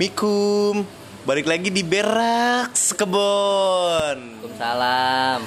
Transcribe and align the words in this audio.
Mikum 0.00 0.80
Balik 1.28 1.44
lagi 1.44 1.68
di 1.68 1.84
Berak 1.84 2.72
Kebon 2.72 4.16
Waalaikumsalam. 4.48 5.44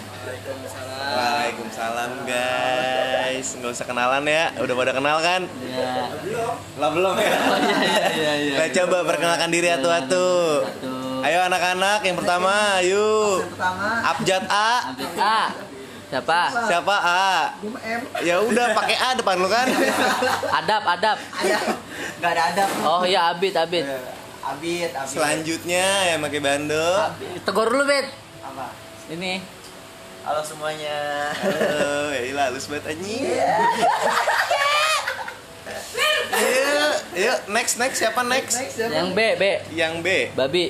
Waalaikumsalam 0.94 2.12
guys 2.30 3.58
Nggak 3.58 3.72
usah 3.74 3.86
kenalan 3.90 4.22
ya 4.30 4.54
Udah 4.62 4.78
pada 4.78 4.94
kenal 4.94 5.18
kan? 5.26 5.50
Ya. 5.50 6.06
Lah 6.78 6.90
belum 6.94 7.18
ya? 7.18 7.34
Oh 7.34 7.58
iya 7.58 7.78
iya 7.82 8.06
iya 8.14 8.34
iya. 8.38 8.56
Nah 8.62 8.68
coba 8.70 8.98
perkenalkan 9.10 9.50
diri 9.50 9.74
atu-atu. 9.74 10.30
Ayo 11.26 11.40
anak-anak 11.50 12.06
yang 12.06 12.18
pertama 12.22 12.54
Ayo 12.78 13.42
Abjad 14.06 14.46
A 14.54 14.94
Abid 14.94 15.18
A. 15.18 15.50
Siapa? 16.14 16.42
Siapa 16.70 16.96
A? 17.02 17.58
Ya 18.22 18.38
udah 18.38 18.70
pakai 18.78 19.02
A 19.02 19.18
depan 19.18 19.34
lu 19.42 19.50
kan 19.50 19.66
Adab, 20.62 20.86
adab. 20.86 21.18
Gak 22.22 22.32
ada 22.38 22.44
adab 22.54 22.70
Oh 22.86 23.02
iya 23.02 23.34
Abid, 23.34 23.58
Abid. 23.58 23.90
Abid, 24.44 24.92
Abid 24.92 25.08
Selanjutnya 25.10 25.86
yang 26.06 26.20
pakai 26.20 26.40
bando 26.40 26.88
Tegur 27.42 27.68
dulu, 27.68 27.84
Bid. 27.84 28.08
Apa? 28.44 28.66
Ini. 29.10 29.40
Halo 30.24 30.40
semuanya 30.40 31.32
Halo, 31.34 32.08
ya 32.10 32.22
ilah 32.26 32.46
halus 32.48 32.68
banget 32.68 32.96
anjing 32.96 33.24
Ayo, 36.34 36.80
ayo 37.14 37.34
next 37.48 37.76
next 37.78 38.00
siapa 38.00 38.24
next? 38.24 38.56
Yang 38.76 39.10
B, 39.12 39.20
B. 39.36 39.44
Yang 39.72 39.94
B. 40.00 40.08
Babi. 40.34 40.66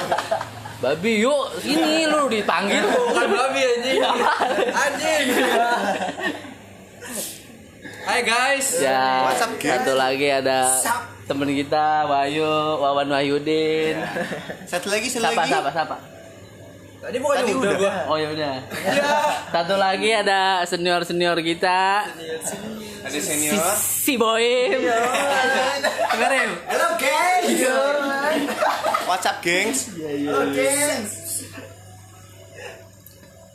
Babi, 0.82 1.12
yuk 1.18 1.58
sini 1.58 2.06
lu 2.06 2.30
dipanggil 2.30 2.86
bukan 2.86 3.26
babi 3.28 3.60
anjing. 3.66 3.98
Anjing 4.70 5.26
Hai 8.08 8.22
guys 8.22 8.78
Ya, 8.78 9.26
What's 9.26 9.42
up, 9.42 9.58
guys? 9.58 9.82
satu 9.82 9.98
lagi 9.98 10.30
ada 10.30 10.70
temen 11.28 11.48
kita 11.52 12.08
Wahyu, 12.08 12.48
Wawan 12.80 13.08
Wahyudin. 13.08 14.00
Satu 14.70 14.88
lagi, 14.88 15.06
satu 15.06 15.28
Siapa, 15.28 15.36
lagi. 15.38 15.52
siapa, 15.52 15.70
siapa? 15.70 15.96
Tadi 16.98 17.16
bukannya 17.22 17.44
Tadi 17.46 17.52
udah, 17.54 17.62
udah. 17.62 17.78
gua 17.78 17.92
Oh 18.10 18.16
ya 18.18 18.28
udah. 18.32 18.54
Satu 19.54 19.74
lagi 19.76 20.10
ada 20.10 20.40
senior 20.66 21.06
senior 21.06 21.38
kita 21.38 22.10
Ada 22.10 23.06
si, 23.06 23.20
senior. 23.22 23.54
si 23.78 24.18
Boim. 24.18 24.82
Dengerin. 26.10 26.50
Halo 26.66 26.88
guys 26.98 27.46
What's 29.06 29.24
up, 29.24 29.38
gengs? 29.38 29.94
Halo 29.94 30.50
guys 30.50 31.12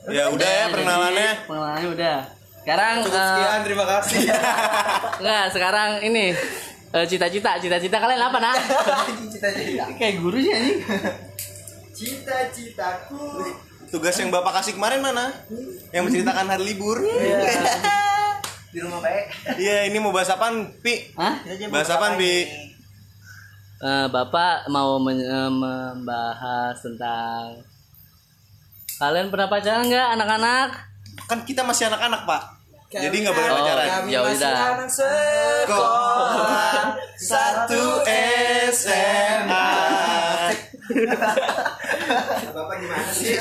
Ya 0.07 0.23
udah 0.29 0.49
ya 0.49 0.65
perkenalannya. 0.71 1.31
Perkenalannya 1.43 1.89
udah. 1.91 2.17
Sekarang 2.63 2.95
Cukup 3.03 3.11
eh, 3.13 3.27
sekian, 3.27 3.59
terima 3.67 3.85
kasih 3.85 4.19
enggak, 5.19 5.45
sekarang 5.51 5.89
ini 5.99 6.31
cita-cita, 7.01 7.57
cita-cita 7.57 7.97
kalian 7.97 8.21
apa 8.21 8.37
nah? 8.37 8.53
Cita-cita 9.33 9.83
Kayak 9.97 10.13
guru 10.21 10.37
sih 10.37 10.53
anjing. 10.53 10.79
Cita-citaku 11.93 13.17
Tugas 13.89 14.17
yang 14.17 14.29
Bapak 14.29 14.61
kasih 14.61 14.73
kemarin 14.73 15.01
mana? 15.01 15.29
Yang 15.89 16.03
menceritakan 16.09 16.49
hari 16.49 16.63
libur. 16.65 16.97
Di 18.73 18.81
rumah 18.81 19.05
baik 19.05 19.25
Iya, 19.53 19.85
ini 19.85 20.01
mau 20.01 20.09
bahas 20.09 20.33
apaan, 20.33 20.65
Pi? 20.81 21.13
Hah? 21.13 21.45
Bahas 21.69 21.89
apaan, 21.89 22.17
Bi? 22.17 22.49
Eh, 23.77 24.07
Bapak 24.09 24.65
mau 24.65 24.97
men- 24.97 25.21
eh, 25.21 25.51
membahas 25.51 26.77
tentang 26.77 27.61
kalian 28.97 29.29
pernah 29.29 29.45
pacaran 29.45 29.85
nggak 29.85 30.07
anak-anak? 30.17 30.69
Kan 31.29 31.45
kita 31.45 31.61
masih 31.61 31.85
anak-anak, 31.85 32.25
Pak. 32.25 32.41
Jadi 32.93 33.15
nggak 33.19 33.33
boleh 33.33 33.49
Oh, 33.49 33.57
pacaran. 33.57 33.87
Kami 33.89 34.09
Ya 34.09 34.19
masih 34.21 34.37
udah. 34.37 34.53
anak 34.69 34.89
sekolah 34.89 36.83
Satu 37.15 37.83
SMA. 38.69 39.71
Bapak 42.53 42.75
gimana 42.77 43.07
sih? 43.09 43.33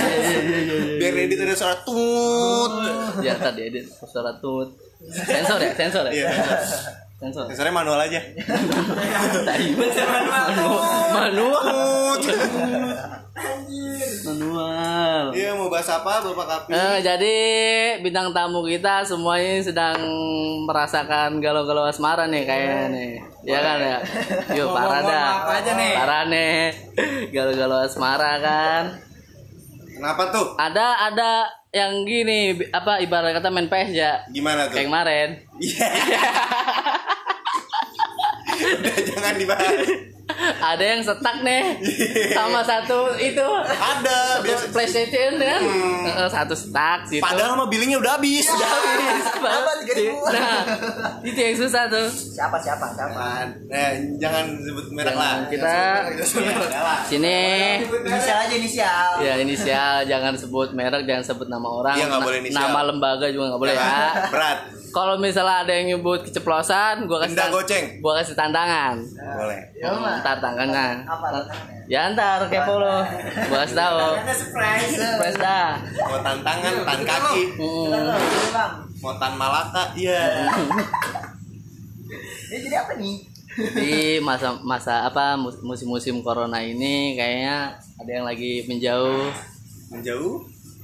Biar 0.96 1.14
edit 1.18 1.39
ada 1.39 1.52
suara 1.52 1.77
tut. 1.79 2.73
Ya 3.20 3.35
tadi 3.36 3.61
edit 3.67 3.85
suara 3.92 4.33
tut. 4.39 4.73
Sensor 5.02 5.58
ya, 5.58 5.73
sensor 5.74 6.05
ya. 6.08 6.30
Sensor. 7.22 7.46
Sensornya 7.46 7.70
manual 7.70 8.02
aja. 8.02 8.18
Tai. 9.46 9.66
Manual. 9.78 11.06
Manual. 11.14 12.18
Manual. 14.27 15.24
Iya, 15.30 15.55
mau 15.55 15.70
bahas 15.70 15.86
apa, 15.86 16.18
Bapak 16.18 16.46
Kapi? 16.50 16.74
Eh, 16.74 16.98
jadi 16.98 17.36
bintang 18.02 18.34
tamu 18.34 18.66
kita 18.66 19.06
semuanya 19.06 19.62
sedang 19.62 20.02
merasakan 20.66 21.38
galau-galau 21.38 21.86
asmara 21.86 22.27
nih 22.27 22.42
kayaknya 22.42 22.90
nih. 22.90 23.12
Ya 23.46 23.58
kan 23.62 23.78
ya. 23.78 23.98
Yuk 24.58 24.74
parah 24.74 25.00
dah. 25.06 25.27
apa 25.46 25.52
aja 25.62 25.72
nih? 25.78 25.92
Parah 25.94 26.22
nih. 26.27 26.58
Galau-galau 27.30 27.86
asmara 27.86 28.33
kan. 28.42 28.83
Kenapa 29.94 30.22
tuh? 30.34 30.58
Ada 30.58 31.14
ada 31.14 31.30
yang 31.70 32.02
gini 32.02 32.58
apa 32.74 32.98
ibarat 32.98 33.30
kata 33.39 33.46
main 33.54 33.70
PS 33.70 33.90
ya. 33.94 34.12
Gimana 34.34 34.66
tuh? 34.66 34.74
Kayak 34.74 34.86
kemarin. 34.90 35.28
Iya. 35.62 35.89
Udah 38.62 38.96
jangan 39.05 39.34
dibahas. 39.34 39.89
ada 40.62 40.80
yang 40.86 41.02
setak 41.02 41.42
nih 41.42 41.77
sama 42.30 42.62
satu 42.62 43.12
itu 43.14 43.42
Ada 43.68 44.17
satu 44.33 44.40
biasa. 44.40 44.64
PlayStation 44.70 45.33
kan 45.36 45.61
Eh, 46.05 46.28
satu 46.30 46.55
setak 46.55 47.05
situ 47.05 47.20
Padahal 47.20 47.52
mah 47.55 47.67
billingnya 47.67 47.98
udah 47.98 48.17
habis. 48.17 48.46
Udah 48.46 48.64
habis. 48.64 49.24
Apa, 49.34 49.70
tiga 49.78 49.92
ribu? 49.95 50.17
nah 50.24 50.56
itu 51.20 51.36
yang 51.36 51.56
susah 51.58 51.84
tuh 51.86 52.06
Siapa 52.08 52.56
siapa 52.56 52.86
siapa? 52.89 53.45
Nah, 53.67 53.89
jangan 54.17 54.45
sebut 54.58 54.86
merek 54.90 55.12
lah. 55.12 55.34
Kita 55.46 55.68
Ya, 55.68 56.56
udah 56.56 56.80
lah. 56.80 56.98
sini 57.05 57.39
Inisial 57.84 58.39
aja 58.40 58.55
inisial. 58.55 59.11
ya 59.20 59.33
inisial 59.36 59.95
jangan 60.06 60.33
sebut 60.34 60.68
merek 60.72 61.02
jangan 61.02 61.24
sebut 61.27 61.46
nama 61.46 61.67
orang 61.67 61.95
Iya, 61.95 62.06
nggak 62.06 62.18
Na- 62.18 62.24
boleh 62.24 62.39
inisial. 62.40 62.62
nama 62.62 62.80
lembaga 62.84 63.27
juga 63.28 63.45
nggak 63.51 63.61
boleh 63.61 63.74
ya. 63.74 63.90
Berat. 64.30 64.58
Kalau 64.92 65.17
misalnya 65.17 65.57
ada 65.61 65.73
yang 65.73 65.86
nyebut 65.91 66.20
keceplosan 66.23 67.05
gua 67.05 67.19
kasih 67.20 67.33
Denda 67.33 67.42
tan- 67.42 67.55
goceng. 67.55 67.85
gua 67.98 68.13
kasih 68.19 68.35
tantangan 68.35 68.95
Boleh. 69.11 69.61
Ya, 69.75 69.89
ntar 70.20 70.36
tangannya 70.39 70.86
Apa 71.03 71.27
tantangannya? 71.27 71.83
ya 71.86 72.13
ntar 72.13 72.39
kepo 72.47 72.75
lo 72.77 72.97
gua 73.48 73.58
kasih 73.63 73.77
tahu 73.79 73.98
Ada 74.14 74.35
surprise. 74.35 74.92
Press 75.17 75.36
dah 75.36 75.69
Mau 75.98 76.19
tantangan, 76.20 76.73
tan 76.83 77.01
kaki, 77.02 77.42
Hmm. 77.57 77.91
Mau 78.98 79.14
tan 79.17 79.33
malaka, 79.35 79.91
iya. 79.95 80.47
Ini 82.45 82.58
jadi 82.61 82.77
apa 82.79 82.92
nih? 82.95 83.17
di 83.52 83.92
masa 84.19 84.57
masa 84.58 85.05
apa 85.05 85.36
mus- 85.36 85.61
musim-musim 85.61 86.20
corona 86.20 86.57
ini 86.58 87.13
kayaknya 87.13 87.69
ada 87.95 88.11
yang 88.11 88.25
lagi 88.25 88.64
menjauh 88.64 89.29
Menjauh. 89.91 90.41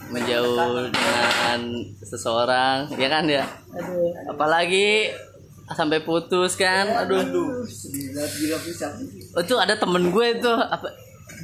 Menjauh 0.08 0.88
dengan 0.88 1.60
seseorang 2.00 2.88
ya 2.96 3.08
kan 3.08 3.24
ya? 3.28 3.44
Apalagi 4.28 5.12
sampai 5.68 6.00
putus 6.00 6.56
kan? 6.56 6.88
Aduh. 7.04 7.20
Aduh. 7.20 7.50
Gila. 7.68 8.24
Oh, 9.36 9.42
itu 9.44 9.54
ada 9.60 9.74
temen 9.76 10.08
gue 10.08 10.26
itu. 10.40 10.52
Apa? 10.52 10.88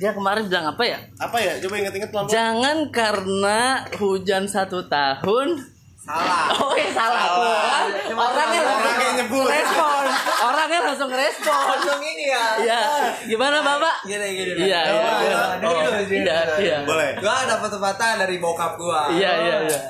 Dia 0.01 0.11
kemarin 0.11 0.49
bilang 0.51 0.75
apa 0.75 0.83
ya? 0.83 0.99
Apa 1.21 1.39
ya? 1.39 1.61
Coba 1.63 1.75
inget-inget 1.79 2.11
jangan 2.27 2.91
karena 2.91 3.87
hujan 4.01 4.51
satu 4.51 4.89
tahun 4.91 5.74
Salah. 6.05 6.53
oh 6.61 6.77
iya 6.77 6.93
salah, 6.93 7.25
Salah. 7.33 7.65
orangnya 8.13 8.61
langsung 8.61 8.77
Orangnya 8.85 9.11
nyebut. 9.17 9.47
respon 9.49 10.05
orangnya 10.45 10.81
langsung 10.85 11.11
respon 11.11 11.65
Langsung 11.65 12.01
ini 12.05 12.25
ya. 12.29 12.45
Iya, 12.61 12.81
gimana 13.25 13.65
bapak? 13.65 14.05
Gini 14.05 14.27
gini. 14.37 14.53
Iya, 14.69 14.81
iya, 14.85 15.11
iya. 15.25 15.39
Oh, 15.65 15.73
Oh, 15.73 15.97
iya, 16.05 16.39
iya. 16.61 16.77
Boleh. 16.85 17.17
Gua 17.17 17.49
dapat 17.49 17.71
pepatah 17.71 18.13
dari 18.21 18.37
bokap 18.37 18.77
gua. 18.77 19.09
Iya, 19.09 19.33
iya, 19.41 19.57
iya. 19.65 19.81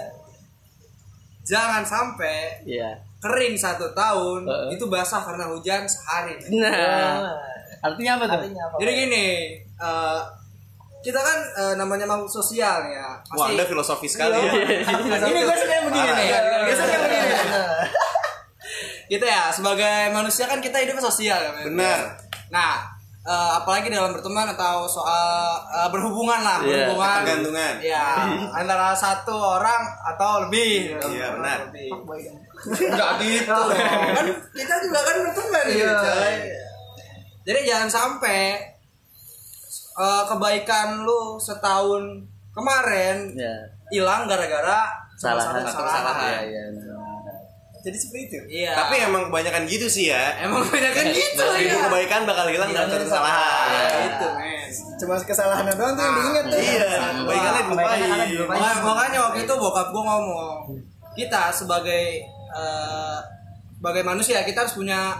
Jangan 1.42 1.82
sampai 1.82 2.62
Iya. 2.62 2.94
kering 3.18 3.58
satu 3.58 3.90
tahun 3.90 4.46
Heeh. 4.46 4.78
itu 4.78 4.86
basah 4.86 5.18
karena 5.18 5.50
hujan 5.50 5.82
sehari. 5.82 6.38
Nah, 6.54 7.26
artinya 7.82 8.16
apa 8.16 8.24
tuh? 8.30 8.38
Artinya 8.38 8.62
apa? 8.64 8.76
Jadi 8.78 8.92
gini, 8.94 9.26
eh, 9.58 10.20
kita 11.04 11.20
kan 11.20 11.38
eh, 11.54 11.74
namanya 11.76 12.08
makhluk 12.08 12.32
sosial 12.32 12.80
ya. 12.88 13.20
Wah, 13.30 13.46
Anda 13.46 13.62
filosofis 13.62 14.16
sekali 14.16 14.40
ya. 14.40 14.52
Ini 15.20 15.40
gue 15.44 15.54
suka 15.54 15.72
yang 15.74 15.86
begini 15.86 16.10
nih. 16.10 16.28
Gue 16.64 16.74
suka 16.74 16.88
yang 16.90 17.02
begini. 17.04 17.28
Kita 19.04 19.26
ya 19.28 19.52
sebagai 19.52 20.08
manusia 20.10 20.48
kan 20.48 20.58
kita 20.58 20.80
hidup 20.80 20.96
sosial 20.98 21.36
ya. 21.36 21.50
Benar. 21.68 22.16
Nah, 22.48 22.88
eh, 23.20 23.50
apalagi 23.54 23.92
dalam 23.92 24.16
berteman 24.16 24.48
atau 24.50 24.88
soal 24.88 25.28
eh, 25.70 25.88
berhubungan 25.92 26.40
lah, 26.40 26.64
Iya, 26.64 26.88
berhubungan. 26.88 27.20
ketergantungan. 27.20 27.72
Ya, 27.84 28.06
antara 28.64 28.96
satu 28.96 29.36
orang 29.36 29.82
atau 30.08 30.48
lebih. 30.48 30.96
Iya, 30.96 31.26
benar. 31.36 31.58
Lebih. 31.68 31.88
Enggak 32.64 33.10
gitu. 33.20 33.52
kan 34.16 34.26
kita 34.56 34.74
juga 34.80 35.00
kan 35.02 35.16
berteman 35.20 35.64
Iya. 35.68 35.76
gitu. 35.76 35.92
coy. 36.00 36.34
Jadi 37.44 37.60
jangan 37.68 37.88
sampai 37.92 38.56
eh, 39.94 40.22
kebaikan 40.26 41.06
lu 41.06 41.38
setahun 41.38 42.02
kemarin 42.54 43.34
Ya, 43.34 43.54
hilang 43.90 44.26
gara-gara 44.30 44.90
salah 45.14 45.42
salah 45.42 45.62
satu 45.66 45.82
kesalahan. 45.82 46.42
Iya, 46.42 46.42
iya. 46.50 46.62
nah. 46.74 47.38
jadi 47.84 47.96
seperti 48.00 48.20
itu. 48.26 48.38
Iya. 48.64 48.72
Tapi 48.74 48.94
emang 49.04 49.22
kebanyakan 49.28 49.62
gitu 49.68 49.86
sih 49.86 50.08
ya. 50.10 50.40
emang 50.40 50.64
kebanyakan 50.66 51.04
gitu 51.12 51.42
Seribu 51.44 51.76
ya. 51.76 51.82
kebaikan 51.90 52.20
bakal 52.24 52.46
hilang 52.48 52.70
dalam 52.72 52.88
satu 52.88 53.04
kesalahan. 53.06 54.02
Itu, 54.08 54.28
men. 54.40 54.68
Cuma 54.94 55.14
kesalahan 55.20 55.64
doang 55.68 55.92
tuh 55.94 56.02
yang 56.02 56.16
diinget 56.16 56.44
tuh. 56.48 56.58
Iya, 56.58 56.88
kebaikannya 57.22 57.62
dilupain. 57.68 58.58
Makanya, 58.58 58.82
makanya 58.82 59.18
waktu 59.28 59.38
itu 59.44 59.54
bokap 59.58 59.88
gue 59.92 60.02
ngomong 60.02 60.56
kita 61.14 61.42
sebagai 61.54 62.04
eh, 62.50 63.18
sebagai 63.78 64.02
manusia 64.02 64.42
kita 64.42 64.66
harus 64.66 64.74
punya 64.74 65.14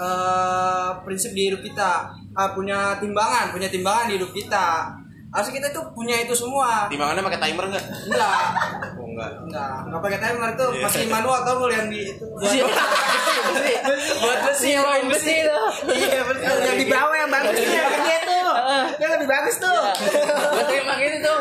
eh, 0.00 0.90
prinsip 1.04 1.36
di 1.36 1.52
hidup 1.52 1.60
kita 1.62 2.16
Ah, 2.36 2.52
punya 2.52 2.78
timbangan 2.96 3.48
punya 3.48 3.66
timbangan 3.66 4.06
di 4.06 4.14
hidup 4.14 4.28
kita 4.30 4.92
harus 5.26 5.48
kita 5.48 5.68
tuh 5.68 5.84
punya 5.90 6.16
itu 6.18 6.32
semua 6.32 6.84
Timbangannya 6.86 7.20
pakai 7.22 7.40
timer 7.42 7.64
enggak? 7.66 7.84
enggak 8.06 8.44
Oh 8.94 9.06
enggak. 9.06 9.30
enggak 9.42 9.72
enggak 9.82 10.00
pakai 10.00 10.18
timer 10.18 10.48
itu 10.50 10.66
Iya. 10.70 10.82
masih 10.82 11.02
manual 11.06 11.38
tau 11.42 11.54
gue 11.58 11.68
yang 11.70 11.88
di 11.88 12.00
itu 12.06 12.24
Besi. 12.36 12.58
buat 14.16 14.38
besi 14.44 14.68
Nyewain 14.70 15.04
besi 15.06 15.34
itu. 15.38 15.58
Iya 15.88 16.20
betul. 16.24 16.54
Yang 16.62 16.76
di 16.76 16.86
bawah 16.86 17.14
yang 17.14 17.30
bagus 17.30 17.54
tuh 17.54 17.66
yang 17.66 17.90
gede 17.96 18.16
tuh. 18.22 18.56
Yang 18.96 19.10
lebih 19.16 19.28
bagus 19.28 19.56
tuh. 19.58 19.80
Gue 20.52 20.64
terima 20.66 20.94
gini 20.96 21.18
tuh. 21.20 21.38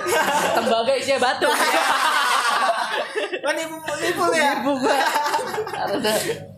Tembaga 0.54 0.94
isinya 0.96 1.20
batu. 1.22 1.50
Oh 3.38 3.52
nipu 3.52 3.76
nipu 3.98 4.24
lu 4.24 4.36
ya. 4.36 4.52
Ibu 4.58 4.72
gua. 4.76 4.98
Ada. 5.76 6.14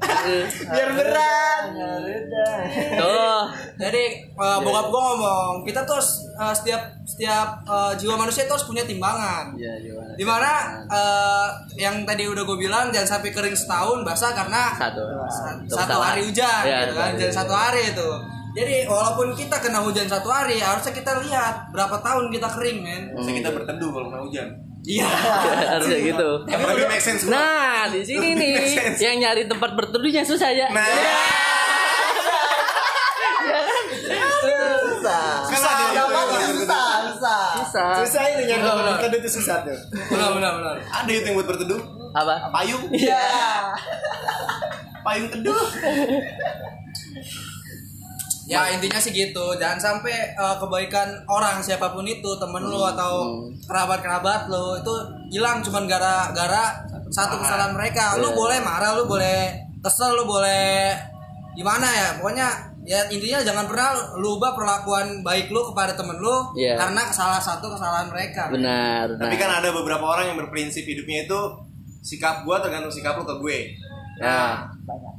Biar 0.69 0.89
berat. 0.93 1.63
Tuh. 2.93 3.41
Jadi 3.77 4.03
eh, 4.25 4.57
bokap 4.59 4.85
gue 4.87 5.01
ngomong 5.01 5.53
kita 5.63 5.79
tuh 5.83 5.95
harus, 5.95 6.09
eh, 6.33 6.53
setiap 6.53 6.81
setiap 7.03 7.47
eh, 7.63 7.91
jiwa 7.95 8.15
manusia 8.15 8.43
itu 8.43 8.51
harus 8.51 8.65
punya 8.65 8.83
timbangan. 8.83 9.53
Iya, 9.53 9.73
gimana? 9.79 10.11
Di 10.13 10.25
mana 10.25 10.51
eh, 10.87 11.47
yang 11.77 12.03
tadi 12.03 12.25
udah 12.25 12.43
gue 12.43 12.57
bilang 12.57 12.89
jangan 12.89 13.17
sampai 13.17 13.29
kering 13.29 13.53
setahun 13.53 14.01
basah 14.01 14.33
karena 14.33 14.73
Satu. 14.73 15.01
sa- 15.27 15.55
Satu 15.59 15.75
satu 15.77 15.95
hari 15.99 16.21
hujan 16.23 16.63
Iya, 16.63 16.77
gitu 16.83 16.93
kan 16.95 17.09
jangan 17.15 17.35
satu 17.35 17.53
hari 17.53 17.81
itu. 17.87 18.09
Jadi 18.53 18.75
walaupun 18.83 19.27
kita 19.31 19.61
kena 19.61 19.79
hujan 19.79 20.09
satu 20.09 20.25
hari 20.27 20.57
harusnya 20.57 20.89
kita 20.91 21.21
lihat 21.21 21.69
berapa 21.69 21.93
tahun 21.99 22.27
kita 22.27 22.47
kering 22.49 22.77
men. 22.81 23.03
Bisa 23.13 23.29
kita 23.31 23.49
berteduh 23.51 23.89
kalau 23.91 24.07
kena 24.09 24.19
hujan. 24.19 24.47
Iya. 24.87 25.07
Harusnya 25.75 25.99
gitu. 25.99 26.29
Apalagi 26.47 26.83
make 26.87 27.03
sense. 27.03 27.27
bro. 27.27 27.35
Nah, 27.35 27.91
di 27.91 28.07
sini 28.07 28.27
nih 28.39 28.55
yang 29.03 29.19
nyari 29.19 29.43
tempat 29.43 29.75
berteduhnya 29.75 30.23
susah 30.23 30.47
ya. 30.55 30.71
Nah, 30.71 30.87
Susah. 34.97 35.43
Susah. 35.47 35.75
Gampang 35.93 36.27
susah, 36.27 36.91
susah. 37.11 37.43
Susah. 37.63 37.89
Susah 38.03 38.23
itu 38.31 38.41
nyari 38.47 38.61
itu 39.19 39.29
susah 39.39 39.55
tuh. 39.63 39.77
benar 40.11 40.29
benar 40.35 40.51
benar. 40.59 40.75
ada 40.83 41.11
itu 41.11 41.25
yang 41.27 41.35
buat 41.35 41.47
berteduh. 41.47 41.81
Apa? 42.15 42.35
Payung. 42.51 42.83
Iya. 42.91 43.23
Payung 45.03 45.27
teduh. 45.31 45.55
Ya 48.47 48.71
intinya 48.71 48.95
sih 48.95 49.11
gitu, 49.11 49.45
jangan 49.59 49.75
sampai 49.75 50.31
eh, 50.31 50.55
kebaikan 50.55 51.07
orang 51.27 51.59
siapa 51.59 51.91
pun 51.91 52.07
itu 52.07 52.31
temen 52.39 52.63
lu 52.63 52.79
atau 52.79 53.43
kerabat 53.67 53.99
kerabat 53.99 54.47
lu 54.47 54.79
itu 54.79 54.93
hilang 55.35 55.59
cuman 55.59 55.83
gara-gara 55.83 56.79
satu 57.11 57.43
kesalahan 57.43 57.75
mereka. 57.75 58.15
Lu 58.15 58.31
Iya. 58.31 58.37
boleh 58.39 58.57
marah, 58.63 58.95
lu 58.95 59.03
boleh 59.03 59.51
kesel, 59.83 60.15
lu 60.15 60.23
boleh 60.23 60.95
gimana 61.59 61.87
ya, 61.91 62.07
pokoknya 62.23 62.47
ya 62.87 63.03
intinya 63.11 63.43
jangan 63.43 63.67
pernah 63.67 64.15
lu 64.15 64.39
ubah 64.39 64.55
perlakuan 64.55 65.19
baik 65.19 65.51
lu 65.51 65.59
kepada 65.75 65.91
temen 65.91 66.15
lu 66.23 66.55
Iya. 66.55 66.79
karena 66.79 67.03
salah 67.11 67.43
satu 67.43 67.67
kesalahan 67.67 68.07
mereka. 68.07 68.47
Benar. 68.47 69.11
Tapi 69.19 69.35
nah. 69.35 69.39
kan 69.43 69.51
ada 69.59 69.69
beberapa 69.75 70.07
orang 70.07 70.31
yang 70.31 70.39
berprinsip 70.39 70.87
hidupnya 70.87 71.27
itu 71.27 71.39
sikap 71.99 72.47
gua 72.47 72.63
tergantung 72.63 72.87
sikap 72.87 73.19
lu 73.19 73.27
ke 73.27 73.35
gue. 73.43 73.59
Ya. 74.23 74.63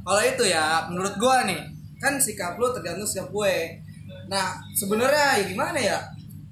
Kalau 0.01 0.21
itu 0.25 0.43
ya 0.49 0.89
menurut 0.89 1.13
gua 1.21 1.45
nih 1.45 1.61
kan 1.99 2.17
sikap 2.17 2.55
lu 2.55 2.71
tergantung 2.71 3.05
sikap 3.05 3.29
gue. 3.29 3.55
Nah 4.31 4.57
sebenarnya 4.73 5.43
ya 5.43 5.43
gimana 5.45 5.79
ya? 5.79 5.99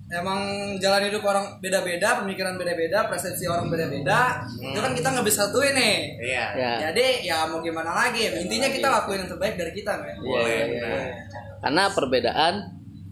Emang 0.08 0.40
jalan 0.80 1.12
hidup 1.12 1.20
orang 1.28 1.60
beda-beda, 1.60 2.24
pemikiran 2.24 2.56
beda-beda, 2.56 3.12
persepsi 3.12 3.44
orang 3.44 3.68
beda-beda. 3.68 4.40
Itu 4.56 4.80
kan 4.80 4.96
kita 4.96 5.12
nggak 5.12 5.28
bisa 5.28 5.52
satuin 5.52 5.76
nih. 5.76 6.16
Iya. 6.24 6.46
Ya. 6.56 6.72
Jadi 6.88 7.28
ya 7.28 7.44
mau 7.52 7.60
gimana 7.60 7.92
lagi? 7.92 8.24
Intinya 8.40 8.72
kita 8.72 8.88
lakuin 8.88 9.28
yang 9.28 9.32
terbaik 9.36 9.60
dari 9.60 9.72
kita, 9.76 10.00
men. 10.00 10.16
Boleh. 10.24 10.48
Iya, 10.48 10.64
iya, 10.64 10.86
iya. 10.88 11.12
Karena 11.60 11.84
perbedaan 11.92 12.54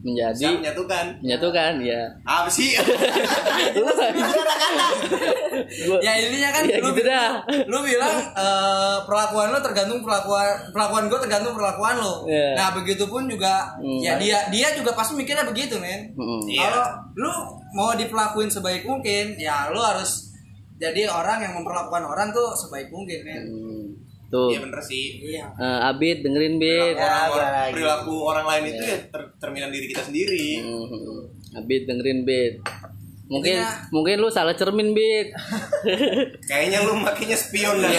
Bisa 0.05 0.13
menjadi 0.21 0.53
menyatukan. 0.61 1.05
menyatukan 1.17 1.71
ya. 1.81 2.01
Apa 2.23 2.45
sih? 2.47 2.77
Gua- 5.81 5.97
Ya 5.99 6.11
intinya 6.15 6.49
kan 6.51 6.63
Ya, 6.63 6.77
lu, 6.77 6.89
gitu 6.89 7.01
dah. 7.03 7.41
lu 7.65 7.77
bilang 7.81 8.13
eh, 8.31 8.97
perlakuan 9.03 9.49
lu 9.49 9.59
tergantung 9.59 9.99
perlakuan 9.99 10.45
perlakuan 10.69 11.03
gue 11.07 11.19
tergantung 11.19 11.53
perlakuan 11.53 11.95
lu. 11.97 12.15
Iya. 12.27 12.53
Nah 12.53 12.67
begitupun 12.73 13.25
juga 13.25 13.73
Hmm. 13.75 13.99
ya 13.99 14.17
dia 14.17 14.45
dia 14.49 14.67
juga 14.73 14.93
pasti 14.93 15.15
mikirnya 15.15 15.43
begitu, 15.43 15.77
men. 15.77 16.13
Iya. 16.45 16.69
Kalau 16.69 16.85
lu 17.15 17.31
mau 17.73 17.91
diperlakuin 17.93 18.47
sebaik 18.47 18.83
mungkin, 18.83 19.35
ya 19.35 19.69
lu 19.69 19.79
harus 19.79 20.29
jadi 20.75 21.07
orang 21.07 21.39
yang 21.39 21.53
memperlakukan 21.55 22.03
orang 22.03 22.29
tuh 22.29 22.51
sebaik 22.53 22.87
mungkin, 22.89 23.19
men. 23.21 23.43
Hmm. 23.43 23.74
Tuh. 24.27 24.49
Iya 24.49 24.59
bener 24.59 24.81
sih. 24.81 25.05
Iya. 25.23 25.45
Eh, 25.53 25.79
Abid 25.85 26.17
dengerin 26.21 26.55
Bid. 26.55 26.95
Perilaku 26.95 27.05
orang, 27.31 27.45
Ya, 27.45 27.55
lagi. 27.55 27.71
perilaku 27.71 28.13
orang 28.21 28.45
lain 28.45 28.63
itu 28.67 28.83
ya 28.83 28.97
ter- 29.05 29.31
cerminan 29.37 29.69
diri 29.69 29.85
kita 29.87 30.01
sendiri. 30.01 30.47
Hmm. 30.59 31.55
Abid 31.55 31.81
dengerin 31.85 32.19
Bid. 32.23 32.53
Mungkin 33.25 33.57
Intinya- 33.57 33.89
mungkin 33.89 34.15
lu 34.17 34.29
salah 34.29 34.53
cermin 34.53 34.91
Bid. 34.91 35.33
Kayaknya 36.49 36.79
lu 36.81 36.93
makinya 36.95 37.33
spion 37.33 37.77
dah. 37.79 37.89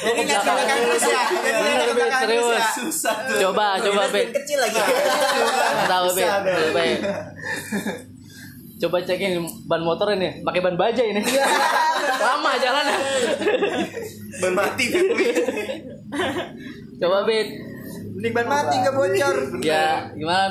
Jadi 0.00 0.20
nggak 0.22 0.40
ke 0.40 0.50
belakang 0.50 0.78
terus 0.84 1.02
ya. 1.04 1.22
Terus 1.30 2.10
serius. 2.16 2.46
ya. 2.48 2.66
Susah 2.72 3.14
tuh. 3.24 3.38
Coba 3.40 3.78
coba 3.80 4.02
Bid. 4.08 4.28
kecil 4.32 4.58
lagi. 4.58 4.74
Nggak 4.74 5.86
tahu 5.88 6.06
Bid. 6.12 6.30
Coba 6.30 6.80
ya. 6.80 6.96
Coba 8.76 8.98
cekin 9.00 9.38
ban 9.64 9.80
motor 9.80 10.10
ini, 10.10 10.42
pakai 10.42 10.60
ban 10.60 10.74
baja 10.74 11.00
ini. 11.00 11.22
Lama 12.24 12.52
jalannya. 12.56 12.96
Ban 14.40 14.52
mati. 14.52 14.84
Coba 16.96 17.18
Bid. 17.24 17.48
Mending 18.14 18.32
ban 18.32 18.46
mati 18.46 18.74
nggak 18.76 18.94
bocor. 18.94 19.36
Ya, 19.60 20.08
gimana 20.14 20.50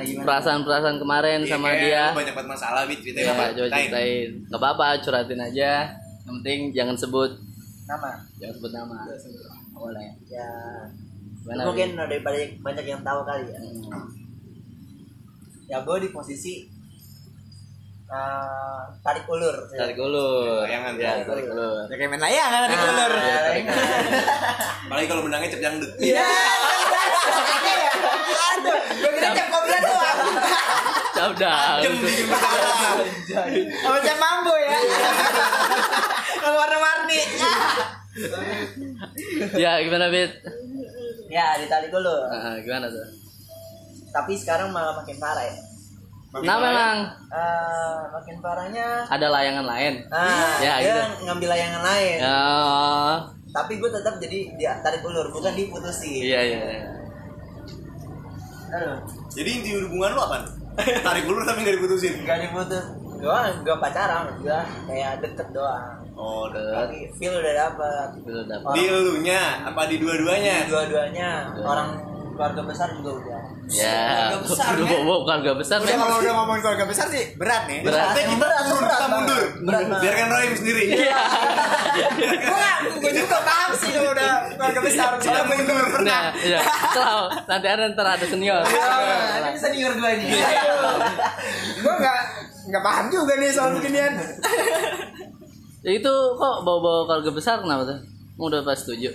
gimana? 0.00 0.24
Perasaan-perasaan 0.24 0.96
kemarin 0.96 1.38
Iya, 1.40 1.50
sama 1.50 1.68
dia. 1.76 2.04
Banyak 2.16 2.32
banget 2.32 2.50
masalah 2.50 2.88
Bit 2.88 3.04
ceritain 3.04 3.28
Ya, 3.28 3.32
apa? 3.32 3.44
coba 3.52 3.68
ceritain. 3.70 4.28
Gak 4.48 4.56
apa-apa, 4.58 4.86
curhatin 4.98 5.36
aja. 5.38 5.72
Yang 6.24 6.34
penting 6.40 6.60
jangan 6.72 6.96
sebut 6.96 7.30
Nama. 7.84 8.16
jangan 8.40 8.54
sebut 8.56 8.72
nama. 8.72 8.96
Boleh. 9.76 10.08
Ya. 10.24 10.48
Gimana, 11.44 11.68
Mungkin 11.68 11.88
ada 11.94 12.16
banyak 12.16 12.64
banyak 12.64 12.84
yang 12.86 13.02
tahu 13.04 13.20
kali 13.22 13.44
ya. 13.44 13.58
Hmm. 13.60 14.08
Ya 15.64 15.76
gue 15.80 15.96
di 16.00 16.08
posisi 16.08 16.64
eh, 18.14 18.80
tarik 19.00 19.26
ulur. 19.26 19.56
Tarik 19.68 19.98
ulur. 19.98 20.62
Layangan, 20.62 20.92
Ya, 20.94 21.10
tarik 21.12 21.26
tarik 21.26 21.46
ulur. 21.50 21.84
Ya 21.86 21.94
kayak 21.94 22.10
main 22.10 22.22
layangan 22.22 22.60
tarik 22.62 22.76
Ah, 22.76 22.86
ulur. 22.86 23.12
tarik 23.12 23.64
Apalagi 24.84 25.06
kalau 25.08 25.22
menangnya 25.22 25.48
cep 25.48 25.60
dangdut. 25.60 25.92
Iya. 25.98 26.22
Aduh, 28.54 28.78
gue 28.94 29.10
kira 29.12 29.28
cap 29.32 29.46
kobra 29.48 29.78
doang. 29.80 30.18
Bikin 31.96 32.26
perkara. 32.28 32.70
Sama 33.80 33.98
cap 33.98 34.18
mambo 34.18 34.54
ya. 34.54 34.78
Yang 36.36 36.54
warna-warni. 36.54 37.20
Ya, 39.56 39.72
gimana, 39.80 40.06
Bit? 40.06 40.30
Ya, 41.26 41.58
ditarik 41.58 41.90
ulur. 41.90 42.28
Ah, 42.28 42.54
gimana 42.58 42.86
tuh? 42.86 43.02
Tapi 44.12 44.32
sekarang 44.34 44.70
malah 44.70 44.94
makin 44.94 45.18
parah 45.18 45.42
ya. 45.42 45.56
Nah, 46.34 46.56
memang 46.58 46.96
Eh, 47.30 47.98
makin 48.10 48.36
parahnya 48.38 49.06
ada 49.06 49.26
layangan 49.28 49.66
lain. 49.66 49.94
Ah, 50.08 50.58
Ya, 50.58 50.74
dia 50.78 50.86
gitu. 50.88 51.02
ngambil 51.24 51.48
layangan 51.50 51.82
lain. 51.84 52.16
Ya, 52.18 52.42
Tapi 53.50 53.72
gue 53.78 53.86
tetap 53.86 54.14
jadi 54.18 54.38
dia 54.54 54.82
tarik 54.82 55.02
ulur, 55.02 55.30
bukan 55.30 55.54
diputusin. 55.54 56.22
iya, 56.24 56.40
iya. 56.42 56.58
iya. 56.60 56.90
Aduh, 58.72 58.98
Jadi 59.30 59.50
inti 59.52 59.70
hubungan 59.78 60.10
lu 60.10 60.20
apa? 60.20 60.36
Tarik 61.06 61.24
ulur 61.24 61.46
tapi 61.46 61.62
nggak 61.62 61.76
diputusin. 61.78 62.14
nggak 62.22 62.38
diputus. 62.42 62.84
Gue 63.14 63.40
gak 63.62 63.78
pacaran, 63.80 64.26
gue 64.36 64.58
kayak 64.84 65.22
deket 65.22 65.48
doang. 65.50 66.02
Oh, 66.14 66.46
Deket. 66.46 66.74
Tapi 66.76 66.98
feel 67.16 67.34
udah 67.34 67.54
dapet. 67.56 68.06
Itu 68.20 68.30
dapet. 68.44 68.72
Di 68.72 68.82
elunya 68.84 69.40
apa 69.64 69.82
di 69.86 69.96
dua-duanya? 69.98 70.56
Dua-duanya 70.66 71.28
orang 71.58 71.88
keluarga 72.34 72.62
besar 72.66 72.88
juga 72.92 73.10
udah. 73.16 73.40
Ya, 73.64 73.98
Keluarga 74.34 74.38
besar, 74.44 74.66
udah 74.74 74.86
men. 74.86 75.02
bawa 75.06 75.16
keluarga 75.24 75.52
besar, 75.54 75.78
men. 75.80 75.94
kalau 75.94 76.16
udah 76.18 76.32
ngomongin 76.34 76.60
keluarga 76.60 76.84
besar 76.84 77.06
sih 77.08 77.24
berat 77.34 77.62
nih. 77.64 77.80
Berat. 77.86 78.06
Tapi 78.10 78.20
kita 78.26 78.36
Berat, 78.42 78.62
mundur, 78.66 78.82
berat 78.84 78.98
kita 78.98 79.08
mundur. 79.08 79.42
Berat 79.64 79.82
banget. 79.86 80.02
Biarkan 80.04 80.26
Rohim 80.28 80.52
sendiri. 80.54 80.82
Iya. 80.94 81.18
gue 82.44 82.56
gak, 82.58 82.76
gue 82.98 83.12
juga 83.14 83.38
paham 83.40 83.70
sih 83.78 83.90
kalau 83.94 84.10
udah 84.12 84.32
keluarga 84.52 84.80
besar. 84.82 85.08
Kita 85.16 85.40
mundur. 85.46 85.86
Nah, 86.02 86.22
iya. 86.42 86.60
Selalu 86.90 87.24
nanti 87.46 87.66
ada 87.70 87.82
ntar 87.94 88.06
ada 88.18 88.26
senior. 88.26 88.62
Ini 88.66 89.50
bisa 89.54 89.68
senior 89.70 89.92
gue 89.94 90.10
ini. 90.18 90.26
gue 91.80 91.94
gak, 91.96 92.20
gak 92.68 92.82
paham 92.82 93.06
juga 93.08 93.32
nih 93.38 93.48
soal 93.48 93.72
beginian. 93.72 94.12
Ya 95.84 95.92
itu 95.92 96.14
kok 96.34 96.56
bawa-bawa 96.64 97.04
keluarga 97.06 97.30
besar 97.30 97.56
kenapa 97.60 97.84
tuh? 97.84 97.98
Udah 98.36 98.60
pas 98.60 98.74
setuju. 98.74 99.12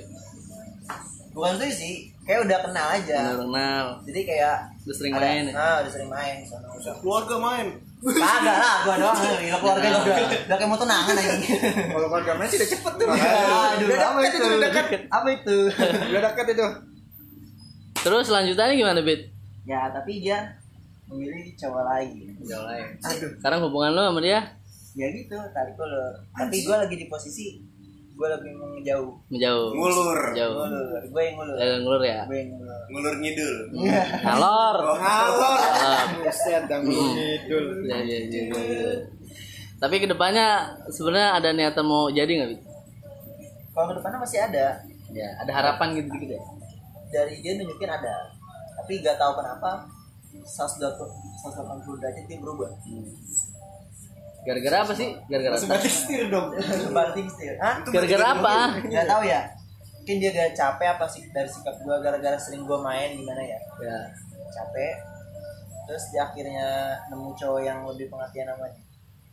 bukan 1.29 1.55
itu 1.61 1.71
sih 1.71 1.93
kayak 2.21 2.39
udah 2.43 2.57
kenal 2.61 2.87
aja 2.89 3.17
Kenal-kenal. 3.25 3.85
jadi 4.03 4.19
kayak 4.23 4.55
Udah 4.81 4.95
sering 4.95 5.13
ada- 5.13 5.23
main 5.23 5.43
ya? 5.43 5.53
ah 5.53 5.75
udah 5.79 5.91
sering 5.91 6.09
main 6.09 6.37
sana 6.41 6.67
Keluarga 6.97 7.35
main. 7.37 7.67
kagak 7.99 8.57
lah 8.57 8.75
gua 8.81 8.95
doang 8.95 9.17
gila 9.19 9.57
keluarga 9.61 9.87
juga 9.91 10.13
udah 10.41 10.55
kayak 10.55 10.69
mau 10.69 10.77
tunangan 10.77 11.13
aja 11.13 11.31
Kalau 11.85 12.07
keluarga 12.07 12.33
main 12.33 12.47
sih 12.47 12.57
udah 12.57 12.69
cepet 12.69 12.93
tuh. 12.95 13.07
aduh 13.09 13.85
Udah 13.85 13.99
apa 14.05 14.17
deket 14.19 14.31
itu 14.31 14.37
itu, 14.39 14.47
udah 14.55 14.71
deket. 14.71 15.01
apa 15.09 15.27
itu 15.29 15.57
Udah 16.05 16.21
deket 16.23 16.45
itu. 16.49 16.67
Terus 17.99 18.27
lanjutannya 18.27 18.75
gimana, 18.75 18.99
Bit? 19.01 19.21
ya 19.61 19.91
tapi 19.91 20.11
dia 20.19 20.39
memilih 21.05 21.53
cowok 21.53 21.83
lain 21.87 22.31
Jauh 22.39 22.63
lain. 22.63 22.85
aduh 22.99 23.31
Sekarang 23.35 23.59
hubungan 23.61 23.91
lo 23.91 24.01
sama 24.07 24.19
dia 24.19 24.39
ya 24.91 25.05
gitu 25.07 25.37
tarik 25.51 25.75
ulur 25.75 26.13
tapi 26.31 26.55
gue 26.59 26.75
lagi 26.75 26.95
di 26.95 27.05
posisi 27.05 27.61
gue 28.19 28.27
lebih 28.27 28.51
mau 28.59 28.67
ngejauh 28.75 29.11
menjauh. 29.31 29.67
Ngulur. 29.71 30.19
Jauh. 30.35 30.55
ngulur 30.59 31.03
gue 31.07 31.21
yang 31.23 31.35
ngulur 31.39 31.55
Jalan 31.55 31.79
ngulur 31.81 32.01
ya. 32.03 32.21
gue 32.27 32.35
yang 32.35 32.49
ngulur 32.51 32.79
Ngulur 32.91 33.13
ngidul. 33.15 33.55
Ngalor. 34.19 34.75
Ngalor. 34.83 35.59
Ngalor. 35.63 36.07
Buset, 36.19 36.63
dan 36.67 36.79
ngidul. 36.83 37.65
Ya, 37.87 37.97
ya, 38.03 38.17
ya, 38.27 38.41
ya, 38.43 38.59
ya. 38.59 38.91
Tapi 39.79 39.95
ke 40.03 40.07
depannya 40.11 40.67
sebenarnya 40.91 41.39
ada 41.39 41.49
niatan 41.55 41.85
mau 41.87 42.11
jadi 42.11 42.27
nggak, 42.27 42.49
Bit? 42.51 42.61
kalau 43.71 43.85
ke 43.87 44.03
depannya 44.03 44.19
masih 44.19 44.39
ada 44.43 44.65
Ya, 45.09 45.25
ada 45.39 45.49
harapan 45.49 45.95
gitu 45.97 46.11
gitu 46.19 46.35
ya. 46.35 46.43
dari 47.09 47.39
dia 47.39 47.55
nunjukin 47.55 47.87
ada 47.87 48.29
tapi 48.77 49.01
gak 49.01 49.17
tahu 49.17 49.33
kenapa 49.33 49.87
180 50.29 50.85
180 50.85 51.97
derajat 51.97 52.25
dia 52.27 52.37
berubah 52.37 52.69
Gara-gara 54.47 54.77
apa 54.87 54.93
sih? 54.95 55.09
Gara-gara 55.27 55.55
apa? 55.59 55.75
setir 55.83 56.31
dong. 56.31 56.55
banting 56.95 57.27
setir 57.27 57.59
Hah? 57.59 57.83
Gara-gara 57.83 58.25
apa? 58.33 58.53
Gak 58.87 59.05
tahu 59.07 59.23
ya 59.27 59.41
mungkin 60.09 60.25
dia 60.25 60.33
gak 60.33 60.57
capek 60.57 60.89
apa 60.97 61.05
sih 61.05 61.21
dari 61.29 61.45
sikap 61.45 61.77
gue 61.85 61.93
gara-gara 62.01 62.33
sering 62.33 62.65
gue 62.65 62.79
main 62.81 63.13
gimana 63.13 63.45
ya 63.45 63.61
Ya. 63.77 63.97
capek 64.49 64.97
terus 65.85 66.09
dia 66.09 66.25
akhirnya 66.25 66.97
nemu 67.13 67.29
cowok 67.37 67.61
yang 67.61 67.85
lebih 67.85 68.09
pengertian 68.09 68.49
sama 68.49 68.65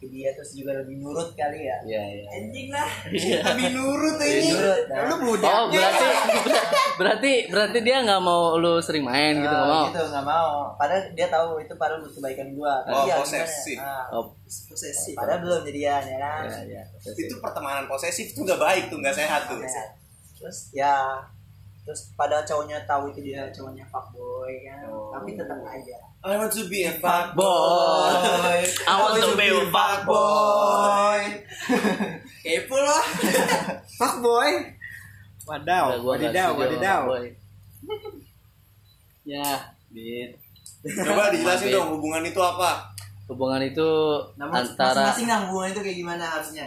ke 0.06 0.08
dia 0.08 0.30
terus 0.30 0.50
juga 0.52 0.70
lebih 0.76 0.96
nurut 0.96 1.34
kali 1.34 1.58
ya 1.60 1.76
Iya, 1.82 2.02
iya. 2.14 2.24
anjing 2.32 2.68
lah 2.70 2.88
Lebih 3.10 3.68
nurut 3.72 4.14
lebih 4.16 4.30
ini. 4.38 4.50
nurut 4.52 4.82
nah. 4.86 5.02
Lu 5.04 5.16
budak. 5.20 5.50
Oh, 5.50 5.64
berarti 5.68 6.06
berarti 7.00 7.32
berarti 7.46 7.78
dia 7.80 7.96
nggak 8.00 8.20
mau 8.20 8.54
lu 8.54 8.78
sering 8.78 9.02
main 9.02 9.34
gitu 9.34 9.50
nggak 9.50 9.66
Ah, 9.66 9.74
mau. 9.74 9.84
gitu 9.88 10.02
nggak 10.06 10.24
mau 10.24 10.50
padahal 10.74 11.02
dia 11.12 11.26
tahu 11.26 11.48
itu 11.58 11.74
padahal 11.74 11.98
buat 12.00 12.12
kebaikan 12.12 12.48
gua 12.52 12.74
Oh, 12.86 13.04
ya 13.04 13.18
posesif. 13.18 13.76
Ah, 13.76 14.06
Oh, 14.08 14.30
posesif 14.44 15.12
padahal 15.12 15.40
belum 15.40 15.60
jadian 15.64 16.02
ya 16.06 16.16
kan 16.16 16.42
ya, 16.64 16.80
ya. 16.80 16.82
Itu 17.04 17.34
pertemanan 17.36 17.84
posesif 17.84 18.30
tuh 18.30 18.42
nggak 18.42 18.58
baik 18.58 18.84
tuh, 18.86 18.96
nggak 18.96 19.12
sehat 19.14 19.44
tuh. 19.44 19.58
Terus 20.36 20.58
ya 20.70 21.18
terus 21.82 22.10
pada 22.12 22.42
cowoknya 22.42 22.82
tahu 22.82 23.14
itu 23.14 23.22
dia 23.24 23.46
cowoknya 23.48 23.86
fuckboy 23.86 24.50
kan 24.60 24.82
tapi 25.12 25.38
tetap 25.38 25.54
aja 25.62 25.96
I 26.26 26.34
want 26.34 26.50
to 26.58 26.66
be 26.66 26.82
a 26.82 26.98
boy 26.98 27.46
I 28.82 28.94
want 28.98 29.22
to 29.22 29.36
be 29.38 29.46
a 29.46 29.70
boy 30.02 31.22
Kepo 32.46 32.78
lah. 32.78 33.02
Fuck 33.98 34.22
boy. 34.22 34.50
Wadaw, 35.50 35.98
wadidaw, 36.06 36.54
wadidaw. 36.54 37.10
Ya, 39.26 39.74
Bit. 39.90 40.38
Coba 40.86 41.34
dijelasin 41.34 41.74
dong 41.74 41.98
hubungan 41.98 42.22
itu 42.22 42.38
apa? 42.38 42.94
Hubungan 43.26 43.58
itu 43.66 43.90
nah, 44.38 44.46
antara 44.54 45.10
masing-masing 45.10 45.26
nah 45.26 45.38
hubungan 45.50 45.74
itu 45.74 45.80
kayak 45.82 45.98
gimana 45.98 46.22
harusnya 46.22 46.66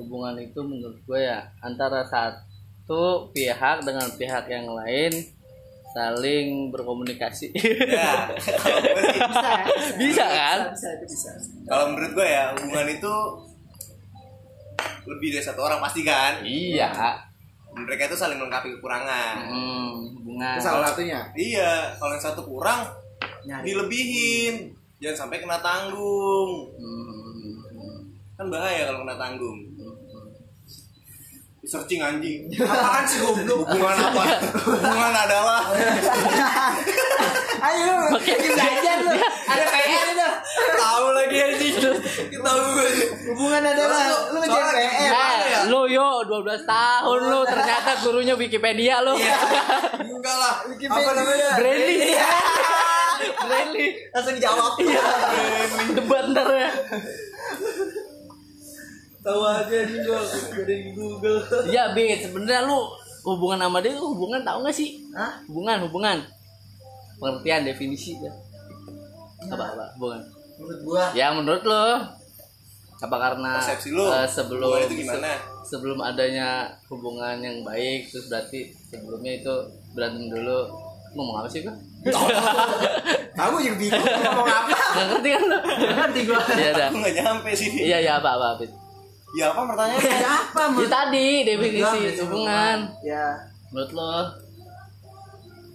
hubungan 0.00 0.32
itu 0.40 0.56
menurut 0.64 0.96
gue 1.04 1.20
ya 1.28 1.44
antara 1.60 2.00
satu 2.08 3.28
pihak 3.36 3.84
dengan 3.84 4.08
pihak 4.16 4.48
yang 4.48 4.64
lain 4.72 5.12
saling 5.90 6.70
berkomunikasi. 6.70 7.50
Ya, 7.90 8.30
kalau 8.56 8.78
gue 8.80 9.02
sih- 9.02 9.22
bisa 9.98 10.24
kan? 10.24 10.58
bisa 10.70 10.88
itu 10.94 11.04
bisa 11.04 11.30
kalau 11.66 11.90
menurut 11.90 12.12
gue 12.14 12.26
ya 12.26 12.54
hubungan 12.54 12.86
itu 12.88 13.14
lebih 15.04 15.28
dari 15.32 15.44
satu 15.44 15.60
orang 15.60 15.80
pasti 15.80 16.00
kan. 16.02 16.40
Iya. 16.40 16.88
Mereka 17.70 18.06
itu 18.06 18.16
saling 18.16 18.38
melengkapi 18.38 18.70
kekurangan. 18.76 19.34
Hmm, 19.46 19.90
hubungan. 20.16 20.54
Itu 20.54 20.62
salah 20.62 20.86
satunya. 20.88 21.20
Iya, 21.32 21.94
kalau 21.96 22.12
yang 22.14 22.24
satu 22.24 22.42
kurang 22.42 22.86
nyari 23.42 23.64
dilebihin, 23.64 24.54
jangan 24.98 25.26
sampai 25.26 25.38
kena 25.38 25.58
tanggung. 25.58 26.50
Hmm. 26.74 27.54
Kan 28.34 28.46
bahaya 28.48 28.86
kalau 28.86 29.02
kena 29.02 29.16
tanggung. 29.16 29.58
Searching 31.60 32.00
anjing. 32.00 32.48
Apaan 32.56 33.04
sih 33.04 33.20
goblok? 33.20 33.68
Hubungan 33.68 34.00
apa? 34.00 34.24
Hubungan 34.64 35.12
adalah 35.12 35.60
ayo 37.68 38.16
lagi 38.16 38.32
belajar 38.32 38.96
lu 39.04 39.12
ada 39.44 39.64
PR 39.68 40.06
itu 40.08 40.28
tahu 40.56 41.06
lagi 41.12 41.36
anjing. 41.36 41.76
Tahu 42.40 42.60
gue. 42.64 42.88
hubungan 43.28 43.60
adalah 43.60 44.00
lu 44.32 44.40
ngejar 44.40 44.62
PR 44.72 44.72
ya? 44.72 44.90
Eh, 45.04 45.68
lu 45.68 45.84
yo 45.84 46.24
12 46.24 46.64
tahun 46.64 47.20
lu 47.28 47.40
ternyata 47.44 47.90
gurunya 48.08 48.34
Wikipedia 48.40 49.04
lu. 49.04 49.20
Enggak 49.20 50.36
lah. 50.40 50.64
Apa 50.64 51.10
namanya? 51.12 51.60
Brandly. 51.60 52.16
Brandly. 53.36 53.86
langsung 54.16 54.34
dijawab 54.40 54.80
Debat 55.92 56.24
ntar 56.32 56.48
ya. 56.56 56.70
Tahu 59.20 59.40
aja 59.42 59.76
nih 59.82 59.98
gua 60.00 60.20
dari 60.56 60.76
Google 60.90 61.38
Iya, 61.64 61.92
Bit, 61.92 62.24
sebenarnya 62.24 62.64
lu 62.64 62.78
hubungan 63.22 63.60
sama 63.60 63.78
dia 63.78 63.92
tuh 63.92 64.08
hubungan 64.08 64.40
tahu 64.40 64.64
gak 64.64 64.72
sih? 64.72 64.96
Hah? 65.12 65.44
Hubungan, 65.44 65.84
hubungan. 65.84 66.18
Pengertian 67.16 67.62
definisi 67.64 68.16
ya. 68.16 68.32
Apa 69.46 69.64
apa 69.66 69.84
hubungan? 69.94 70.20
menurut 70.56 70.80
gua 70.82 71.04
Ya 71.12 71.32
menurut 71.32 71.64
lo 71.64 71.84
apa 72.98 73.16
karena 73.16 73.56
Persepsi 73.56 73.90
lu, 73.90 74.04
eh, 74.04 74.24
sebelum 74.26 74.68
hubungan 74.68 74.84
itu 74.84 74.94
gimana? 75.00 75.32
se- 75.32 75.40
sebelum 75.66 75.98
adanya 75.98 76.48
hubungan 76.86 77.40
yang 77.40 77.60
baik 77.60 78.04
terus 78.06 78.28
berarti 78.28 78.68
sebelumnya 78.84 79.32
itu 79.34 79.54
berantem 79.90 80.28
dulu 80.28 80.68
ngomong 81.10 81.40
apa 81.40 81.48
sih 81.48 81.60
gua? 81.60 81.72
Aku 83.40 83.56
juga 83.58 83.76
bingung 83.78 84.04
ngomong 84.04 84.44
apa. 84.46 84.68
Nggak 84.70 85.06
ngerti 85.10 85.28
kan 85.30 85.42
lo? 85.42 85.58
ngerti 85.90 86.20
gua 86.24 86.40
Iya 86.50 86.70
dah. 86.74 86.88
Aku 86.88 86.96
nggak 86.98 87.14
nyampe 87.16 87.50
sih. 87.52 87.68
Iya 87.80 87.98
ya 88.00 88.12
apa 88.16 88.30
apa 88.30 88.48
Bit. 88.58 88.70
Ya 89.30 89.54
apa 89.54 89.62
pertanyaannya? 89.62 90.10
ada 90.10 90.30
apa 90.42 90.62
Ya 90.74 90.88
tadi 90.88 91.26
definisi 91.44 91.98
hubungan. 92.20 92.78
ya 93.00 93.26
Menurut 93.70 93.92
lo 93.92 94.14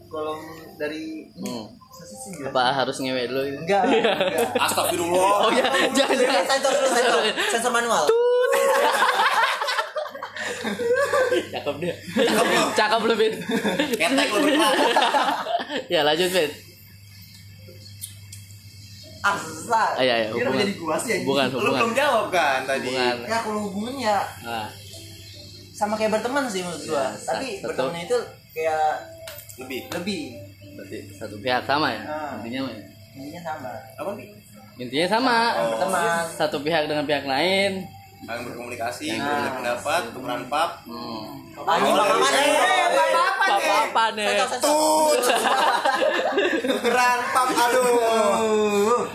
kalau 0.06 0.36
dari 0.76 1.28
hmm, 1.32 1.64
sisi 1.90 2.16
sih 2.30 2.44
apa 2.44 2.72
harus 2.74 3.00
ngewe 3.00 3.28
dulu 3.28 3.42
gitu? 3.46 3.60
enggak 3.64 3.82
enggak 3.84 4.16
Astagfirullah. 4.60 5.32
Oh 5.42 5.52
ya, 5.52 5.66
jangan 5.92 6.16
jangan. 6.16 6.44
sensor 6.46 6.72
dulu 6.74 6.88
sensor 6.90 7.22
sensor 7.50 7.72
manual 7.72 8.04
Cakep 11.46 11.76
dia. 11.80 11.96
Cakep 12.76 13.02
lu, 13.02 13.14
Bit. 13.16 13.34
Ketek 13.96 14.28
lu 14.32 14.40
ya 15.88 16.02
lanjut, 16.02 16.30
Bit. 16.32 16.52
Asal 19.26 19.92
Ah, 19.92 20.00
iya, 20.00 20.16
iya, 20.20 20.30
Kira 20.30 20.48
hubungan. 20.48 20.62
jadi 20.62 20.74
gua 20.76 20.96
sih 20.96 21.10
anjing. 21.12 21.26
Hubungan, 21.26 21.48
Lu 21.50 21.72
belum 21.74 21.92
jawab 21.94 22.26
kan 22.30 22.60
tadi. 22.64 22.88
Hubungan. 22.88 23.16
ya 23.26 23.38
kalau 23.40 23.60
hubungan 23.64 23.96
ya 23.98 24.18
Nah, 24.42 24.68
sama 25.72 25.94
kayak 25.94 26.12
berteman 26.14 26.46
sih 26.46 26.62
menurut 26.62 26.84
gua 26.86 27.04
Ya, 27.04 27.18
tapi 27.26 27.48
satu- 27.56 27.66
bertemannya 27.68 28.04
itu 28.06 28.18
kayak 28.52 28.88
Lebih. 29.58 29.80
lebih 29.92 30.22
berarti 30.72 30.98
satu 31.12 31.36
pihak 31.38 31.64
sama 31.64 31.88
ya? 31.90 32.02
Ah. 32.04 32.38
Intinya 32.38 32.60
ya? 32.68 32.80
intinya 33.14 33.42
sama 33.44 33.72
Apa 33.96 34.10
nih? 34.14 34.28
Intinya 34.78 35.08
sama. 35.10 35.36
Oh. 35.54 35.66
berteman 35.74 36.24
Satu 36.30 36.58
pihak 36.60 36.84
dengan 36.86 37.04
pihak 37.04 37.24
lain. 37.26 37.72
Saling 38.22 38.44
berkomunikasi, 38.44 39.08
Nah. 39.12 39.22
berbeda 39.22 39.52
pendapat, 39.56 40.02
tukeran 40.12 40.44
pap. 40.46 40.72
Hmm. 40.84 41.46
Oh, 41.56 41.62
apa 41.62 41.78
dari- 41.78 42.58
apa 43.56 44.04
nih 44.12 44.26
nih? 44.28 44.44
Tukeran 46.66 47.20
pap, 47.30 47.48
aduh. 47.48 49.06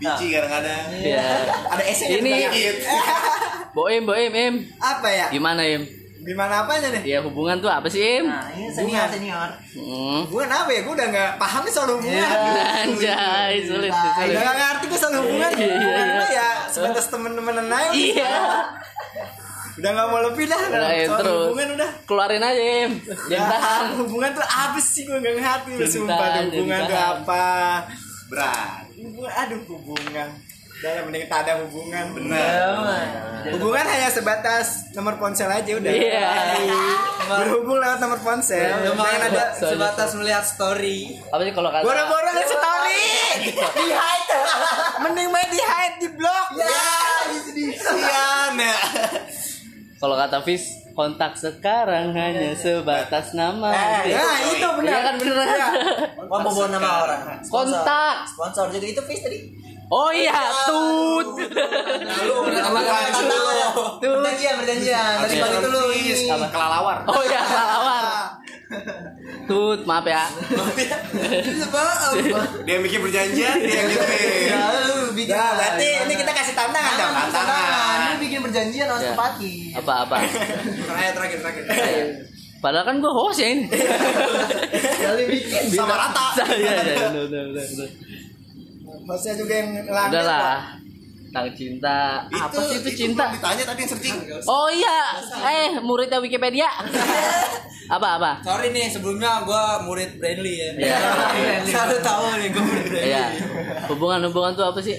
Bici 0.00 0.26
kadang-kadang. 0.32 0.84
Ya. 0.96 1.20
ada 1.76 1.82
S 1.84 2.00
Ini 2.08 2.32
Boim, 3.70 4.02
Boim, 4.08 4.32
Im. 4.32 4.54
Apa 4.80 5.08
ya? 5.12 5.26
Gimana, 5.28 5.60
Im? 5.62 5.84
Gimana 6.20 6.68
apanya 6.68 6.92
nih? 7.00 7.16
Ya 7.16 7.18
hubungan 7.24 7.56
tuh 7.64 7.72
apa 7.72 7.88
sih, 7.88 8.20
Im? 8.20 8.28
nah 8.28 8.44
ini 8.52 8.68
senior 8.68 9.08
senior 9.08 9.48
Hmm. 9.72 10.28
Hubungan 10.28 10.52
apa 10.52 10.68
ya? 10.68 10.80
Gue 10.84 10.92
udah 10.92 11.08
gak 11.08 11.30
paham 11.40 11.64
nih 11.64 11.72
soal 11.72 11.88
hubungan. 11.96 12.12
Iya. 12.12 12.28
Anjay, 12.84 13.54
sulit, 13.64 13.88
Nah, 13.88 14.12
sulit. 14.20 14.34
Udah 14.36 14.42
gak 14.44 14.56
ngerti 14.56 14.84
gue 14.84 14.98
soal 15.00 15.14
hubungan. 15.16 15.50
Iya, 15.56 15.64
iya, 15.64 15.76
Hubungan 15.80 16.06
iya. 16.28 16.28
ya 16.28 16.48
sebatas 16.68 17.06
temen-temenan 17.08 17.66
aja. 17.72 17.92
Iya. 17.96 18.34
Udah 19.80 19.90
gak 19.96 20.06
mau 20.12 20.20
lebih 20.28 20.44
dah. 20.44 20.60
Ya, 20.60 21.08
soal 21.08 21.18
terus. 21.24 21.44
hubungan 21.48 21.68
udah. 21.80 21.90
Keluarin 22.04 22.42
aja, 22.44 22.62
Im. 22.84 22.92
Jangan 23.32 23.48
tahan. 23.48 23.84
hubungan 24.04 24.30
tuh 24.36 24.44
apa 24.44 24.78
sih 24.78 25.02
gue 25.08 25.16
gak 25.16 25.34
ngerti 25.40 25.70
Sumpah 25.88 26.28
hubungan 26.52 26.80
tuh 26.84 27.00
apa 27.00 27.44
Berat. 28.30 28.86
Aduh 29.44 29.60
hubungan 29.66 30.30
Udah 30.80 31.04
mending 31.04 31.28
tak 31.28 31.44
ada 31.44 31.60
hubungan. 31.60 32.16
Benar. 32.16 32.56
Hubungan 33.52 33.84
hanya 33.84 34.08
sebatas 34.08 34.88
nomor 34.96 35.20
ponsel 35.20 35.52
aja 35.52 35.76
udah. 35.76 35.92
Iya. 35.92 36.32
Berhubung 37.44 37.76
lewat 37.76 38.00
nomor 38.00 38.16
ponsel. 38.24 38.64
Jangan 38.64 38.96
ada 39.28 39.52
Soalnya- 39.52 39.76
sebatas 39.76 40.08
melihat 40.16 40.40
story. 40.40 41.20
Apa 41.28 41.44
sih 41.44 41.52
kalau 41.52 41.68
kata 41.68 41.84
Boro-boro 41.84 42.30
nge 42.32 42.44
story. 42.48 43.02
Di 43.44 43.86
hide. 43.92 44.38
Mending 45.04 45.28
main 45.28 45.48
di 45.52 45.60
hide 45.60 45.96
di 46.00 46.08
blog. 46.16 46.46
Ya, 46.56 46.80
Sian 47.76 48.56
ya. 48.56 48.76
kalau 50.00 50.16
kata 50.16 50.40
Fis 50.48 50.79
kontak 51.00 51.32
sekarang 51.32 52.12
hanya 52.12 52.52
sebatas 52.52 53.32
nama. 53.32 53.72
Eh, 54.04 54.12
Nah, 54.12 54.36
itu 54.52 54.68
benar. 54.76 54.92
Iya 54.92 54.98
kan. 55.00 55.14
Iya. 55.16 55.68
Oh, 56.28 56.38
mau 56.44 56.52
bawa 56.52 56.68
nama 56.68 56.90
orang. 57.08 57.20
Sponsor. 57.40 57.80
Kontak. 57.80 58.16
Sponsor 58.28 58.66
juga 58.68 58.84
itu 58.84 59.00
Fis 59.08 59.24
tadi. 59.24 59.38
Oh 59.90 60.12
iya, 60.14 60.30
tut. 60.70 61.34
Lalu 62.06 62.34
udah 62.46 62.62
apa 62.62 62.78
Tut. 63.98 64.22
Perjanjian, 64.22 64.54
perjanjian. 64.62 65.14
Dari 65.24 65.34
pagi 65.40 65.56
itu 65.58 65.68
lu 65.72 65.82
ini. 65.90 66.12
Apa? 66.30 66.46
Kelalawar. 66.46 66.96
Oh 67.10 67.22
iya, 67.26 67.40
lawar. 67.42 68.04
Tut, 69.50 69.82
maaf 69.82 70.06
ya. 70.06 70.30
Dia 72.62 72.76
bikin 72.78 73.02
perjanjian, 73.02 73.56
dia 73.58 73.74
yang 73.82 73.88
gituin. 73.90 74.54
Lalu 74.54 75.10
bikin. 75.18 75.34
Nah, 75.34 75.58
berarti 75.58 75.88
ini 76.06 76.14
kita 76.14 76.32
kasih 76.38 76.54
tantangan 76.54 76.94
dong. 76.94 77.12
Tantangan, 77.34 77.89
bikin 78.20 78.38
perjanjian 78.40 78.86
harus 78.86 79.02
Ya. 79.02 79.12
tepati. 79.12 79.52
Apa-apa. 79.74 80.16
Terakhir, 80.86 81.12
terakhir, 81.16 81.38
terakhir. 81.40 82.06
Padahal 82.60 82.84
kan 82.84 82.96
gue 83.00 83.08
host 83.08 83.40
ya 83.40 83.48
ini. 83.50 83.64
Kali 85.02 85.24
bikin. 85.26 85.62
Sama 85.72 85.96
rata. 85.96 86.44
Iya, 86.44 86.74
iya. 86.76 87.08
Maksudnya 89.00 89.34
juga 89.34 89.52
yang 89.56 89.68
ngelamar. 89.80 90.10
Udah 90.12 90.24
lah. 90.24 90.56
Tentang 91.30 91.46
cinta. 91.54 92.26
Apa 92.26 92.58
sih 92.66 92.76
itu 92.82 92.90
cinta? 92.92 93.30
belum 93.30 93.38
Ditanya 93.38 93.64
tadi 93.64 93.80
yang 93.80 93.90
searching. 93.90 94.16
Oh 94.44 94.66
iya, 94.66 94.98
eh 95.46 95.78
muridnya 95.78 96.18
Wikipedia. 96.18 96.66
apa 97.96 98.08
apa? 98.18 98.30
Sorry 98.42 98.70
nih, 98.70 98.90
sebelumnya 98.90 99.46
gue 99.46 99.64
murid 99.86 100.18
Brandly 100.18 100.54
ya. 100.58 100.70
Iya. 100.74 100.98
Selalu 101.64 101.96
tahu 102.02 102.22
nih 102.34 102.48
gue 102.50 102.62
murid 102.62 102.84
Brandly. 102.90 103.10
Iya. 103.14 103.24
Hubungan-hubungan 103.86 104.52
tuh 104.52 104.66
apa 104.68 104.82
sih? 104.82 104.98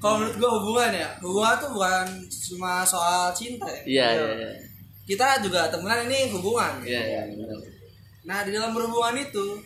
Kalau 0.00 0.16
menurut 0.16 0.36
gue 0.40 0.50
hubungan 0.50 0.90
ya, 0.96 1.08
hubungan 1.20 1.54
tuh 1.60 1.70
bukan 1.76 2.06
cuma 2.26 2.80
soal 2.88 3.28
cinta 3.36 3.68
ya. 3.68 3.82
Iya, 3.84 4.06
iya, 4.16 4.28
iya. 4.32 4.50
Kita 5.04 5.44
juga 5.44 5.68
temenan 5.68 6.08
ini 6.08 6.32
hubungan. 6.32 6.80
Iya, 6.80 7.00
iya. 7.04 7.20
benar. 7.28 7.60
Nah 8.24 8.38
di 8.48 8.50
dalam 8.56 8.72
berhubungan 8.72 9.20
itu 9.20 9.60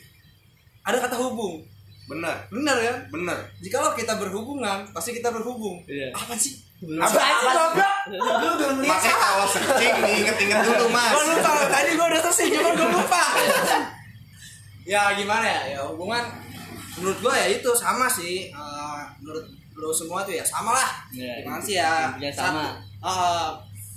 ada 0.83 0.99
kata 0.99 1.17
hubung. 1.23 1.63
Benar. 2.11 2.51
Benar 2.51 2.77
kan? 2.83 2.97
Benar. 3.15 3.39
Jikalau 3.63 3.95
kita 3.97 4.19
berhubungan, 4.19 4.85
pasti 4.93 5.17
kita 5.17 5.31
berhubung. 5.31 5.81
Iya. 5.89 6.13
Apa 6.13 6.35
sih? 6.35 6.59
Apa 6.85 7.17
sih 7.17 7.47
goblok? 7.49 7.95
Lu 8.13 8.51
belum 8.61 8.77
lihat 8.85 8.93
Makanya 8.93 9.17
kalau 9.17 9.47
searching 9.49 9.95
nih 10.05 10.15
inget-inget 10.21 10.59
dulu, 10.69 10.87
Mas. 10.93 11.13
Gue 11.17 11.25
lupa, 11.33 11.51
tadi 11.73 11.91
gue 11.97 12.07
udah 12.11 12.21
selesai, 12.29 12.47
cuma 12.53 12.71
gue 12.77 12.89
lupa. 12.93 13.23
ya 14.85 15.17
gimana 15.17 15.47
ya, 15.49 15.61
ya 15.73 15.81
hubungan 15.89 16.21
menurut 17.01 17.19
gue 17.25 17.33
ya 17.33 17.47
itu 17.57 17.71
sama 17.73 18.05
sih. 18.11 18.53
Eh, 18.53 19.01
menurut 19.25 19.49
lu 19.85 19.93
semua 19.93 20.25
tuh 20.25 20.33
ya 20.33 20.41
sama 20.43 20.73
lah. 20.73 20.91
Iya, 21.13 21.45
Gimana 21.45 21.61
sih 21.61 21.77
ya? 21.77 22.09
sama. 22.33 22.33
Satu, 22.33 22.65
eh, 23.05 23.49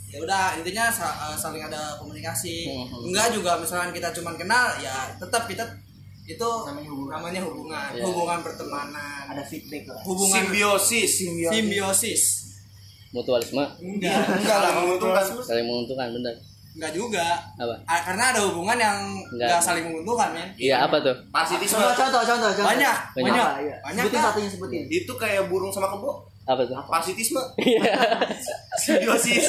ya 0.07 0.17
udah 0.19 0.43
intinya 0.55 0.85
eh, 0.91 1.33
saling 1.33 1.63
ada 1.63 1.95
komunikasi. 1.95 2.67
Hmm. 2.67 3.07
Enggak 3.07 3.31
juga 3.31 3.55
misalkan 3.55 3.91
kita 3.91 4.11
cuman 4.11 4.35
kenal, 4.35 4.75
ya 4.77 5.15
tetap 5.15 5.47
kita 5.47 5.63
itu 6.27 6.43
Namanya 6.43 6.91
hubungan. 6.91 7.11
namanya 7.15 7.39
hubungan, 7.41 7.89
Iya. 7.95 8.03
hubungan 8.03 8.39
pertemanan, 8.43 9.23
Ada 9.31 9.43
feedback 9.43 9.87
lah. 9.87 10.03
hubungan 10.03 10.43
Simbiosis. 10.43 11.11
simbiosis. 11.23 12.23
Mutualisme. 13.09 13.63
Enggak, 13.79 14.27
Enggak 14.35 14.57
lah 14.59 14.71
menguntungkan. 14.75 15.23
Saling 15.39 15.63
menguntungkan, 15.63 16.11
benar. 16.11 16.35
Enggak 16.77 16.93
juga. 16.93 17.25
Apa? 17.57 17.73
Ah, 17.83 17.99
Karena 17.99 18.23
ada 18.29 18.39
hubungan 18.45 18.77
yang 18.77 18.97
Enggak. 19.33 19.57
saling 19.59 19.83
menguntungkan, 19.83 20.29
men. 20.31 20.47
Iya, 20.55 20.85
apa 20.85 21.01
tuh? 21.01 21.15
Parasitisme. 21.27 21.75
Contoh, 21.75 21.93
contoh, 21.97 22.21
contoh, 22.23 22.49
contoh. 22.53 22.65
Banyak, 22.65 22.95
Banyak. 23.11 23.25
banyak. 23.27 23.43
Apa, 23.43 23.59
iya. 23.59 23.75
Banyak 23.81 24.03
Sebutin 24.03 24.15
kan? 24.15 24.25
satunya 24.29 24.49
sebutin. 24.49 24.83
Itu 24.87 25.13
kayak 25.13 25.43
burung 25.47 25.69
sama 25.69 25.89
kebo. 25.89 26.11
Apa 26.45 26.61
tuh? 26.63 26.77
Parasitisme. 26.79 27.41
Iya. 27.67 27.91
Simbiosis. 28.77 29.45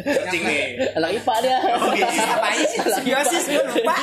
Searching 0.00 0.42
nih. 0.42 0.62
Anak 0.94 1.10
IPA 1.12 1.34
dia. 1.42 1.58
Oh, 1.76 1.90
iya. 1.92 2.06
Apa 2.30 2.48
sih? 2.56 2.78
Simbiosis 2.80 3.44
gue 3.44 3.60
lupa. 3.60 3.94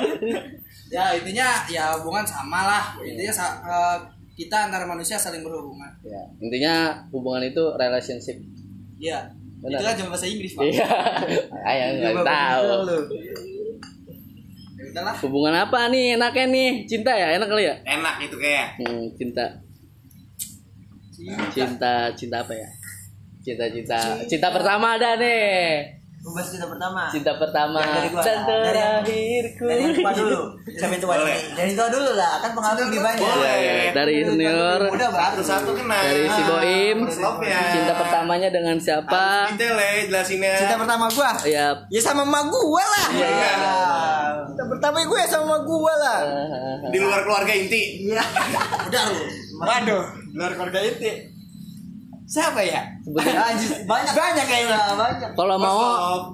ya 0.90 1.14
intinya 1.14 1.46
ya 1.68 1.94
hubungan 2.00 2.24
sama 2.24 2.66
lah. 2.66 2.84
Intinya 2.98 3.30
sa- 3.30 3.60
eh, 3.60 3.98
kita 4.34 4.66
antara 4.66 4.82
manusia 4.82 5.14
saling 5.14 5.44
berhubungan. 5.44 5.92
Ya, 6.00 6.16
intinya 6.40 6.74
hubungan 7.12 7.44
itu 7.44 7.62
relationship. 7.76 8.40
Iya. 8.96 9.30
Benar. 9.60 9.76
Itu 9.76 9.84
kan 9.84 9.94
cuma 10.00 10.08
bahasa 10.16 10.26
Inggris, 10.26 10.52
Pak. 10.56 10.62
Iya. 10.64 10.88
Ayo 11.68 11.84
nggak 12.00 12.16
tahu. 12.24 12.64
Ya 14.80 14.84
udahlah. 14.88 15.14
Hubungan 15.20 15.54
apa 15.54 15.92
nih 15.92 16.16
enaknya 16.16 16.44
nih? 16.48 16.70
Cinta 16.88 17.12
ya? 17.12 17.36
Enak 17.36 17.48
kali 17.52 17.68
ya? 17.68 17.76
Enak 17.84 18.16
itu 18.24 18.36
kayak. 18.40 18.80
Hmm, 18.80 19.04
cinta. 19.20 19.46
Cinta, 21.52 21.94
cinta 22.16 22.36
apa 22.40 22.52
ya? 22.56 22.68
Cinta, 23.44 23.68
cinta. 23.68 23.98
Cinta 24.24 24.48
pertama 24.48 24.96
ada 24.96 25.20
nih. 25.20 25.99
Membahas 26.20 26.52
cerita 26.52 26.68
pertama. 26.68 27.02
Cinta 27.08 27.32
pertama. 27.32 27.80
Yang 27.80 27.92
dari 27.96 28.08
gua. 28.12 28.20
Dan 28.20 28.38
terakhirku. 28.44 29.64
Dari 29.64 29.80
yang 29.80 29.94
tua 29.96 30.12
dulu. 30.12 30.40
Yang 30.68 30.92
tua 31.00 31.14
Boleh. 31.16 31.32
nih? 31.32 31.40
Dari 31.56 31.72
tua 31.72 31.88
dulu 31.88 32.10
lah. 32.12 32.32
Kan 32.44 32.50
pengalaman 32.52 32.82
lebih 32.92 33.00
banyak. 33.00 33.24
Iya, 33.40 33.52
iya. 33.56 33.72
Dari 33.96 34.14
senior. 34.28 34.80
Udah 34.92 35.08
baru. 35.08 35.32
Satu-satu 35.40 35.70
kena. 35.72 35.96
Dari 35.96 36.28
si 36.28 36.42
Boim. 36.44 36.98
Love 37.08 37.40
ya. 37.40 37.62
Cinta 37.72 37.92
pertamanya 37.96 38.48
dengan 38.52 38.76
siapa? 38.76 39.24
Harus 39.48 39.56
detail 39.56 39.76
ya 39.80 39.90
jelasinnya. 40.12 40.52
Cinta 40.60 40.76
pertama 40.76 41.04
gua 41.08 41.30
Ya. 41.48 41.66
ya 41.88 42.00
sama 42.04 42.22
emak 42.28 42.44
gua 42.52 42.84
lah. 42.84 43.08
Iya, 43.16 43.28
iya. 43.32 43.52
Cinta 44.44 44.64
pertama 44.68 44.96
gue 45.00 45.18
ya 45.18 45.28
sama 45.30 45.44
emak 45.48 45.62
gua 45.64 45.94
lah. 45.96 46.18
Di 46.92 46.98
luar 47.00 47.20
keluarga 47.24 47.52
inti. 47.56 47.82
Iya. 48.04 48.20
Udah 48.92 49.02
lu. 49.08 49.18
Waduh, 49.56 50.04
luar 50.36 50.52
keluarga 50.52 50.84
itu. 50.84 51.32
Siapa 52.28 52.60
ya? 52.62 52.84
Sebutin. 53.10 53.34
Anjir, 53.34 53.70
banyak. 53.84 54.12
Banyak 54.14 54.44
kayaknya. 54.46 54.78
Iya, 54.78 54.94
banyak. 54.94 55.30
Kalau 55.34 55.56
mau, 55.58 55.82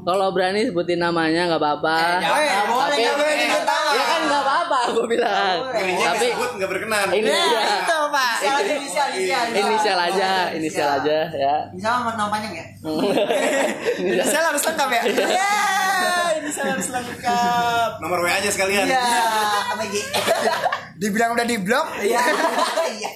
kalau 0.04 0.26
berani 0.28 0.60
sebutin 0.62 1.00
namanya 1.00 1.48
nggak 1.48 1.56
Eh, 1.56 1.64
apa-apa. 1.64 1.96
jangan. 2.20 2.44
Nggak 2.92 3.16
boleh. 3.16 3.48
Ya 3.96 4.04
kan 4.04 4.20
nggak 4.22 4.42
apa-apa, 4.42 4.78
gue 4.92 5.06
bilang. 5.08 5.56
Tapi 5.72 6.26
nggak 6.36 6.68
berkenan. 6.68 7.06
ini 7.10 7.24
Ya, 7.24 7.40
ya, 7.40 7.62
itu, 7.80 7.98
Pak. 8.06 8.34
Inisial 8.36 8.52
aja, 8.52 8.74
inisial, 8.76 9.08
inisial. 9.08 9.44
inisial 9.56 9.98
aja, 9.98 10.30
inisial 10.52 10.88
aja 10.92 11.18
ya. 11.32 11.56
Misalnya 11.72 12.12
nama 12.12 12.28
panjang 12.28 12.52
ya? 12.52 12.66
Inisial 14.12 14.44
harus 14.44 14.62
lengkap 14.62 14.88
ya? 14.90 15.02
Iya, 15.06 15.54
inisial 16.38 16.66
harus 16.70 16.88
lengkap. 16.90 17.88
Nomor 17.98 18.18
WA 18.20 18.36
aja 18.36 18.50
sekalian. 18.52 18.84
Iya. 18.84 19.00
Apa 19.64 19.80
lagi? 19.80 20.02
Dibilang 20.96 21.32
udah 21.32 21.44
di 21.44 21.56
blok, 21.56 21.86
Iya. 22.00 22.20
Iya. 22.86 23.10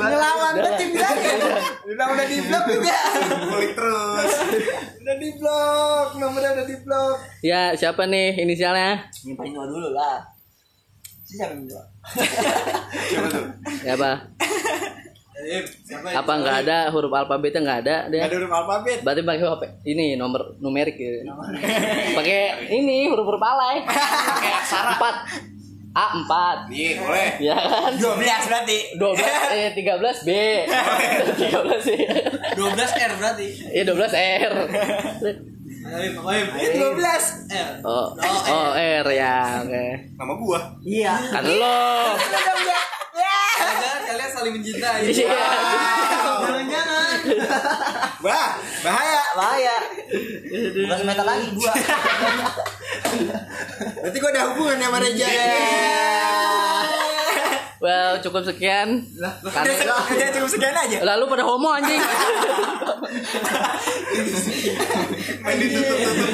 ngelawan 0.00 0.52
banget 0.54 0.74
dibilangin. 0.78 1.36
Dibilang 1.36 1.49
udah 1.84 2.26
di 2.26 2.38
blok 2.42 2.64
juga. 2.72 2.96
Kulik 3.42 3.72
terus. 3.72 4.32
Udah 4.96 5.16
di 5.16 5.28
blok, 5.34 6.08
nomornya 6.16 6.50
udah 6.54 6.66
di 6.66 6.76
blok. 6.78 7.16
Ya 7.40 7.72
siapa 7.72 8.04
nih 8.04 8.38
inisialnya? 8.38 9.08
Paling 9.30 9.52
tua 9.52 9.66
dulu 9.66 9.88
lah. 9.90 10.22
Siapa 11.22 11.52
yang 11.52 11.64
tua? 11.64 11.84
Siapa 13.06 13.26
tuh? 13.28 13.44
Ya 13.82 13.94
apa? 13.94 14.12
Siapa 15.80 16.04
Apa 16.12 16.32
nggak 16.36 16.56
ada 16.62 16.78
huruf 16.90 17.08
alfabetnya 17.10 17.64
nggak 17.64 17.80
ada 17.80 17.96
Gak 18.04 18.12
ada 18.12 18.28
deh? 18.28 18.36
huruf 18.36 18.52
alfabet. 18.52 18.98
Berarti 19.00 19.22
pakai 19.22 19.46
apa? 19.46 19.66
Ini 19.82 20.06
nomor 20.14 20.58
numerik 20.58 20.94
ya. 20.94 21.24
Pakai 22.12 22.40
ini 22.70 23.08
huruf-huruf 23.08 23.40
alay. 23.40 23.80
Kayak 23.84 24.58
aksara. 24.60 24.90
Empat. 24.94 25.16
A 25.90 26.04
empat. 26.14 26.70
Nih, 26.70 27.02
boleh. 27.02 27.34
Ya 27.42 27.58
kan? 27.58 27.98
12 27.98 28.22
berarti. 28.22 28.78
12 28.94 29.26
eh 29.50 29.68
13 29.74 30.22
B. 30.22 30.30
13 31.34 31.82
sih. 31.82 32.00
12 32.54 32.94
R 32.94 33.12
berarti. 33.18 33.46
Iya 33.74 33.82
12 33.90 34.14
R. 34.14 34.54
Ayo. 35.90 36.10
Ayo. 36.22 36.94
12 36.94 37.50
R. 37.50 37.74
Oh, 37.82 38.14
oh 38.54 38.70
R 38.78 39.06
ya, 39.10 39.66
oke. 39.66 39.86
Nama 40.14 40.32
gua. 40.38 40.60
Iya. 40.86 41.14
Kan 41.34 41.42
lo. 41.58 41.82
Kalian 44.10 44.30
saling 44.34 44.58
mencintai. 44.58 45.06
Iya. 45.06 45.38
Jangan-jangan. 46.42 47.18
Bah, 48.20 48.52
bahaya. 48.84 49.22
Bahaya. 49.32 49.76
Bukan 50.50 50.96
semeter 50.98 51.24
lagi 51.24 51.46
gua. 51.56 51.72
Berarti 54.02 54.18
gua 54.18 54.30
ada 54.34 54.42
hubungan 54.50 54.82
sama 54.82 54.98
Reja. 54.98 55.28
Well, 57.80 58.20
cukup 58.20 58.44
sekian. 58.44 59.08
Udah 59.16 60.28
cukup 60.36 60.50
sekian 60.52 60.76
aja. 60.76 61.00
Lalu 61.00 61.32
pada 61.32 61.48
homo 61.48 61.72
anjing. 61.72 61.96
Main 65.40 65.56
ditutup-tutup. 65.56 66.28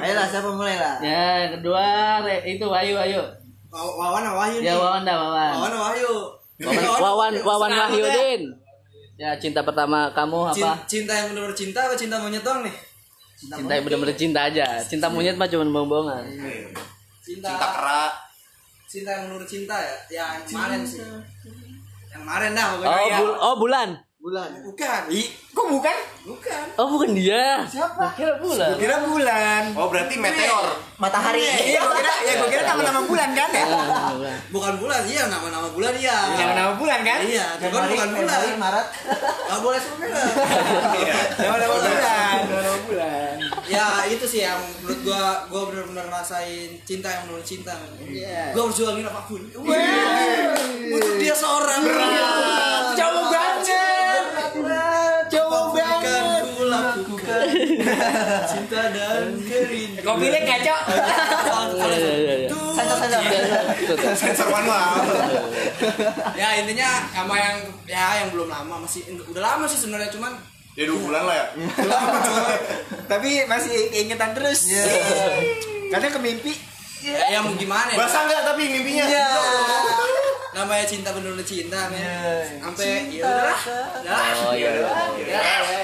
Ayolah, 0.00 0.26
siapa 0.32 0.48
mulai 0.48 0.80
lah? 0.80 0.96
ya, 1.04 1.52
kedua 1.60 1.84
Re, 2.24 2.56
itu 2.56 2.64
ayo 2.72 2.96
ayo. 3.04 3.41
Waw- 3.72 3.96
Wawan 3.96 4.24
Wahyu 4.28 4.58
Ya. 4.60 4.76
Wawan 4.76 5.02
dah 5.02 5.16
Wawan. 5.16 5.52
Wawan 5.54 5.74
Wahyu. 5.74 6.12
Wawan 6.60 6.84
Wawan, 7.00 7.32
Wawan 7.42 7.70
Wahyudin. 7.72 8.42
Ya 9.16 9.32
cinta 9.34 9.60
pertama 9.62 10.12
kamu 10.12 10.52
apa? 10.52 10.84
Cinta 10.84 11.12
yang 11.14 11.26
benar-benar 11.30 11.54
cinta 11.54 11.80
atau 11.82 11.96
cinta 11.96 12.16
monyet 12.18 12.42
doang 12.42 12.60
nih? 12.60 12.74
Cinta 13.34 13.72
yang 13.72 13.84
bener-bener 13.84 14.14
cinta 14.14 14.40
aja. 14.44 14.66
Cinta 14.78 15.06
monyet 15.08 15.34
mah 15.34 15.46
cuma 15.46 15.64
bohong-bohongan. 15.66 16.22
Cinta, 17.18 17.48
Cinta 17.48 17.50
kera. 17.56 18.02
cinta 18.84 19.08
yang 19.10 19.22
menurut 19.26 19.48
cinta 19.48 19.76
ya? 19.78 19.94
Yang 20.12 20.52
kemarin 20.52 20.80
sih. 20.82 21.00
Yang 21.00 22.20
kemarin 22.20 22.50
dah 22.52 22.66
pokoknya 22.70 22.92
Oh, 22.92 23.02
ya. 23.02 23.18
bul- 23.18 23.40
oh 23.40 23.54
bulan. 23.56 23.88
Bulan. 24.22 24.54
Bukan. 24.62 25.10
Kok 25.50 25.66
bukan? 25.66 25.98
Bukan. 26.22 26.64
Oh 26.78 26.86
bukan 26.94 27.10
dia. 27.10 27.66
Siapa? 27.66 28.14
Kira 28.14 28.38
bulan. 28.38 28.78
Kira 28.78 29.02
bulan. 29.02 29.74
Oh 29.74 29.90
berarti 29.90 30.14
meteor. 30.14 30.78
Matahari. 31.02 31.42
Iya, 31.42 31.82
gua 31.82 31.98
kira 31.98 32.14
ya 32.22 32.32
gua 32.38 32.46
kira 32.46 32.62
nama-nama 32.62 33.02
bulan 33.02 33.34
kan 33.34 33.50
ya. 33.50 33.66
Bulan. 33.66 34.38
Bukan 34.54 34.74
bulan, 34.78 35.02
iya 35.10 35.26
nama-nama 35.26 35.66
bulan 35.74 35.98
iya. 35.98 36.38
Nama-nama 36.38 36.72
bulan 36.78 37.02
kan? 37.02 37.18
Iya, 37.26 37.46
cuman 37.66 37.82
bukan 37.90 38.08
bulan. 38.14 38.40
Maret. 38.62 38.86
Gak 39.26 39.58
boleh 39.58 39.80
merek. 39.98 40.34
Nama-nama 41.42 41.74
bulan. 41.82 42.38
Nama-nama 42.46 42.78
bulan. 42.86 43.34
ya 43.66 43.86
itu 44.06 44.24
sih 44.30 44.46
yang 44.46 44.62
menurut 44.86 45.02
gua 45.02 45.50
gua 45.50 45.62
benar-benar 45.66 46.06
rasain 46.06 46.78
cinta 46.86 47.10
yang 47.10 47.26
menurut 47.26 47.42
cinta. 47.42 47.74
Iya. 47.98 48.54
Gua 48.54 48.70
harus 48.70 48.78
jualin 48.78 49.02
apa 49.02 49.26
pun. 49.26 49.42
Untuk 49.50 51.14
dia 51.18 51.34
seorang. 51.34 51.82
Jauh 52.94 53.21
Cinta 58.50 58.82
dan 58.92 59.26
kerinduan. 59.46 60.04
Kopinya 60.04 60.40
kacau. 60.44 60.78
Iya, 61.82 61.98
iya, 61.98 62.34
iya. 62.46 64.14
Sensor 64.16 64.48
manual. 64.48 64.98
Ya 66.34 66.48
intinya 66.62 66.90
sama 67.12 67.34
yang 67.36 67.56
ya 67.84 68.24
yang 68.24 68.28
belum 68.32 68.48
lama 68.48 68.82
masih 68.82 69.04
udah 69.30 69.42
lama 69.42 69.64
sih 69.68 69.78
sebenarnya 69.78 70.10
cuman 70.12 70.32
Ya 70.72 70.88
dua 70.88 70.98
bulan 71.04 71.22
lah 71.28 71.36
ya. 71.36 71.46
Tapi 73.12 73.44
masih 73.44 73.92
ingetan 73.92 74.32
terus. 74.32 74.72
Karena 75.92 76.08
ke 76.08 76.20
mimpi. 76.20 76.54
ya, 77.02 77.18
ya 77.28 77.38
mau 77.44 77.52
gimana 77.58 77.92
ya. 77.92 77.98
Basah 77.98 78.24
nggak 78.30 78.42
tapi 78.46 78.62
mimpinya? 78.70 79.04
Namanya 80.54 80.86
cinta 80.86 81.10
bener-bener 81.10 81.42
cinta 81.42 81.90
men. 81.90 82.62
Sampai 82.62 83.10
ya. 83.10 83.26
Udahlah. 83.26 83.58
Oh 84.48 84.54
iya. 84.54 84.70
iya. 85.18 85.34
Ya, 85.34 85.81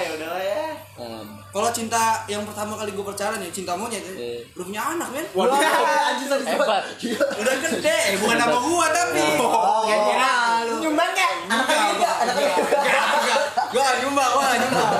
Kalau 1.49 1.69
cinta 1.73 2.21
yang 2.29 2.45
pertama 2.45 2.77
kali 2.77 2.93
gue 2.93 3.01
pacaran 3.01 3.41
ya 3.41 3.49
cinta 3.49 3.73
monyet 3.73 4.05
ya. 4.05 4.13
Iya. 4.13 4.45
Udah 4.53 4.65
punya 4.69 4.81
anak 4.85 5.07
men. 5.09 5.25
Wah, 5.33 5.49
anjir. 5.49 6.29
Hebat. 6.29 6.83
Udah 7.41 7.55
gede, 7.57 7.97
eh, 8.13 8.15
bukan 8.21 8.37
nama 8.37 8.57
gua 8.61 8.85
tapi. 8.93 9.25
Oh, 9.41 9.81
kira 9.89 10.61
nyumbang 10.77 11.09
enggak? 11.09 11.31
Anaknya 11.49 11.85
enggak, 11.97 12.15
anaknya 12.21 12.53
enggak. 12.53 13.41
Gua 13.73 13.81
gak 13.81 13.97
nyumbang, 14.05 14.29
gua 14.29 14.43
gak 14.45 14.59
nyumbang. 14.61 14.91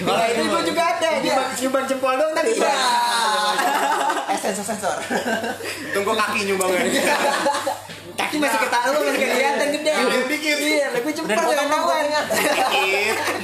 Kalau 0.00 0.24
itu 0.32 0.42
gua 0.48 0.62
juga 0.64 0.82
ada, 0.96 1.08
nyumbang, 1.20 1.48
nyumbang 1.60 1.84
jempol 1.84 2.14
dong 2.16 2.32
tadi. 2.32 2.52
Iya. 2.56 2.74
Eh 4.32 4.38
sensor 4.40 4.64
sensor. 4.64 4.96
Tunggu 5.92 6.12
kaki 6.16 6.40
nyumbangnya. 6.48 6.88
Kaki 8.16 8.36
masih 8.40 8.58
ketahuan, 8.64 8.96
masih 8.96 9.28
kelihatan 9.28 9.68
gede. 9.76 9.92
dikit. 10.24 10.56
Iya, 10.56 10.86
lebih 10.96 11.12
cepat 11.12 11.36
dengan 11.36 11.68
kawan. 11.68 12.04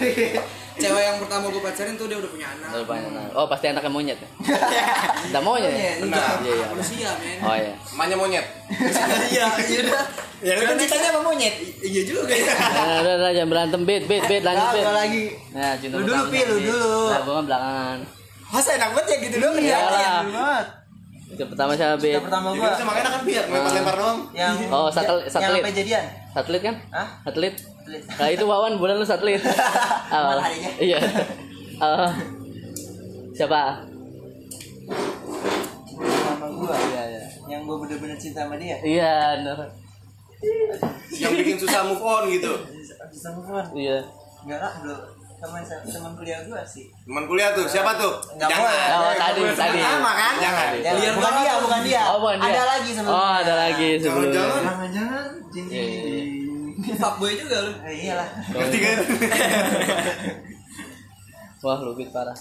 Dikit. 0.00 0.40
Cewek 0.74 1.02
yang 1.04 1.18
pertama 1.18 1.46
gua 1.48 1.62
pacarin 1.64 1.94
tuh 1.94 2.06
dia 2.06 2.18
udah 2.18 2.26
punya 2.26 2.46
anak. 2.50 2.68
Udah 2.74 2.84
banyak 2.84 3.08
anak. 3.08 3.30
Oh 3.32 3.46
pasti 3.46 3.66
anaknya 3.68 3.88
monyet. 3.88 4.18
ya? 4.18 4.28
Cinta 5.22 5.40
monyet. 5.40 5.70
ya? 5.70 5.92
Enggak, 6.02 6.26
Iya, 6.40 6.52
iya. 6.52 6.66
manusia 6.68 7.10
men. 7.14 7.38
Oh 7.40 7.54
iya. 7.54 7.72
Emaknya 7.94 8.16
monyet. 8.16 8.46
Iya, 9.30 9.46
iya 9.54 9.78
udah. 9.80 10.02
Ya 10.40 10.52
kan 10.58 10.74
cintanya 10.76 11.08
sama 11.08 11.20
monyet. 11.22 11.54
Iya 11.78 12.02
juga 12.02 12.34
ya. 12.34 12.52
Nah, 12.52 12.96
udah, 13.00 13.14
udah, 13.16 13.30
jangan 13.32 13.50
berantem, 13.50 13.80
bet, 13.84 14.02
bet, 14.04 14.24
bet, 14.26 14.42
lanjut, 14.42 14.66
bet. 14.68 14.82
Enggak 14.82 14.96
lagi. 14.96 15.24
Nah, 15.50 15.72
cinta 15.78 15.94
Lu 15.94 16.00
dulu, 16.00 16.10
pertama 16.12 16.28
Pi, 16.28 16.40
lu 16.42 16.56
dulu. 16.60 16.94
Nah, 17.06 17.20
gua 17.22 17.34
kan 17.34 17.44
belakangan. 17.46 17.98
Masa 18.44 18.70
enak 18.76 18.88
banget 18.92 19.06
ya 19.06 19.16
gitu 19.20 19.36
doang 19.38 19.54
Iya 19.56 19.78
kerjaan 19.80 20.26
lah. 20.30 20.62
Cinta 21.26 21.44
pertama 21.46 21.72
siapa, 21.72 21.96
bet? 21.96 22.14
Yang 22.14 22.24
pertama 22.24 22.46
Jadi 22.46 22.58
gua 22.58 22.68
bisa 22.70 22.84
makanya 22.84 23.10
kan 23.10 23.22
biar 23.24 23.44
lempar-lempar 23.46 23.94
doang. 23.96 24.18
yang 24.32 24.54
Oh, 24.68 24.86
satelit- 24.88 25.24
yang 25.24 25.32
satelit. 25.32 25.62
sampai 25.62 25.74
jadian. 25.74 26.04
Satelit 26.30 26.62
kan? 26.62 26.74
Hah? 26.90 27.08
Satelit. 27.22 27.54
Satelit. 27.56 28.02
Nah, 28.12 28.28
itu 28.30 28.44
Wawan 28.44 28.72
bulan 28.76 28.94
lu 28.94 29.04
satelit. 29.04 29.42
Bulan 30.12 30.40
harinya. 30.40 30.70
Iya. 30.78 30.98
Eh, 31.76 32.10
siapa? 33.36 33.60
Sama 35.98 36.46
gua. 36.50 36.74
Iya, 36.74 37.02
iya. 37.08 37.22
Yang 37.48 37.60
gua 37.64 37.76
bener-bener 37.80 38.16
cinta 38.16 38.40
sama 38.42 38.54
dia. 38.54 38.76
Iya, 38.78 39.12
bener. 39.36 39.58
Yang 41.10 41.32
bikin 41.36 41.56
susah 41.58 41.80
move 41.84 42.00
on 42.00 42.28
gitu. 42.28 42.52
Bisa 43.08 43.28
move 43.32 43.50
on. 43.50 43.64
Iya. 43.72 43.98
Enggak 44.44 44.60
lah, 44.60 44.72
bro. 44.78 44.96
Teman 45.44 45.60
teman 45.84 46.16
kuliah 46.16 46.40
gua 46.48 46.64
sih. 46.64 46.88
Teman 47.04 47.28
kuliah 47.28 47.52
tuh, 47.52 47.68
siapa 47.68 48.00
tuh? 48.00 48.16
Enggak 48.32 48.48
boleh. 48.48 48.96
Oh, 48.96 49.12
tadi, 49.12 49.40
tadi. 49.52 49.78
Nama 49.84 50.12
kan? 50.16 50.34
Jangan. 50.40 50.72
Ya, 50.80 50.96
Liar 50.96 51.12
bukan 51.12 51.20
banget 51.20 51.44
dia, 51.44 51.54
bukan 51.60 51.80
dia. 51.84 52.02
Oh, 52.08 52.18
bukan 52.24 52.36
dia. 52.40 52.48
Ada 52.48 52.62
lagi 52.64 52.90
sebelumnya. 52.96 53.20
Oh, 53.20 53.32
ada 53.36 53.54
lagi 53.60 54.00
sebelumnya. 54.00 54.40
Iya, 55.54 55.62
iya, 55.68 55.84
iya. 56.08 56.24
Fuckboy 56.96 57.36
juga 57.36 57.60
lu. 57.60 57.76
Eh, 57.84 58.08
iyalah. 58.08 58.28
Ngerti 58.50 58.78
kan? 58.80 58.98
Wah, 61.64 61.80
lu 61.80 61.96
bit 61.96 62.12
parah. 62.12 62.36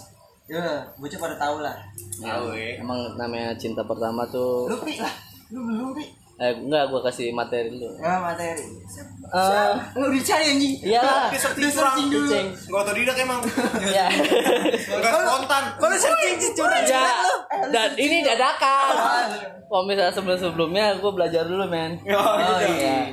Ya, 0.48 0.84
bocah 1.00 1.20
pada 1.20 1.36
tahu 1.40 1.64
lah. 1.64 1.76
Tahu, 2.20 2.52
eh. 2.56 2.80
Emang 2.80 3.00
namanya 3.16 3.56
cinta 3.56 3.80
pertama 3.88 4.28
tuh 4.28 4.68
Lu 4.68 4.76
pi 4.84 5.00
lah. 5.00 5.12
Lu 5.52 5.64
belum 5.64 5.96
pi. 5.96 6.23
Eh 6.44 6.52
enggak 6.52 6.92
gua 6.92 7.00
kasih 7.02 7.32
materi 7.32 7.72
dulu. 7.72 7.88
Ya, 7.98 8.20
materi. 8.20 8.68
Eh, 9.34 9.72
Lu 9.96 10.12
dicari 10.12 10.46
anjing. 10.52 10.76
iyalah. 10.84 11.32
Dia 11.32 11.40
searching 11.72 12.12
dulu. 12.12 12.28
Ceng. 12.28 12.48
Nggak 12.68 12.82
otodidak 12.84 13.16
emang. 13.18 13.40
Ya. 13.96 14.12
Nggak 14.92 15.12
spontan. 15.16 15.64
Kalau 15.80 15.96
searching 15.96 16.36
sih 16.38 16.52
curhat 16.52 16.84
ya. 16.84 17.24
lu. 17.24 17.36
Dan 17.72 17.90
ini 17.96 18.22
dadakan. 18.22 18.94
Kalau 19.64 19.84
misalnya 19.88 20.12
sebelum-sebelumnya 20.12 21.00
gua 21.00 21.12
belajar 21.16 21.48
dulu, 21.48 21.64
men. 21.66 21.96
Oh, 22.06 22.60
iya. 22.60 23.08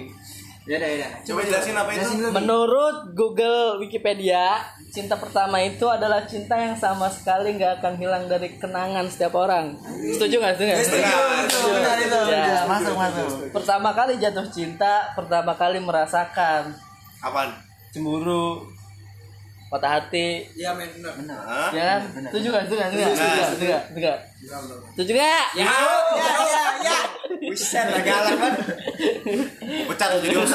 Ya. 0.69 0.77
Ya 0.77 0.77
udah, 0.77 0.91
ya. 0.93 1.09
Coba 1.25 1.41
jelasin 1.43 1.75
apa 1.75 1.91
itu. 1.97 2.09
Menurut 2.31 2.97
Google 3.17 3.81
Wikipedia, 3.81 4.61
cinta 4.93 5.17
pertama 5.17 5.57
itu 5.59 5.87
adalah 5.89 6.29
cinta 6.29 6.53
yang 6.59 6.77
sama 6.77 7.09
sekali 7.09 7.57
nggak 7.57 7.81
akan 7.81 7.95
hilang 7.97 8.29
dari 8.29 8.61
kenangan 8.61 9.09
setiap 9.09 9.35
orang. 9.41 9.73
Setuju 9.81 10.37
nggak? 10.37 10.53
Setuju 10.59 10.69
nggak? 10.69 10.81
Setuju, 10.85 11.15
betul, 11.49 11.71
benar 11.81 11.97
itu. 11.97 12.19
Ya. 12.29 12.55
Masuk, 12.69 12.95
masuk. 12.95 13.29
Pertama 13.51 13.89
kali 13.97 14.21
jatuh 14.21 14.47
cinta, 14.53 15.11
pertama 15.17 15.57
kali 15.57 15.81
merasakan 15.81 16.77
Apaan? 17.21 17.51
cemburu, 17.91 18.63
patah 19.71 19.99
hati, 19.99 20.45
Iya 20.55 20.75
bener. 20.77 21.13
Hah? 21.41 21.71
ya 21.73 21.83
kan? 21.97 22.01
Setuju 22.31 22.47
nggak? 22.53 22.63
Setuju 22.69 22.79
nggak? 22.79 22.91
Setuju 22.91 23.01
nggak? 23.01 23.47
Setuju 23.49 23.65
nggak? 23.67 23.83
Setuju 23.89 24.05
nggak? 24.05 24.21
Setuju 24.95 25.13
nggak? 25.15 25.45
Ya, 25.57 25.65
ya, 25.65 26.31
ya, 26.85 26.99
ya. 27.51 27.57
Buset 27.57 27.87
lah 27.87 28.03
galak 28.03 28.35
kan. 28.37 28.53
Pecat 29.87 30.09
tuh 30.09 30.21
jadi 30.23 30.37
host. 30.37 30.55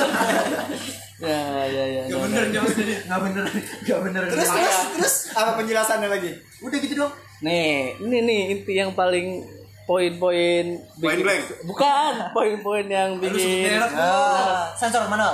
Ya, 1.15 1.39
ya, 1.65 1.83
ya. 1.85 2.01
Gak 2.07 2.19
bener 2.23 2.43
jauh 2.51 2.67
sendiri. 2.67 2.93
Enggak 3.01 3.19
bener. 3.21 3.43
Enggak 3.81 3.99
bener. 4.01 4.21
Terus, 4.27 4.49
terus, 4.49 4.77
terus 4.95 5.15
apa 5.31 5.51
penjelasannya 5.55 6.09
lagi? 6.09 6.31
Udah 6.59 6.77
gitu 6.77 6.93
dong. 6.97 7.13
Nih, 7.37 7.99
ini 7.99 8.17
nih 8.21 8.41
inti 8.53 8.73
yang 8.73 8.91
paling 8.91 9.43
poin-poin 9.85 10.81
Point 10.97 11.21
blank. 11.21 11.43
bukan 11.63 12.13
poin-poin 12.33 12.83
yang 12.83 13.21
bikin 13.21 13.69
Ah, 13.77 14.73
sensor 14.73 15.05
mana? 15.05 15.29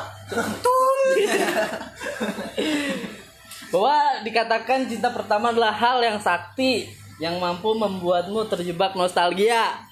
bahwa 3.72 3.96
dikatakan 4.22 4.84
cinta 4.86 5.08
pertama 5.10 5.50
adalah 5.50 5.72
hal 5.72 6.04
yang 6.04 6.20
sakti 6.20 6.92
yang 7.18 7.40
mampu 7.40 7.72
membuatmu 7.72 8.44
terjebak 8.46 8.92
nostalgia. 8.94 9.88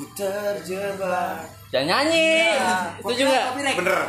Ku 0.00 0.08
terjebak. 0.16 1.44
Jangan 1.68 2.08
nyanyi. 2.08 2.56
Setuju 3.04 3.22
nggak? 3.28 3.46
Bener. 3.76 4.00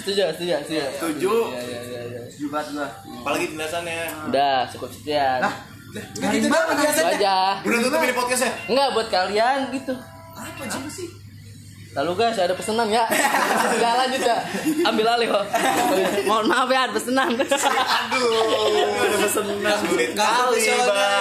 Setuju, 0.00 0.32
setuju, 0.32 0.52
setuju. 0.64 0.80
Setuju. 0.96 1.34
Ya, 1.52 1.60
ya, 1.60 1.80
ya, 1.84 2.00
ya. 2.08 2.22
Jubat 2.40 2.64
gua. 2.72 2.88
Apalagi 3.20 3.52
penjelasannya. 3.52 4.32
Udah, 4.32 4.64
cukup 4.72 4.88
sekian. 4.96 5.44
Garing 5.92 6.48
banget 6.48 6.64
Itu 6.64 6.72
penjelasannya. 6.72 7.16
aja. 7.20 7.36
Udah 7.68 7.78
tutup 7.84 8.00
ini 8.00 8.14
podcastnya. 8.16 8.50
Enggak 8.64 8.88
buat 8.96 9.08
kalian 9.12 9.58
gitu. 9.76 9.92
Apa 10.32 10.62
juga 10.72 10.88
sih? 10.88 11.08
Lalu 11.92 12.12
guys 12.16 12.40
ada 12.40 12.56
pesanan 12.56 12.88
ya. 12.88 13.04
Enggak 13.76 13.92
lanjut 13.92 14.22
ya. 14.24 14.38
Ambil 14.88 15.06
alih 15.20 15.28
kok. 15.36 15.44
Mohon 16.24 16.46
maaf 16.48 16.68
ya 16.72 16.80
ada 16.88 16.92
pesanan. 16.96 17.28
Aduh. 17.36 19.04
Ada 19.04 19.16
pesenan. 19.20 19.78
Sulit 19.84 20.10
Gak 20.16 20.28
kali, 20.32 20.64
profesional. 20.64 21.20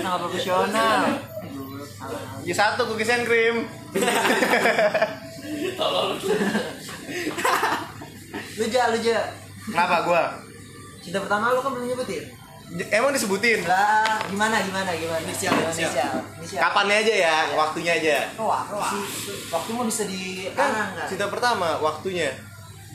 Sangat 0.00 0.18
profesional. 0.24 1.04
Ya 2.42 2.54
satu 2.54 2.86
cookies 2.86 3.08
and 3.08 3.24
cream. 3.24 3.56
Lu 8.52 8.64
ja, 8.68 8.92
lu 8.92 8.98
ja. 9.00 9.20
Kenapa 9.64 9.96
gua? 10.04 10.22
Cinta 10.98 11.18
pertama 11.18 11.50
lu 11.50 11.60
kan 11.60 11.70
belum 11.72 11.86
nyebutin. 11.88 12.24
Emang 12.88 13.12
disebutin? 13.12 13.60
Lah, 13.62 14.16
gimana 14.26 14.64
gimana 14.64 14.96
gimana? 14.96 15.20
Inisial, 15.20 15.52
inisial. 15.62 16.24
inisial. 16.40 16.60
Kapannya 16.62 17.04
aja 17.04 17.14
ya, 17.20 17.36
waktunya 17.52 17.92
aja. 17.94 18.16
Oh, 18.34 18.48
waktu 18.48 18.80
sih. 18.88 19.02
Waktu 19.50 19.70
mah 19.70 19.84
bisa 19.84 20.02
di 20.08 20.48
Kan 20.50 20.72
kan? 20.72 21.04
cerita 21.04 21.28
pertama 21.28 21.76
waktunya. 21.78 22.32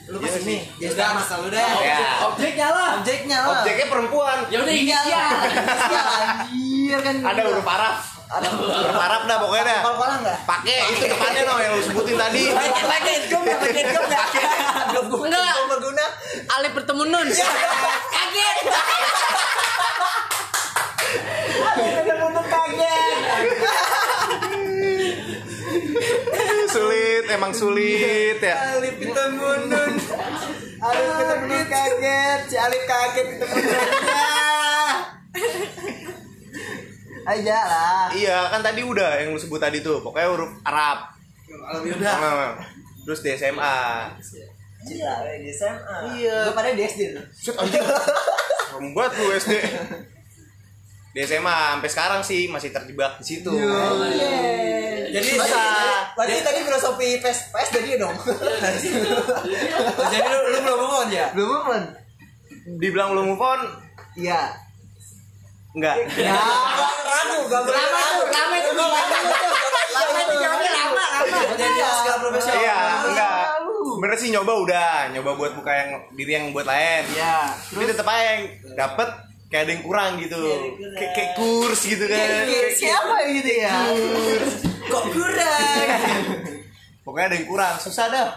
Lu 0.08 0.18
Iya 0.18 0.24
ke 0.26 0.40
sini. 0.40 0.42
sih. 0.42 0.60
Jadi 0.82 0.92
Udah, 0.96 1.06
sama. 1.06 1.20
asal 1.22 1.40
udah. 1.46 1.68
Ya. 1.78 1.98
Objeknya 2.26 2.68
lah. 2.68 2.88
Objeknya 2.98 3.38
lah. 3.38 3.50
Objeknya 3.54 3.86
perempuan. 3.86 4.38
Ya 4.48 4.56
udah 4.58 4.72
inisial. 4.72 5.06
Inisial 5.46 6.04
anjir 6.26 6.98
kan. 6.98 7.14
Ada 7.22 7.40
huruf 7.46 7.68
Arab. 7.68 7.96
Arab 9.08 9.24
dah 9.24 9.36
pokoknya 9.40 9.64
dah. 9.64 9.80
Kalau 9.80 9.96
kolang 9.96 10.20
enggak? 10.20 10.38
Pakai 10.44 10.76
itu 10.92 11.04
depannya 11.08 11.42
no 11.48 11.54
yang 11.64 11.72
lu 11.80 11.82
sebutin 11.82 12.16
tadi. 12.20 12.42
Pakai 12.92 13.14
gum 13.32 13.42
ya, 13.48 13.56
pakai 13.56 13.84
gum 13.88 14.04
ya. 14.04 14.20
Enggak. 15.00 15.52
Gum 15.56 15.66
berguna. 15.72 16.06
Alif 16.60 16.72
bertemu 16.76 17.02
Nun. 17.08 17.28
Kaget. 17.32 18.56
Untuk 22.28 22.46
kaget. 22.52 23.16
sulit, 26.68 27.24
emang 27.32 27.52
sulit 27.56 28.38
ya. 28.44 28.76
Alif 28.76 28.94
ketemu 29.00 29.50
Nun. 29.72 29.92
Alif 30.84 31.06
ketemu 31.16 31.44
Nun 31.48 31.64
kaget. 31.64 32.40
Si 32.52 32.56
Alif 32.60 32.82
kaget 32.84 33.26
ketemu. 33.40 33.56
Aja 37.28 37.58
lah. 37.60 38.08
Iya, 38.08 38.48
kan 38.48 38.64
tadi 38.64 38.80
udah 38.80 39.20
yang 39.20 39.36
lu 39.36 39.40
sebut 39.40 39.60
tadi 39.60 39.84
tuh. 39.84 40.00
Pokoknya 40.00 40.32
huruf 40.32 40.48
Arab. 40.64 41.12
Alhamdulillah 41.48 42.00
udah. 42.00 42.16
Nah, 42.16 42.52
Terus 43.04 43.20
di 43.20 43.30
SMA. 43.36 43.76
Iya, 44.88 45.12
di 45.36 45.52
SMA. 45.52 45.96
Iya. 46.16 46.36
Gue 46.48 46.54
pada 46.56 46.72
di 46.72 46.84
SD 46.84 47.16
tuh. 47.16 47.24
Set 47.36 47.56
anjing. 47.60 47.84
Membuat 48.80 49.12
lu 49.16 49.32
SD. 49.36 49.60
Di 51.12 51.20
SMA 51.24 51.56
sampai 51.76 51.90
sekarang 51.92 52.20
sih 52.24 52.48
masih 52.48 52.72
terjebak 52.72 53.20
di 53.20 53.24
situ. 53.24 53.52
Iya. 53.52 55.08
Jadi 55.08 55.40
Masa? 55.40 55.64
Berarti 56.12 56.40
tadi 56.44 56.60
filosofi 56.68 57.08
PES 57.16 57.38
PES 57.48 57.68
dari 57.72 57.84
dia 57.88 57.96
dong. 57.96 58.16
jadi 60.12 60.26
lu, 60.28 60.38
lu 60.52 60.58
belum 60.64 60.78
move 60.84 60.96
on 61.00 61.08
ya? 61.08 61.26
Belum 61.32 61.64
kan? 61.64 61.84
Dibilang 62.76 63.16
lu 63.16 63.24
move 63.24 63.40
on? 63.40 63.60
Iya. 64.20 64.52
Enggak. 65.72 65.96
Ya, 66.16 66.36
ragu, 67.18 67.38
gak 67.44 67.62
boleh 67.64 67.82
ragu. 67.82 68.22
Lama 68.28 68.54
itu, 68.56 68.70
lama 68.72 68.98
itu. 69.02 69.48
Lama 69.88 70.18
itu 70.20 70.34
jawabnya 70.36 70.70
lama, 70.72 71.04
lama. 71.10 71.38
Jadi 71.52 71.78
segala 71.80 72.16
profesional. 72.20 72.58
Iya, 72.58 72.78
enggak. 73.04 73.42
Bener 73.98 74.16
sih 74.16 74.28
nyoba 74.30 74.52
udah, 74.54 74.92
nyoba 75.10 75.30
buat 75.34 75.52
buka 75.52 75.72
yang 75.72 75.90
diri 76.14 76.32
yang 76.32 76.46
buat 76.50 76.64
lain. 76.64 77.02
Iya. 77.10 77.50
Tapi 77.50 77.84
tetep 77.84 78.06
aja 78.06 78.22
yang 78.32 78.42
dapet 78.72 79.08
kayak 79.48 79.62
ada 79.64 79.72
yang 79.72 79.82
kurang 79.82 80.10
gitu. 80.18 80.38
Kayak 80.94 81.12
kayak 81.12 81.30
kurs 81.34 81.80
gitu 81.82 82.04
kan. 82.04 82.26
Kayak- 82.46 82.74
Siapa 82.74 83.14
gitu 83.28 83.50
ya? 83.58 83.74
Kok 84.86 85.04
kurang? 85.10 85.86
Pokoknya 87.04 87.26
ada 87.26 87.36
yang 87.36 87.48
kurang, 87.48 87.74
susah 87.78 88.06
dah 88.06 88.28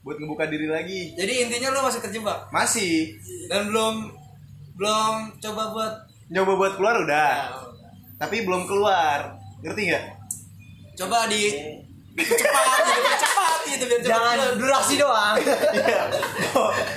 buat 0.00 0.16
ngebuka 0.16 0.46
diri 0.46 0.70
lagi. 0.70 1.12
Jadi 1.12 1.32
intinya 1.42 1.74
lu 1.74 1.82
masih 1.82 1.98
terjebak 1.98 2.46
Masih 2.48 3.10
dan 3.50 3.66
belum 3.66 4.06
belum 4.78 5.12
coba 5.42 5.74
buat 5.74 5.92
nyoba 6.30 6.52
buat 6.54 6.72
keluar 6.78 7.02
udah. 7.02 7.65
Tapi 8.16 8.36
belum 8.44 8.64
keluar. 8.64 9.36
Ngerti 9.60 9.82
nggak? 9.92 10.04
coba 10.96 11.28
di 11.28 11.52
cepat 12.16 12.80
gitu, 12.88 12.96
biar 13.04 13.18
cepat 13.20 13.58
gitu 13.68 13.84
biar 13.84 14.00
cepat. 14.00 14.12
Jangan 14.16 14.36
durasi 14.56 14.94
doang. 14.96 15.36
Iya. 15.76 16.02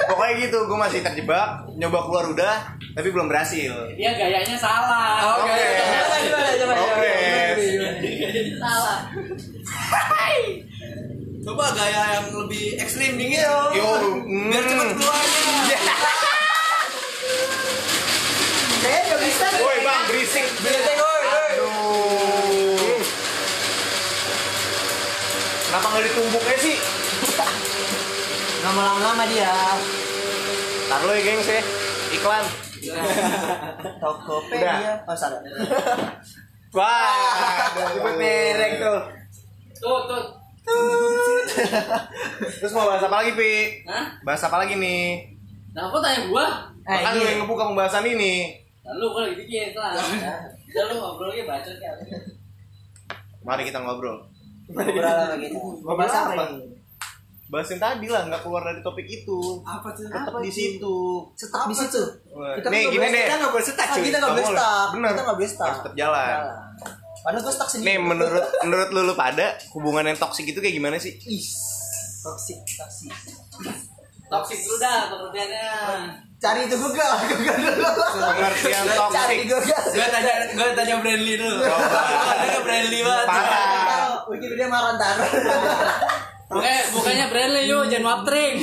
Pokoknya 0.08 0.34
gitu, 0.48 0.58
gue 0.64 0.78
masih 0.80 1.00
terjebak, 1.04 1.68
nyoba 1.76 2.00
keluar 2.08 2.26
udah, 2.32 2.56
tapi 2.96 3.08
belum 3.12 3.28
berhasil. 3.28 3.76
Dia 4.00 4.16
gayanya 4.16 4.56
salah. 4.56 5.44
Oke. 5.44 5.60
Coba, 6.64 6.74
Oke. 6.80 7.16
Salah. 8.56 9.00
Coba 11.44 11.66
gaya 11.76 12.04
yang 12.16 12.28
lebih 12.32 12.80
ekstrim 12.80 13.20
dingin. 13.20 13.44
Yo, 13.76 13.90
Biar 14.48 14.64
cepet 14.64 14.88
mm. 14.88 14.96
keluarnya. 14.96 15.78
Saya 18.80 19.16
bisa. 19.20 19.48
Woi 19.60 19.78
bang, 19.84 20.02
berisik. 20.08 20.46
Bete, 20.64 21.09
Gak 28.70 28.78
mau 28.78 28.86
lama-lama 28.86 29.26
dia. 29.26 29.50
Ntar 30.86 31.02
lo 31.02 31.18
ya 31.18 31.22
gengs 31.26 31.50
ya, 31.50 31.58
iklan. 32.14 32.46
Tokopedia. 34.06 34.94
Oh, 35.10 35.18
salah. 35.18 35.42
Wah, 36.78 37.66
udah 37.74 37.90
sebut 37.98 38.14
merek 38.22 38.78
tuh. 38.78 39.00
Tuh, 39.74 40.00
tuh. 40.06 40.24
Terus 42.62 42.70
mau 42.78 42.86
bahas 42.86 43.02
apa 43.10 43.26
lagi, 43.26 43.34
Pi? 43.34 43.82
Hah? 43.90 44.06
Bahas 44.22 44.46
apa 44.46 44.62
lagi 44.62 44.78
nih? 44.78 45.34
Nah, 45.74 45.90
kok 45.90 46.06
tanya 46.06 46.30
gua? 46.30 46.70
Eh, 46.86 47.00
kan 47.02 47.18
lu 47.18 47.26
iya. 47.26 47.30
yang 47.34 47.50
ngebuka 47.50 47.74
pembahasan 47.74 48.06
ini. 48.06 48.54
Lalu 48.86 49.06
gua 49.10 49.22
lagi 49.26 49.36
dikit 49.50 49.82
lah. 49.82 49.98
Udah 49.98 50.84
lu 50.86 50.94
ngobrol 50.94 51.34
lagi 51.34 51.42
bacot 51.50 51.78
ya. 51.82 51.90
Mari 53.42 53.66
kita 53.66 53.82
ngobrol. 53.82 54.30
Ngobrol 54.70 55.10
apa 55.10 55.42
gitu? 55.42 55.58
Ngobrol 55.58 56.06
apa 56.06 56.38
apa? 56.38 56.46
ini? 56.54 56.79
Bahas 57.50 57.66
yang 57.74 57.82
tadi 57.82 58.06
lah, 58.06 58.30
nggak 58.30 58.46
keluar 58.46 58.62
dari 58.62 58.78
topik 58.86 59.10
itu. 59.10 59.66
Apa 59.66 59.90
tuh? 59.98 60.06
Tetap 60.06 60.38
di 60.38 60.54
situ. 60.54 61.26
Stop 61.34 61.66
di 61.66 61.76
situ. 61.82 62.02
Kita 62.30 62.70
nih, 62.70 62.86
nggak 62.86 62.94
gini 62.94 63.08
deh. 63.10 63.26
Kita 63.26 63.36
nggak 63.42 63.52
boleh 63.58 63.66
stuck. 63.66 63.90
Kita 63.90 64.18
nggak 64.22 64.34
boleh 64.38 64.46
stuck. 64.46 64.88
Kita 64.94 65.22
nggak 65.26 65.38
boleh 65.42 65.50
stuck. 65.50 65.74
Tetap 65.82 65.94
jalan. 65.98 66.38
Padahal 67.20 67.42
gue 67.42 67.54
stuck 67.58 67.70
sendiri. 67.74 67.90
Nih 67.90 67.98
menurut 68.00 68.46
menurut 68.62 68.90
lu, 68.94 69.02
lu 69.10 69.14
pada 69.18 69.58
hubungan 69.74 70.06
yang 70.06 70.18
toksik 70.22 70.46
itu 70.46 70.62
kayak 70.62 70.78
gimana 70.78 71.02
sih? 71.02 71.18
Is. 71.26 71.58
Toxic, 72.22 72.62
toxic. 72.78 73.12
Toxic 74.30 74.60
dulu 74.62 74.78
dah 74.78 75.10
pengertiannya. 75.10 75.68
Cari 76.40 76.70
itu 76.70 76.78
Google, 76.78 77.14
Google 77.34 77.60
dulu. 77.66 77.90
Pengertian 78.14 78.84
Cari 78.88 79.36
toksik. 79.42 79.50
Google. 79.50 79.84
Gue 79.90 80.08
tanya, 80.14 80.34
gue 80.54 80.68
tanya 80.78 80.96
Brandly 81.02 81.34
dulu. 81.34 81.66
Ada 81.66 82.46
nggak 82.46 82.64
Brandly 82.64 83.00
banget? 83.02 83.26
Parah. 83.26 84.22
Wikipedia 84.30 84.68
Marantar. 84.70 85.16
Bukannya 86.50 86.82
bukannya 86.98 87.26
Bradley 87.30 87.70
yuk, 87.70 87.86
jangan 87.94 88.06
waptring. 88.10 88.58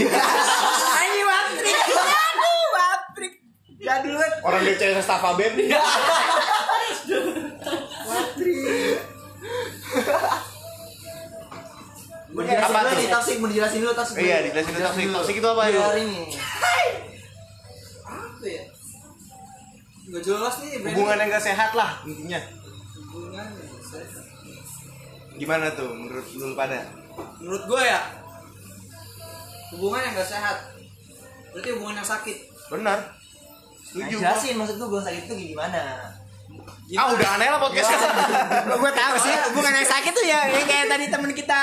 Ini 1.06 1.22
Matrik. 1.22 1.78
Aduh, 1.86 2.66
Matrik. 2.74 3.32
Jadul 3.78 4.14
banget. 4.18 4.32
Orang 4.42 4.60
DC 4.66 4.82
Stafa 4.98 5.30
Band. 5.38 5.54
Matrik. 8.10 8.58
Mau 12.34 12.42
Apa 12.42 12.78
tuh? 12.90 12.98
nih 12.98 13.06
toxic, 13.08 13.36
mau 13.38 13.48
dijelasin 13.48 13.80
dulu 13.80 13.94
toxic. 13.94 14.18
Iya, 14.18 14.36
dijelasin 14.50 14.72
dulu 14.74 14.82
toxic. 14.82 15.06
Toxic 15.14 15.36
itu 15.38 15.48
apa, 15.48 15.62
yuk? 15.70 15.78
Biar 15.78 15.96
ini. 16.02 16.22
Apa 18.02 18.46
ya? 18.50 18.62
Gak 20.10 20.22
jelas 20.26 20.54
nih. 20.58 20.70
Hubungan 20.90 21.16
yang 21.22 21.28
gak 21.30 21.44
sehat 21.46 21.70
lah 21.78 22.02
intinya. 22.02 22.42
Hubungan 23.14 23.46
yang 23.46 23.78
sehat. 23.78 24.26
Gimana 25.38 25.70
tuh 25.78 25.94
menurut 25.94 26.26
lu 26.34 26.50
pada? 26.58 27.05
Menurut 27.40 27.62
gue 27.64 27.82
ya 27.82 28.00
hubungan 29.76 30.00
yang 30.02 30.14
gak 30.16 30.30
sehat. 30.30 30.56
Berarti 31.52 31.68
hubungan 31.76 31.96
yang 32.00 32.08
sakit. 32.08 32.36
Benar. 32.68 32.98
Nah, 32.98 33.14
Setuju. 33.86 34.16
jelasin 34.18 34.54
maksud 34.58 34.76
lu 34.76 34.86
gue 34.92 35.02
sakit 35.02 35.22
itu 35.24 35.34
gimana? 35.54 36.10
Ah 36.94 37.06
udah 37.10 37.28
aneh 37.38 37.48
lah 37.50 37.58
podcastnya. 37.58 37.98
gue 38.66 38.92
tahu 38.94 39.14
sih 39.18 39.34
hubungan 39.50 39.72
yang 39.74 39.88
sakit 39.88 40.12
tuh 40.14 40.26
ya 40.26 40.40
yang 40.50 40.66
kayak 40.66 40.86
tadi 40.90 41.06
temen 41.10 41.30
kita 41.34 41.60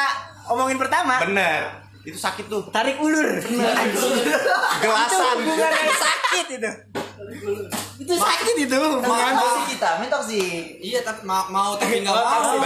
omongin 0.51 0.75
pertama 0.75 1.23
Bener. 1.23 1.82
Itu 2.03 2.19
sakit 2.19 2.51
tuh. 2.51 2.67
tarik 2.67 2.99
ulur. 2.99 3.39
Gelasan. 3.39 5.07
itu 5.07 5.15
hubungan 5.39 5.71
yang 5.71 5.95
sakit 5.95 6.45
itu. 6.59 6.71
Itu 8.03 8.13
sakit 8.19 8.55
itu. 8.59 8.75
Hubungan 8.75 9.31
toksik 9.39 9.79
kita 9.79 9.89
main 10.03 10.11
toksik. 10.11 10.83
Iya 10.83 10.99
tapi 11.07 11.23
mau, 11.23 11.47
mau 11.47 11.71
tapi 11.79 12.03
nggak 12.03 12.11
mau. 12.11 12.59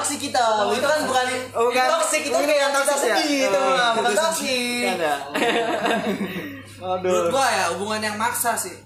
Toksik. 0.00 0.16
Kita. 0.16 0.40
Itu 0.72 0.86
kan 0.88 1.00
bukan 1.04 1.26
bukan. 1.52 1.86
toksik 2.00 2.22
itu 2.24 2.32
kayak 2.32 2.72
kita 2.72 2.94
sedih 2.96 3.52
itu 3.52 3.60
bukan 4.00 4.12
toksik. 4.16 4.88
Menurut 7.04 7.26
gua 7.32 7.46
ya 7.48 7.64
hubungan 7.76 8.00
yang 8.00 8.16
maksa 8.16 8.56
sih. 8.56 8.76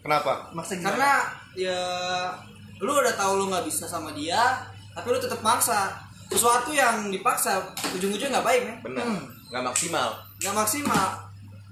Kenapa? 0.00 0.50
maksud 0.56 0.80
Karena 0.80 1.28
ya 1.54 1.78
lu 2.80 2.90
udah 2.90 3.14
tahu 3.14 3.36
lu 3.36 3.44
nggak 3.52 3.68
bisa 3.68 3.84
sama 3.84 4.10
dia, 4.16 4.64
tapi 4.96 5.06
lu 5.12 5.18
tetap 5.22 5.38
maksa. 5.44 6.09
Sesuatu 6.30 6.70
yang 6.70 7.10
dipaksa 7.10 7.58
ujung-ujungnya 7.92 8.38
nggak 8.38 8.46
baik, 8.46 8.60
men. 8.64 8.76
Bener. 8.86 9.04
Nggak 9.50 9.64
maksimal. 9.66 10.08
Nggak 10.38 10.54
maksimal. 10.54 11.08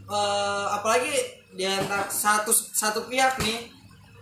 Eh, 0.08 0.66
apalagi 0.74 1.14
di 1.54 1.64
antara 1.64 2.04
satu 2.10 2.50
satu 2.52 3.06
pihak 3.06 3.38
nih 3.40 3.70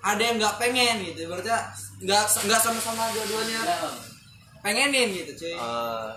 ada 0.05 0.21
yang 0.21 0.37
nggak 0.37 0.61
pengen 0.61 1.03
gitu. 1.09 1.27
Berarti 1.27 1.51
nggak 2.05 2.25
nggak 2.47 2.61
sama-sama 2.61 3.09
dua-duanya 3.17 3.61
pengenin 4.61 5.09
gitu, 5.25 5.33
cuy. 5.47 5.55
Eh, 5.57 6.11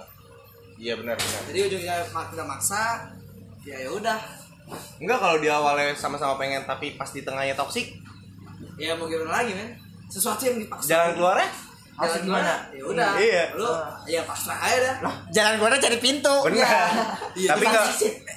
iya 0.78 0.94
benar 1.00 1.16
benar. 1.16 1.42
Jadi 1.48 1.60
ujungnya 1.72 1.96
kita 2.12 2.44
maksa, 2.44 3.08
ya 3.64 3.80
ya 3.80 3.90
udah. 3.90 4.20
Enggak 5.02 5.18
kalau 5.18 5.38
di 5.42 5.50
awalnya 5.50 5.98
sama-sama 5.98 6.38
pengen 6.38 6.62
tapi 6.68 6.94
pas 6.94 7.10
di 7.10 7.26
tengahnya 7.26 7.58
toksik 7.58 7.98
ya 8.80 8.96
mau 8.96 9.12
gimana 9.12 9.44
lagi 9.44 9.52
men 9.52 9.76
sesuatu 10.08 10.48
yang 10.48 10.58
dipaksa 10.64 10.88
jalan 10.88 11.12
keluarnya 11.20 11.50
Harus 12.00 12.16
Jalan 12.16 12.28
gimana? 12.32 12.54
ya 12.72 12.84
udah. 12.88 13.12
Iya. 13.20 13.44
lu 13.60 13.70
ya 14.08 14.22
pasrah 14.24 14.60
aja 14.64 14.78
dah. 14.80 14.96
Jalan 15.36 15.54
keluarnya 15.60 15.80
cari 15.84 15.98
pintu. 16.00 16.36
benar 16.48 16.88
Iya, 17.36 17.48
tapi 17.52 17.64
nggak 17.68 17.86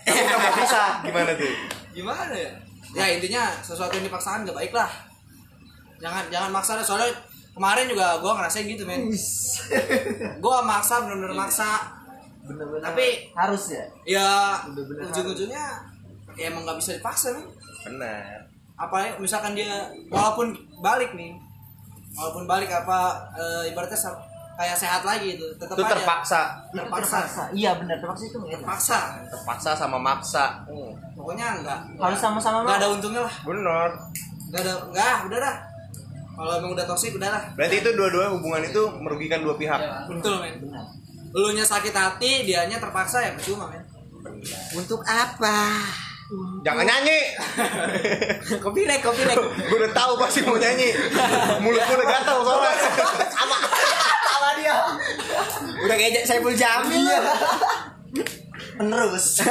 tapi 0.03 0.21
nggak 0.27 0.41
mau 0.43 0.53
pisah. 0.59 0.91
Gimana 1.07 1.31
tuh? 1.39 1.53
Gimana 1.95 2.35
ya? 2.35 2.51
Ya 2.93 3.07
intinya 3.15 3.43
sesuatu 3.63 3.95
yang 3.95 4.05
dipaksakan 4.11 4.43
gak 4.45 4.59
baik 4.59 4.73
lah. 4.75 4.91
Jangan 6.03 6.27
jangan 6.29 6.51
maksa 6.51 6.75
deh. 6.75 6.85
soalnya 6.85 7.15
kemarin 7.55 7.87
juga 7.87 8.19
gue 8.19 8.33
ngerasain 8.35 8.67
gitu 8.67 8.83
men. 8.83 9.07
Gue 10.43 10.57
maksa 10.67 11.07
bener-bener 11.07 11.33
maksa. 11.33 11.71
Bener-bener. 12.43 12.83
Tapi- 12.83 13.31
harus 13.39 13.63
ya. 13.71 13.85
ya 14.05 14.29
ujung-ujungnya 15.07 15.65
ya 16.35 16.51
emang 16.51 16.67
gak 16.67 16.83
bisa 16.83 16.99
dipaksa 16.99 17.31
men. 17.33 17.47
Benar 17.87 18.43
apa 18.83 19.15
misalkan 19.23 19.55
dia 19.55 19.87
walaupun 20.11 20.51
balik 20.83 21.15
nih 21.15 21.39
walaupun 22.13 22.45
balik 22.45 22.71
apa 22.71 23.19
e, 23.37 23.73
ibaratnya 23.73 23.97
kayak 24.53 24.77
sehat 24.77 25.03
lagi 25.03 25.41
itu 25.41 25.47
tetap 25.57 25.75
itu 25.75 25.83
aja. 25.83 25.93
terpaksa. 25.97 26.41
Terpaksa. 26.71 27.19
Iya 27.57 27.71
benar, 27.81 27.97
terpaksa 27.99 28.23
itu 28.29 28.37
nggak 28.37 28.51
enak. 28.53 28.61
terpaksa. 28.61 28.99
Terpaksa 29.33 29.71
sama 29.73 29.99
maksa. 29.99 30.45
Pokoknya 31.17 31.47
enggak 31.61 31.79
Harus 31.97 32.21
sama-sama 32.21 32.63
nggak 32.63 32.77
mau. 32.77 32.81
ada 32.81 32.89
untungnya 32.93 33.23
lah. 33.25 33.35
Benar 33.43 33.89
nggak 34.53 34.61
ada 34.61 34.73
nggak 34.93 35.17
udah 35.29 35.39
dah. 35.41 35.57
Kalau 36.33 36.53
emang 36.57 36.73
udah 36.73 36.85
toksik 36.89 37.13
udah 37.17 37.29
lah. 37.29 37.43
Berarti 37.57 37.77
itu 37.81 37.91
dua-dua 37.93 38.33
hubungan 38.33 38.63
itu 38.65 38.83
merugikan 39.01 39.41
dua 39.45 39.57
pihak. 39.57 39.81
Betul 40.09 40.41
men. 40.41 40.55
Lu 41.33 41.49
nya 41.57 41.65
sakit 41.65 41.93
hati 41.93 42.45
dianya 42.45 42.77
terpaksa 42.77 43.25
ya 43.25 43.33
percuma 43.33 43.69
men. 43.73 43.85
Untuk 44.77 45.01
apa? 45.05 45.81
Jangan 46.63 46.85
nyanyi 46.85 47.19
Kopi 48.57 48.81
rek, 48.83 49.01
kopi 49.01 49.23
rek. 49.23 49.37
gue 49.37 49.77
udah 49.77 49.93
tahu 49.93 50.13
pasti 50.17 50.41
mau 50.41 50.55
nyanyi 50.55 50.95
mulut 51.59 51.81
gue 51.81 51.95
udah 51.95 52.09
gatal 52.11 52.37
soalnya 52.41 52.73
sama 53.29 53.57
sama 54.23 54.49
dia. 54.55 54.77
Udah 55.83 55.95
kayak 55.95 56.25
Saiful 56.25 56.53
Jamil. 56.53 57.05
Penerus. 58.73 59.27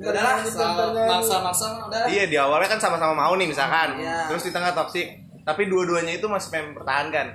udah 0.00 0.16
lah 0.16 0.34
maksa 0.40 1.36
maksa 1.38 1.66
udah 1.78 2.00
lah. 2.00 2.08
iya 2.08 2.24
di 2.24 2.34
awalnya 2.34 2.64
kan 2.66 2.80
sama-sama 2.80 3.12
mau 3.14 3.36
nih 3.36 3.44
misalkan 3.46 4.00
Iya. 4.00 4.26
terus 4.26 4.42
di 4.42 4.50
tengah 4.50 4.72
toksik 4.72 5.08
tapi 5.42 5.66
dua-duanya 5.66 6.16
itu 6.16 6.24
masih 6.24 6.48
pengen 6.50 6.72
mempertahankan 6.72 7.26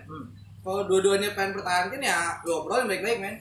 kalau 0.59 0.81
dua-duanya 0.83 1.37
pengen 1.37 1.53
pertahankan 1.53 2.01
ya 2.01 2.33
lu 2.41 2.57
obrolin 2.57 2.87
baik-baik 2.87 3.19
men 3.19 3.35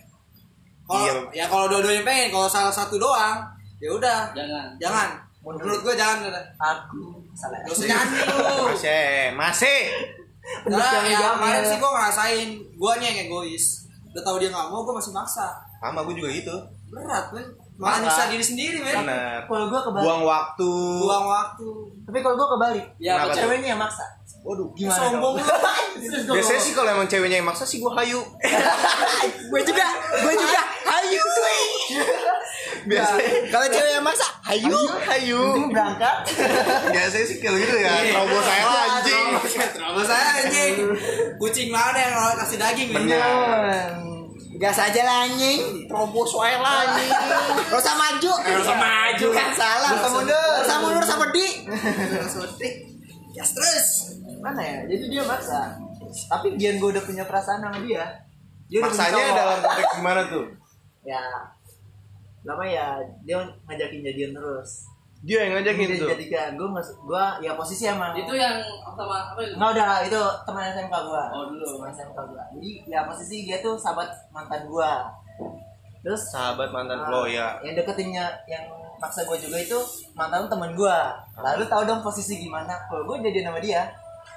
kalau 0.85 1.01
Iya. 1.01 1.13
ya 1.33 1.47
kalau 1.49 1.67
dua-duanya 1.67 2.05
pengen 2.05 2.29
kalau 2.29 2.45
salah 2.47 2.69
satu 2.71 3.01
doang 3.01 3.41
ya 3.85 3.91
udah. 3.93 4.21
Jangan. 4.33 4.67
jangan. 4.81 5.09
Menurut 5.45 5.81
gua 5.81 5.93
jangan 5.93 6.25
udah 6.25 6.41
Aku 6.57 7.21
salah. 7.33 7.61
gak 7.61 7.69
usah 7.71 7.85
nyanyi 7.85 8.19
lu 8.25 8.57
masih 8.73 9.05
masih. 9.37 9.81
Karena 10.65 11.05
ya 11.05 11.19
kemarin 11.35 11.63
sih 11.63 11.77
gua 11.77 11.91
ngerasain. 11.93 12.49
Guanya 12.75 13.07
yang 13.07 13.19
egois. 13.23 13.85
Udah 14.09 14.23
tahu 14.23 14.37
dia 14.39 14.49
nggak 14.49 14.69
mau 14.69 14.81
gua 14.83 14.97
masih 14.97 15.13
maksa. 15.13 15.53
Sama 15.77 16.01
gue 16.03 16.17
juga 16.17 16.33
gitu. 16.33 16.57
Berat 16.89 17.29
men. 17.31 17.45
Malah 17.75 17.99
nyiksa 18.01 18.31
diri 18.31 18.41
sendiri 18.41 18.79
men. 18.79 19.05
Benar 19.05 19.45
Kalau 19.45 19.67
gua 19.69 19.81
kebalik. 19.83 20.01
buang 20.01 20.23
waktu. 20.25 20.71
Buang 20.97 21.27
waktu. 21.27 21.69
Tapi 22.07 22.19
kalau 22.21 22.35
gua 22.35 22.49
kebalik. 22.57 22.87
ya 22.97 23.13
Ceweknya 23.29 23.69
yang 23.71 23.83
maksa. 23.83 24.05
waduh 24.41 24.69
Gimana? 24.73 24.97
sombong 25.09 25.35
lu 25.41 26.33
biasanya 26.37 26.61
sih 26.61 26.73
kalau 26.73 26.89
emang 26.91 27.09
ceweknya 27.09 27.41
yang 27.41 27.49
maksa 27.49 27.65
sih 27.65 27.81
gue 27.81 27.89
hayu. 27.91 28.21
Gue 29.51 29.61
juga, 29.65 29.87
gue 30.21 30.35
juga. 30.35 30.61
Hayu. 30.85 31.21
Biasanya 32.85 33.31
Kalau 33.49 33.67
cewek 33.67 33.91
yang 33.93 34.05
maksa, 34.05 34.27
hayu. 34.45 34.79
hayu 35.03 35.43
berangkat. 35.69 36.17
biasanya 36.91 37.25
sih 37.25 37.37
kayak 37.39 37.57
gitu 37.61 37.77
ya 37.79 37.93
terobos 38.07 38.43
saya 38.43 38.63
lah 38.63 38.83
anjing 38.95 39.25
Terus 39.75 40.07
saya 40.07 40.29
anjing 40.41 40.75
kucing 41.37 41.69
mana 41.69 41.99
yang 41.99 42.15
kasih 42.37 42.57
daging 42.57 42.89
men 42.91 43.05
Bener. 43.05 43.89
Gas 44.55 44.79
aja 44.79 45.01
lah 45.03 45.17
anjing. 45.27 45.89
terobos 45.89 46.29
saya 46.29 46.57
lah 46.59 46.75
anjing 46.87 47.11
Gak 47.65 47.79
usah 47.79 47.95
maju. 47.95 48.33
Gak 48.39 48.61
usah 48.61 48.77
maju 48.77 49.27
kan 49.31 49.49
salah. 49.51 49.91
Gak 49.91 50.01
usah 50.01 50.13
mundur. 50.15 50.51
Gak 50.55 50.65
usah 50.65 50.79
mundur 50.79 51.05
sama 51.05 51.25
di. 51.29 51.47
ya 53.35 53.45
terus 53.45 53.89
Mana 54.39 54.61
ya? 54.61 54.79
Jadi 54.87 55.05
dia 55.09 55.23
maksa. 55.25 55.75
Tapi 56.29 56.55
Gian 56.55 56.79
gue 56.79 56.89
udah 56.93 57.03
punya 57.03 57.25
perasaan 57.25 57.59
sama 57.59 57.83
dia. 57.83 58.05
Dia 58.65 58.81
maksanya 58.81 59.25
dalam 59.33 59.59
konteks 59.61 59.91
gimana 59.95 60.23
tuh 60.27 60.45
ya 61.05 61.21
lama 62.45 62.65
ya? 62.65 63.01
Dia 63.25 63.41
ngajakin 63.65 64.01
jadian 64.05 64.33
terus. 64.37 64.71
Dia 65.25 65.49
yang 65.49 65.57
ngajakin 65.57 65.89
dia 65.89 65.97
tuh? 65.97 66.09
jadikan 66.13 66.49
gue 66.53 66.69
nggak 66.69 66.87
gue 67.01 67.25
ya 67.41 67.53
posisi 67.57 67.89
emang. 67.89 68.13
Itu 68.13 68.37
yang 68.37 68.61
sama 68.85 69.33
apa 69.33 69.41
itu? 69.41 69.57
nggak 69.57 69.71
udah 69.73 69.91
itu 70.05 70.21
teman 70.45 70.63
SMK 70.69 70.95
gue 70.95 71.23
Oh, 71.33 71.45
dulu. 71.49 71.65
teman 71.81 71.89
SMK 71.91 72.19
gue 72.29 72.43
jadi 72.61 72.71
ya 72.93 73.01
posisi 73.09 73.37
dia 73.49 73.59
tuh 73.65 73.75
sahabat 73.81 74.13
mantan 74.31 74.69
gue 74.69 74.91
terus 76.05 76.29
sahabat 76.29 76.69
mantan 76.69 77.01
ah, 77.01 77.09
lo 77.09 77.25
ya? 77.25 77.57
yang 77.65 77.73
deketinnya 77.73 78.29
yang 78.45 78.69
maksa 79.01 79.25
gue 79.25 79.41
juga 79.41 79.57
itu 79.57 79.81
mantan 80.13 80.45
temen 80.53 80.77
gue 80.77 80.99
lalu 81.41 81.65
tahu 81.65 81.83
dong 81.89 82.05
posisi 82.05 82.37
gimana. 82.39 82.77
Kalau 82.93 83.09
gue 83.09 83.25
jadian 83.25 83.49
sama 83.49 83.59
dia 83.65 83.89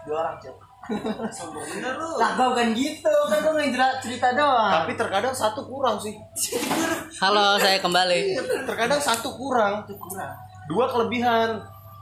dua 0.08 0.24
orang 0.24 0.40
cok. 0.40 0.58
Sombong 1.36 1.68
bener 1.68 2.00
lu. 2.00 2.16
Lah 2.16 2.32
bukan 2.40 2.72
gitu. 2.72 3.12
Kan 3.28 3.44
gue 3.44 3.54
nggak 3.76 4.00
cerita 4.00 4.32
doang. 4.32 4.88
Tapi 4.88 4.96
terkadang 4.96 5.36
satu 5.36 5.68
kurang 5.68 6.00
sih 6.00 6.16
Halo, 7.10 7.56
saya 7.56 7.80
kembali. 7.80 8.36
terkadang 8.66 9.00
satu 9.00 9.32
kurang. 9.34 9.82
Itu 9.82 9.96
kurang. 9.98 10.36
Dua 10.68 10.86
kelebihan. 10.86 11.56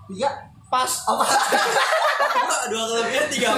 Iya 0.09 0.29
pas. 0.65 0.89
Apa 1.05 1.25
dua 2.65 2.83
kelebihan 2.87 3.25
tiga 3.29 3.49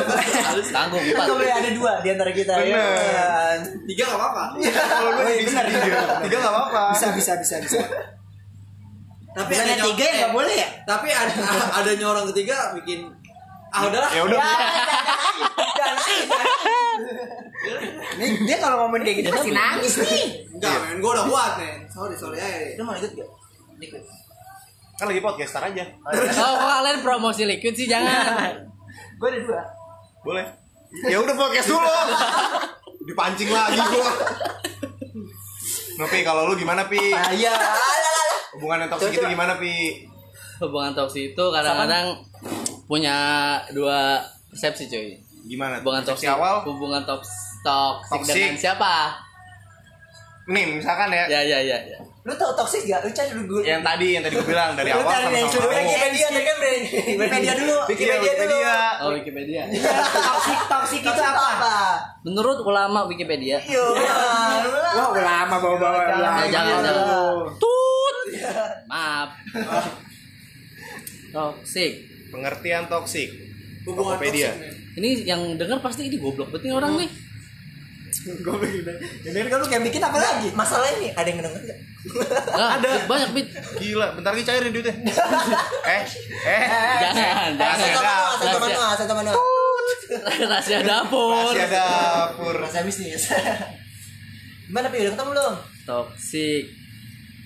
Harus 0.44 0.68
tanggung 0.68 1.00
empat. 1.00 1.24
nggak 1.24 1.32
boleh 1.34 1.54
ada 1.54 1.70
dua 1.72 1.92
di 1.98 2.10
antara 2.10 2.32
kita 2.32 2.52
ya. 2.58 2.64
Bener. 2.68 2.92
kan? 3.00 3.60
tiga 3.88 4.04
nggak 4.06 4.20
apa-apa. 4.20 4.44
Kalau 4.60 5.10
lu 5.10 5.18
Oh, 5.18 5.26
iya, 5.26 5.40
bisa 5.40 5.60
benar, 5.62 5.80
tiga. 5.80 6.00
tiga 6.22 6.36
nggak 6.38 6.54
apa-apa. 6.54 6.84
Bisa 6.92 7.08
bisa 7.16 7.32
bisa 7.38 7.56
bisa. 7.58 7.80
Tapi 9.32 9.52
Bukannya 9.54 9.72
adanya- 9.72 9.88
tiga 9.88 10.06
ya 10.06 10.16
nggak 10.20 10.34
boleh 10.34 10.56
ya? 10.56 10.68
tapi 10.84 11.08
ada 11.10 11.34
adanya 11.78 12.06
orang 12.10 12.26
ketiga 12.28 12.58
bikin 12.76 13.00
ah 13.70 13.82
udahlah. 13.86 14.12
Ya 14.12 14.22
udah 14.28 14.40
nih 18.18 18.30
dia 18.44 18.58
kalau 18.58 18.76
ngomong 18.86 19.02
kayak 19.06 19.24
gitu 19.24 19.30
pasti 19.32 19.52
nangis. 19.54 19.94
nih. 20.02 20.26
Enggak 20.58 20.76
men 20.84 20.98
gue 21.00 21.12
udah 21.14 21.26
kuat 21.30 21.52
men. 21.62 21.80
Sorry 21.88 22.16
sorry 22.18 22.38
aja 22.42 22.76
lu 22.78 22.84
mau 22.84 22.94
ikut 22.98 23.12
gak? 23.14 23.30
Ikut. 23.78 24.02
Kan 24.98 25.06
lagi 25.14 25.22
podcaster 25.22 25.62
aja. 25.62 25.84
Oh, 26.42 26.54
kok 26.58 26.70
kalian 26.82 27.00
promosi 27.06 27.44
liquid 27.46 27.74
sih 27.78 27.86
jangan. 27.86 28.66
gue 29.22 29.28
ada 29.30 29.40
dua. 29.46 29.62
Boleh. 30.26 30.46
Ya 31.06 31.18
udah 31.22 31.36
podcast 31.38 31.70
dulu. 31.70 31.86
Dipancing 33.08 33.48
lagi 33.48 33.80
gua. 33.80 34.12
Nopi 35.98 36.20
kalau 36.22 36.52
lu 36.52 36.54
gimana 36.60 36.84
Pi? 36.86 37.00
ah 37.16 37.32
iya. 37.32 37.56
Hubungan 38.58 38.84
yang 38.84 38.90
toksik 38.92 39.16
itu 39.16 39.28
gimana 39.32 39.56
Pi? 39.56 40.04
Hubungan 40.60 40.92
toksik 40.92 41.32
itu 41.34 41.46
kadang-kadang 41.50 42.20
punya 42.86 43.16
dua 43.72 44.20
persepsi 44.52 44.92
cuy. 44.92 45.16
Gimana? 45.48 45.80
Hubungan 45.80 46.04
toksik 46.04 46.28
awal? 46.28 46.68
hubungan 46.68 47.02
toks 47.08 47.32
toksik 47.60 48.12
Toksik. 48.20 48.36
dengan 48.36 48.56
siapa? 48.56 48.94
nih 50.48 50.64
misalkan 50.74 51.12
ya 51.12 51.28
Ya 51.28 51.42
ya 51.44 51.60
ya 51.60 51.76
ya. 51.78 52.00
lu 52.24 52.32
tau 52.34 52.52
toxic 52.54 52.84
gak 52.84 53.00
lu 53.02 53.10
cari 53.10 53.32
dulu 53.32 53.60
yang 53.62 53.80
tadi 53.80 54.16
yang 54.16 54.24
tadi 54.24 54.36
gue 54.36 54.48
bilang 54.48 54.76
dari 54.76 54.92
lu 54.92 55.00
awal 55.00 55.08
cari 55.10 55.28
yang 55.34 55.44
sama-sama 55.44 55.52
sudah 55.54 55.68
mau. 55.68 55.80
Wikipedia 55.84 56.28
kan 56.28 56.56
Wikipedia 57.12 57.54
dulu 57.54 57.76
Iya, 57.76 57.84
Wikipedia 57.84 58.16
dulu 58.16 58.24
Wikipedia. 58.24 58.76
Oh 58.98 59.10
Wikipedia. 59.12 59.62
toxic 60.28 60.60
toxic 60.66 61.02
itu 61.02 61.22
apa 61.22 61.76
Menurut 62.22 62.58
ulama 62.62 63.00
Wikipedia. 63.06 63.58
Yo, 63.62 63.84
wah 63.92 65.12
lama 65.14 65.56
bawa-bawa 65.58 66.00
Ya, 66.00 66.48
jangan 66.50 66.80
jangan. 66.80 66.96
Tut. 67.56 68.18
Maaf. 68.86 69.30
Toksik. 71.30 71.94
pengertian 72.28 72.84
toksik 72.86 73.30
hubungan 73.84 74.16
Tokopedia. 74.16 74.52
toksik 74.52 74.60
men. 74.62 74.76
Ini 74.98 75.10
yang 75.26 75.42
denger 75.56 75.80
pasti 75.80 76.08
ini 76.08 76.18
goblok 76.18 76.50
betul 76.50 76.76
nih 76.80 77.08
orang 78.46 78.60
nih. 78.64 78.82
Jadi 79.24 79.38
kan 79.46 79.58
lu 79.58 79.68
kayak 79.68 79.84
bikin 79.84 80.02
apa 80.02 80.18
lagi? 80.18 80.50
Masalah 80.52 80.88
ini 80.94 81.08
ada 81.10 81.24
yang 81.24 81.38
ngedenger 81.38 81.64
gak? 81.64 81.80
Nah, 82.50 82.70
ada 82.78 82.90
banyak 83.04 83.30
bit. 83.32 83.48
gila 83.76 84.08
bentar 84.14 84.32
lagi 84.32 84.44
cairin 84.44 84.72
duitnya 84.72 84.96
eh 85.86 86.04
eh 86.48 86.64
Jangan, 87.02 87.50
Satu 87.52 87.60
jangan. 87.60 87.92
manual, 88.00 88.32
satu 88.32 88.48
Rahasia. 88.48 88.64
manual, 88.64 88.92
satu 88.94 89.14
manual. 89.14 89.36
Rahasia 90.42 90.80
dapur. 90.82 91.52
ada 91.52 91.66
dapur 91.68 92.54
Rahasia 92.56 92.82
bisnis. 92.82 93.28
Gimana 94.68 94.88
Pi? 94.88 95.00
Udah 95.02 95.14
ketemu 95.14 95.30
belum? 95.32 95.54
Toksik. 95.84 96.64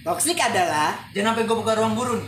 Toxic 0.02 0.38
adalah 0.38 0.98
jangan 1.12 1.34
sampai 1.34 1.44
gue 1.44 1.58
buka 1.58 1.74
ruang 1.74 1.94
gurun. 1.94 2.22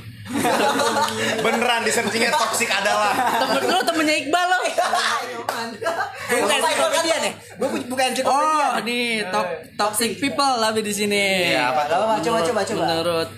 Beneran 1.43 1.83
di 1.83 1.91
searchingnya 1.91 2.31
toksik 2.31 2.71
adalah 2.71 3.11
Temen 3.43 3.61
lu 3.67 3.81
temennya 3.83 4.15
Iqbal 4.23 4.45
lo. 4.47 4.59
Gue 4.63 6.39
bukan 6.39 6.57
ensiklopedia 6.63 7.15
nih. 7.19 7.33
Gue 7.59 7.67
bukan 7.91 8.05
ensiklopedia. 8.15 8.65
Oh, 8.71 8.79
nih 8.87 9.05
top 9.27 9.47
toxic 9.75 10.11
people 10.23 10.53
lah 10.63 10.71
di 10.71 10.93
sini. 10.95 11.51
Iya, 11.51 11.75
apa? 11.75 11.91
Coba 11.91 12.15
coba 12.23 12.39
coba 12.39 12.61
coba. 12.63 12.83
Menurut 12.87 13.29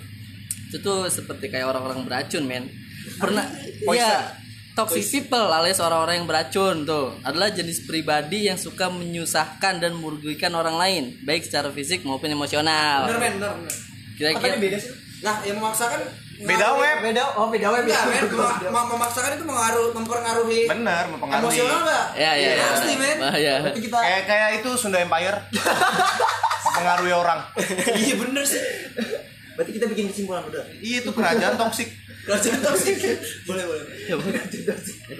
itu 0.70 0.78
tuh 0.82 1.10
seperti 1.10 1.50
kayak 1.50 1.66
orang-orang 1.70 2.06
beracun, 2.06 2.46
men. 2.46 2.70
Pernah. 3.18 3.46
Iya. 3.90 4.44
Toxic 4.76 5.08
people 5.08 5.48
alias 5.48 5.80
orang-orang 5.80 6.20
yang 6.20 6.28
beracun 6.28 6.84
tuh 6.84 7.16
adalah 7.24 7.48
jenis 7.48 7.88
pribadi 7.88 8.44
yang 8.44 8.60
suka 8.60 8.92
menyusahkan 8.92 9.80
dan 9.80 9.96
merugikan 9.96 10.52
orang 10.52 10.76
lain, 10.76 11.16
baik 11.24 11.48
secara 11.48 11.72
fisik 11.72 12.04
maupun 12.04 12.28
emosional. 12.28 13.08
Bener 13.08 13.40
bener 13.40 13.56
bener. 13.56 13.74
Kira-kira 14.20 14.60
beda 14.60 14.76
sih? 14.76 14.92
Nah, 15.24 15.40
yang 15.48 15.56
memaksakan 15.56 16.04
Beda 16.36 16.68
web. 16.74 16.96
Beda, 17.00 17.22
oh 17.34 17.48
beda 17.48 17.68
web 17.70 17.84
Enggak, 17.84 18.04
men. 18.04 18.24
Mem- 18.36 18.68
mem- 18.68 18.88
memaksakan 18.92 19.30
itu 19.34 19.44
mengaruh 19.44 19.88
mempengaruhi 19.90 20.60
Bener, 20.66 21.04
mempengaruhi. 21.08 21.44
emosional 21.48 21.78
enggak? 21.80 22.06
Ya 22.14 22.32
ya 22.32 22.50
ya. 22.52 22.66
Pasti, 22.70 22.92
men. 22.94 23.16
Bahaya. 23.16 23.54
Berarti 23.62 23.80
kita 23.80 23.96
Kayak 23.96 24.22
kayak 24.26 24.50
itu 24.58 24.70
Sunda 24.74 24.98
Empire. 24.98 25.38
mempengaruhi 26.66 27.12
orang. 27.12 27.40
Iya 27.96 28.14
bener 28.16 28.44
sih. 28.44 28.60
berarti 29.56 29.72
kita 29.72 29.86
bikin 29.88 30.12
kesimpulan 30.12 30.44
udah. 30.44 30.60
Iya 30.76 30.96
itu 31.00 31.10
kerajaan 31.10 31.56
toksik. 31.56 31.88
Kerajaan 32.22 32.60
toksik. 32.60 32.96
boleh, 33.48 33.64
boleh. 33.64 33.84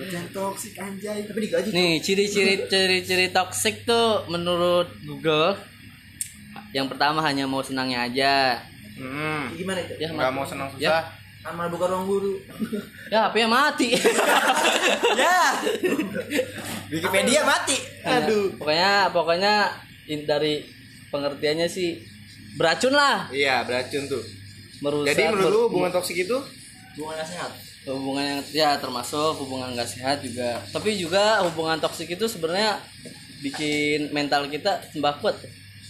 Jangan 0.07 0.29
toksik 0.29 0.77
anjay. 0.77 1.25
Tapi 1.25 1.39
digaji. 1.41 1.69
Nih 1.73 1.93
ciri-ciri 1.99 2.69
ciri-ciri 2.69 3.33
toxic 3.33 3.89
tuh 3.89 4.29
menurut 4.29 4.93
Google 5.03 5.57
yang 6.71 6.93
pertama 6.93 7.25
hanya 7.25 7.49
mau 7.49 7.65
senangnya 7.65 8.05
aja. 8.05 8.61
Hmm. 8.97 9.53
Gimana 9.53 9.79
itu? 9.79 9.95
Ya, 9.97 10.09
Gak 10.09 10.17
mat- 10.19 10.33
mau 10.33 10.43
senang 10.43 10.69
Ya. 10.75 10.91
susah. 10.91 11.05
Amal 11.47 11.71
bukan 11.71 11.87
ruang 11.87 12.07
guru. 12.07 12.35
Ya 13.07 13.23
HP-nya 13.25 13.47
mati. 13.47 13.95
ya. 15.21 15.39
Wikipedia 16.89 17.43
mati. 17.43 17.77
Aduh. 18.03 18.51
Pokoknya 18.57 18.93
pokoknya 19.11 19.55
dari 20.25 20.67
pengertiannya 21.09 21.67
sih 21.67 22.03
beracun 22.55 22.91
lah, 22.91 23.29
Iya 23.29 23.63
beracun 23.63 24.09
tuh. 24.09 24.23
merusak. 24.79 25.13
Jadi 25.13 25.23
menurut 25.29 25.51
lu 25.51 25.61
hubungan 25.69 25.91
toksik 25.91 26.19
itu 26.19 26.37
Hubungan 26.95 27.17
gak 27.17 27.29
sehat. 27.29 27.51
hubungan 27.87 28.25
yang 28.27 28.41
ya 28.51 28.71
termasuk 28.77 29.39
hubungan 29.39 29.71
gak 29.73 29.87
sehat 29.87 30.19
juga. 30.19 30.59
Tapi 30.67 30.97
juga 30.97 31.41
hubungan 31.43 31.79
toksik 31.79 32.11
itu 32.11 32.27
sebenarnya 32.27 32.81
bikin 33.39 34.11
mental 34.11 34.49
kita 34.49 34.83
tambah 34.91 35.21
kuat. 35.21 35.37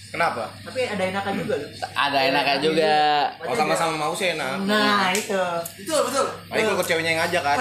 Kenapa? 0.08 0.44
Tapi 0.62 0.80
ada 0.84 1.02
enaknya 1.04 1.32
juga 1.36 1.54
loh. 1.58 1.70
Ada 1.92 2.18
enaknya 2.30 2.56
juga. 2.60 2.94
Oh 3.42 3.54
sama-sama 3.54 3.94
mau 3.96 4.12
sih 4.12 4.32
enak. 4.32 4.64
Nah, 4.64 5.10
itu. 5.12 5.42
Betul, 5.82 6.00
betul. 6.08 6.26
Baik 6.48 6.62
kalau 6.64 6.78
ke 6.78 6.84
ceweknya 6.86 7.10
yang 7.12 7.20
ngajak 7.24 7.42
kan. 7.42 7.56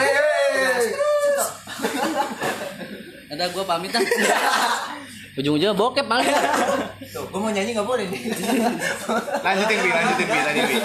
Ada 3.25 3.43
gua 3.51 3.63
pamit 3.65 3.91
ah. 3.91 4.03
Ujung-ujungnya 5.35 5.75
bokep 5.75 6.07
malah. 6.07 6.23
Tuh, 7.11 7.27
gua 7.27 7.39
mau 7.43 7.51
nyanyi 7.51 7.75
gak 7.75 7.83
boleh 7.83 8.07
nih. 8.07 8.21
Lanjutin 9.43 9.77
bi, 9.83 9.89
lanjutin 9.91 10.27
bi 10.29 10.39
tadi 10.39 10.59
bi. 10.63 10.77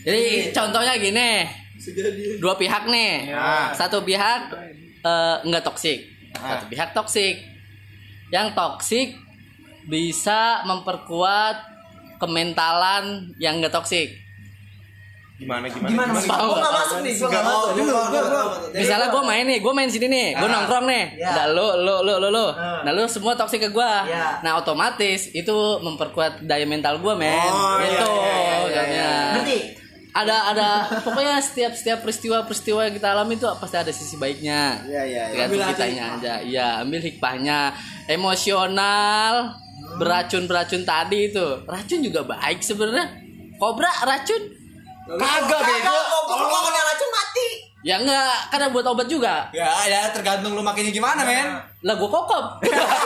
Jadi 0.00 0.22
contohnya 0.56 0.96
gini, 0.96 1.44
dua 2.40 2.56
pihak 2.56 2.88
nih, 2.88 3.28
Ya. 3.28 3.68
satu 3.76 4.00
pihak 4.00 4.48
eh, 5.00 5.36
nggak 5.44 5.60
toksik, 5.60 6.08
Ah. 6.40 6.56
satu 6.56 6.72
pihak 6.72 6.96
toksik. 6.96 7.36
Yang 8.32 8.56
toksik 8.56 9.08
bisa 9.90 10.62
memperkuat 10.64 11.56
kementalan 12.16 13.04
yang 13.36 13.58
nggak 13.58 13.72
toksik. 13.72 14.14
Gimana 15.34 15.64
gimana? 15.66 15.88
Gimana 15.88 16.12
sih? 16.14 16.28
Mau 16.28 16.36
Gua 16.46 16.52
nggak? 16.52 16.60
gak 16.60 16.74
masuk 16.76 16.98
nih, 17.00 17.12
gua 17.12 17.24
gak 17.24 17.32
Nggak 17.32 17.42
masuk. 17.42 17.64
mau. 17.64 17.72
Dulu, 17.72 17.90
gua 17.90 18.22
gua. 18.22 18.42
Misalnya 18.70 19.08
gue 19.08 19.22
main 19.24 19.44
nih, 19.46 19.58
gue 19.58 19.72
main 19.72 19.88
sini 19.88 20.06
nih, 20.06 20.28
gue 20.36 20.44
Ah. 20.44 20.52
nongkrong 20.52 20.84
nih, 20.84 21.04
Ya. 21.16 21.30
nah 21.32 21.46
lu 21.48 21.66
lu 21.80 21.94
lu 21.98 22.14
lu 22.18 22.28
lu, 22.28 22.46
Ah. 22.50 22.84
nah 22.84 22.92
lu 22.92 23.02
semua 23.06 23.32
toksik 23.34 23.56
ke 23.58 23.70
gue, 23.70 23.92
Ya. 24.06 24.36
nah 24.38 24.52
otomatis 24.54 25.32
itu 25.32 25.56
memperkuat 25.80 26.44
daya 26.44 26.62
mental 26.64 27.00
gue 27.00 27.14
men, 27.14 27.32
Oh, 27.48 27.80
iya, 27.80 27.88
iya, 27.88 28.04
iya, 28.04 28.54
makanya. 28.62 29.08
Ngerti? 29.34 29.58
ada 30.12 30.36
ada 30.44 30.68
pokoknya 31.00 31.38
setiap 31.38 31.72
setiap 31.72 32.02
peristiwa 32.02 32.42
peristiwa 32.42 32.82
yang 32.82 32.92
kita 32.92 33.14
alami 33.14 33.38
itu 33.38 33.46
pasti 33.56 33.78
ada 33.78 33.88
sisi 33.88 34.18
baiknya 34.18 34.82
Iya, 34.82 35.02
iya, 35.06 35.22
iya. 35.24 35.46
tergantung 35.46 35.54
Ambil 35.56 35.70
kitanya 35.72 36.04
aja 36.12 36.34
iya 36.42 36.68
ambil 36.82 36.98
hikmahnya 37.00 37.58
emosional 38.10 39.54
beracun 39.96 40.44
beracun 40.44 40.82
tadi 40.82 41.28
itu 41.28 41.46
racun 41.64 42.00
juga 42.00 42.20
baik 42.24 42.60
sebenarnya 42.60 43.06
kobra 43.56 43.90
racun 44.02 44.42
Kagak 45.10 45.60
bego. 45.60 45.90
Kalau 46.22 46.44
gua 46.46 46.60
kena 46.62 46.80
racun 46.84 47.10
mati. 47.10 47.48
ya 47.80 47.96
enggak 47.96 48.46
karena 48.46 48.66
buat 48.68 48.86
obat 48.86 49.06
juga 49.06 49.48
Ya, 49.50 49.66
ya 49.82 50.06
tergantung 50.08 50.52
lu 50.52 50.60
makinnya 50.60 50.92
gimana, 50.92 51.24
men. 51.24 51.50
lah 51.80 51.96
gue 51.96 52.06
kokop 52.06 52.60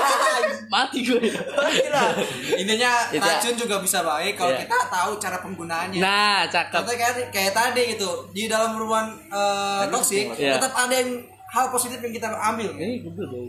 mati 0.74 1.00
gue 1.00 1.16
Intinya 2.56 2.92
Itu. 3.08 3.22
racun 3.22 3.54
juga 3.56 3.78
bisa 3.78 4.02
baik 4.02 4.34
kalau 4.34 4.50
Iya. 4.50 4.60
kita 4.60 4.78
tahu 4.86 5.10
cara 5.16 5.38
penggunaannya. 5.38 5.96
nah 5.96 6.44
cakep 6.44 6.74
Contohnya 6.76 6.98
kayak, 7.00 7.30
kayak 7.30 7.52
tadi 7.52 7.82
gitu 7.94 8.10
di 8.30 8.44
dalam 8.44 8.74
hubungan 8.74 9.14
eh, 9.26 9.82
toksik 9.88 10.34
Iya. 10.34 10.58
tetap 10.58 10.74
ada 10.76 10.92
yang 10.92 11.10
hal 11.48 11.70
positif 11.70 11.96
yang 11.96 12.12
kita 12.12 12.28
ambil. 12.28 12.68
ini 12.74 13.00
gue 13.00 13.14
dong 13.14 13.46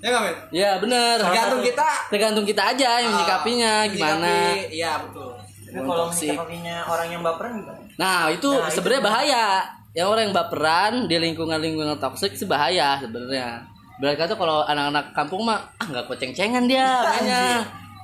Ya 0.00 0.08
nggak 0.08 0.22
men? 0.22 0.36
ya 0.50 0.70
bener 0.76 1.16
Tergantung 1.18 1.60
kita 1.60 1.88
tergantung 2.08 2.44
kita 2.44 2.62
aja 2.66 2.90
yang 2.98 3.12
menyikapinya 3.12 3.72
gimana 3.86 4.16
Menyikapi- 4.26 4.68
Iya 4.72 4.92
betul. 4.98 5.28
Tapi 5.62 5.86
kalau 5.86 6.04
menyikapinya 6.08 6.76
orang 6.84 7.08
yang 7.08 7.22
baperan 7.22 7.50
gimana? 7.54 7.80
Nah 7.94 8.20
itu 8.26 8.48
Nah, 8.48 8.64
itu 8.64 8.74
sebenarnya 8.74 9.02
bahaya. 9.04 9.44
Yang 9.90 10.06
orang 10.08 10.22
yang 10.24 10.36
baperan 10.36 10.92
di 11.04 11.16
lingkungan-lingkungan 11.20 11.98
toksik 11.98 12.32
sih 12.32 12.44
bahaya 12.44 12.96
sebenarnya. 12.96 13.60
Berarti 13.96 14.16
kata 14.16 14.34
kalau 14.34 14.62
anak-anak 14.62 15.12
kampung 15.12 15.44
mah 15.44 15.60
ah 15.76 15.86
nggak 15.86 16.06
kocengan 16.06 16.64
dia 16.64 16.86
mainnya. 17.06 17.60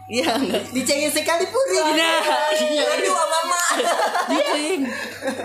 Iya 0.06 0.30
nggak. 0.36 0.62
Dicengin 0.70 1.10
sekali 1.10 1.42
pun 1.46 1.64
Nah, 1.66 2.22
iya. 2.54 2.84
Aduh, 2.86 3.10
mama. 3.10 3.60
Dicing. 4.30 4.80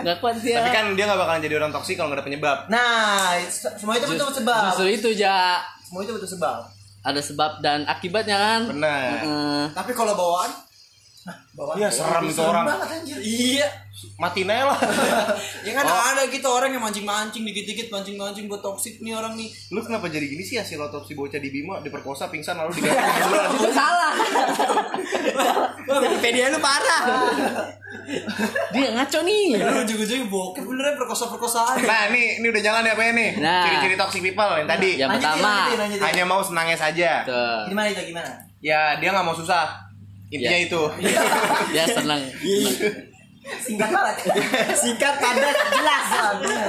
Nggak 0.01 0.17
kuat 0.19 0.37
dia. 0.37 0.61
Tapi 0.61 0.69
kan 0.69 0.85
dia 0.93 1.03
gak 1.03 1.17
bakalan 1.17 1.41
jadi 1.41 1.55
orang 1.57 1.71
toksik 1.71 1.97
kalau 1.97 2.09
gak 2.09 2.21
ada 2.21 2.25
penyebab. 2.25 2.57
Nah, 2.69 3.33
se- 3.41 3.73
semua 3.73 3.95
itu 3.95 4.05
betul 4.07 4.29
sebab. 4.31 4.61
Justru 4.69 4.87
itu 4.91 5.09
ja 5.15 5.57
Semua 5.91 6.07
itu 6.07 6.15
betul 6.15 6.39
sebab. 6.39 6.71
ada 7.03 7.19
sebab 7.19 7.59
dan 7.59 7.83
akibatnya 7.83 8.39
kan. 8.39 8.61
Benar. 8.71 9.11
Heeh. 9.19 9.63
Tapi 9.75 9.91
kalau 9.91 10.15
bawaan 10.15 10.55
Bawaan 11.51 11.75
Iya, 11.75 11.89
serem 11.91 12.23
itu 12.25 12.39
orang. 12.39 12.63
banget 12.63 12.89
anjir. 12.95 13.17
Iya. 13.19 13.67
Mati 14.15 14.47
lah. 14.47 14.71
Ya 15.67 15.71
kan 15.75 15.83
ada 15.83 16.23
gitu 16.25 16.47
orang 16.47 16.71
yang 16.71 16.79
mancing-mancing 16.79 17.43
dikit-dikit 17.43 17.91
mancing-mancing 17.91 18.47
buat 18.47 18.63
toksik 18.63 18.97
nih 18.97 19.11
orang 19.11 19.35
nih. 19.35 19.51
Lu 19.69 19.83
kenapa 19.83 20.07
jadi 20.07 20.25
gini 20.25 20.41
sih 20.41 20.55
hasil 20.55 20.79
otopsi 20.79 21.11
bocah 21.11 21.37
di 21.37 21.51
Bima 21.51 21.83
diperkosa 21.83 22.31
pingsan 22.31 22.55
lalu 22.55 22.79
diganti 22.79 22.95
Itu 23.59 23.69
salah. 23.75 24.15
Wah, 25.85 25.99
Wikipedia 25.99 26.47
lu 26.49 26.57
parah. 26.57 27.03
Dia 28.71 28.89
ngaco 28.95 29.19
nih. 29.21 29.59
Lu 29.59 29.79
ujung-ujungnya 29.83 30.27
bokep 30.27 30.63
beneran 30.63 30.95
perkosa-perkosaan. 30.95 31.83
Nah, 31.83 32.01
ini 32.09 32.39
ini 32.39 32.47
udah 32.47 32.61
jalan 32.63 32.87
ya 32.87 32.95
apa 32.95 33.03
ya 33.03 33.11
nih? 33.11 33.29
Nah. 33.37 33.63
Ciri-ciri 33.67 33.95
toxic 33.99 34.21
people 34.23 34.51
yang 34.55 34.69
tadi. 34.71 34.91
Yang 34.95 35.19
pertama. 35.19 35.67
Hanya 35.99 36.23
mau 36.23 36.39
senangnya 36.39 36.79
saja. 36.79 37.27
Tuh. 37.27 37.67
Gimana 37.67 37.91
itu 37.91 38.01
gimana? 38.07 38.31
Ya, 38.63 38.95
dia 38.97 39.11
nggak 39.11 39.25
mau 39.27 39.35
susah. 39.35 39.90
Intinya 40.31 40.57
Ya. 40.57 40.63
itu. 40.63 40.81
Dia 41.71 41.85
senang. 41.99 42.21
Singkat 43.41 43.89
banget. 43.89 44.15
Singkat 44.71 45.15
padat 45.17 45.57
jelas 45.73 46.03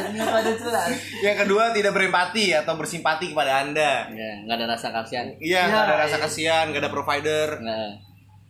Singkat 0.08 0.28
padat 0.32 0.56
jelas. 0.58 0.88
Yang 1.20 1.36
kedua, 1.44 1.62
tidak 1.70 1.92
berempati 1.92 2.50
atau 2.52 2.74
bersimpati 2.74 3.30
kepada 3.30 3.62
Anda. 3.62 4.08
Ya, 4.08 4.30
nggak 4.42 4.56
ada 4.56 4.66
rasa 4.66 4.88
kasihan. 4.90 5.28
Iya, 5.36 5.62
Ya, 5.62 5.68
nggak 5.68 5.82
ada 5.84 5.96
rasa 6.00 6.16
iya. 6.16 6.24
kasihan, 6.24 6.64
nggak 6.68 6.82
ada 6.82 6.90
provider. 6.90 7.48
Nggak. 7.60 7.90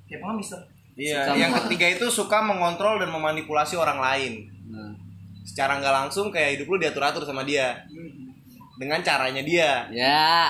Kayak 0.07 0.21
pengemis. 0.23 0.51
Iya. 0.93 1.21
Yang 1.35 1.53
ketiga 1.61 1.87
itu 1.91 2.07
suka 2.09 2.39
mengontrol 2.41 2.97
dan 2.97 3.11
memanipulasi 3.11 3.75
orang 3.75 3.99
lain. 3.99 4.33
Nah. 4.71 4.95
Secara 5.43 5.83
nggak 5.83 5.95
langsung 6.01 6.31
kayak 6.31 6.57
hidup 6.57 6.71
lu 6.71 6.79
diatur-atur 6.79 7.27
sama 7.27 7.43
dia. 7.43 7.75
Dengan 8.79 9.03
caranya 9.03 9.43
dia. 9.43 9.91
Ya. 9.91 10.49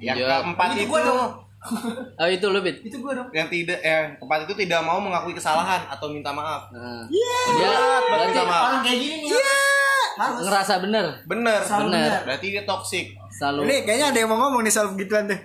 Yang 0.00 0.16
Iya. 0.18 0.40
keempat 0.40 0.68
Itu. 0.74 1.43
Oh 2.20 2.28
itu 2.28 2.46
lu 2.46 2.60
bit. 2.60 2.76
Itu 2.84 3.00
gua 3.00 3.16
dong. 3.16 3.28
yang 3.32 3.48
tidak 3.48 3.80
eh 3.80 4.14
keempat 4.20 4.44
itu 4.44 4.54
tidak 4.64 4.80
mau 4.84 5.00
mengakui 5.00 5.32
kesalahan 5.32 5.80
atau 5.88 6.12
minta 6.12 6.30
maaf. 6.30 6.68
Nah. 6.70 7.04
Iya. 7.08 7.36
Dia 7.56 7.72
berarti 8.04 8.28
Minta 8.30 8.44
maaf. 8.44 8.64
Orang 8.68 8.80
kayak 8.84 8.98
gini 9.00 9.16
nih. 9.24 9.32
Harus. 10.14 10.46
ngerasa 10.46 10.74
bener. 10.78 11.06
Bener. 11.26 11.60
Selalu 11.64 11.84
Bener. 11.90 12.06
benar. 12.06 12.22
Berarti 12.28 12.46
dia 12.54 12.62
toxic. 12.62 13.06
Selalu 13.34 13.60
kayaknya 13.82 14.06
ada 14.14 14.18
yang 14.22 14.30
mau 14.30 14.38
ngomong 14.46 14.62
nih 14.62 14.72
soal 14.72 14.94
begituan 14.94 15.26
deh. 15.26 15.40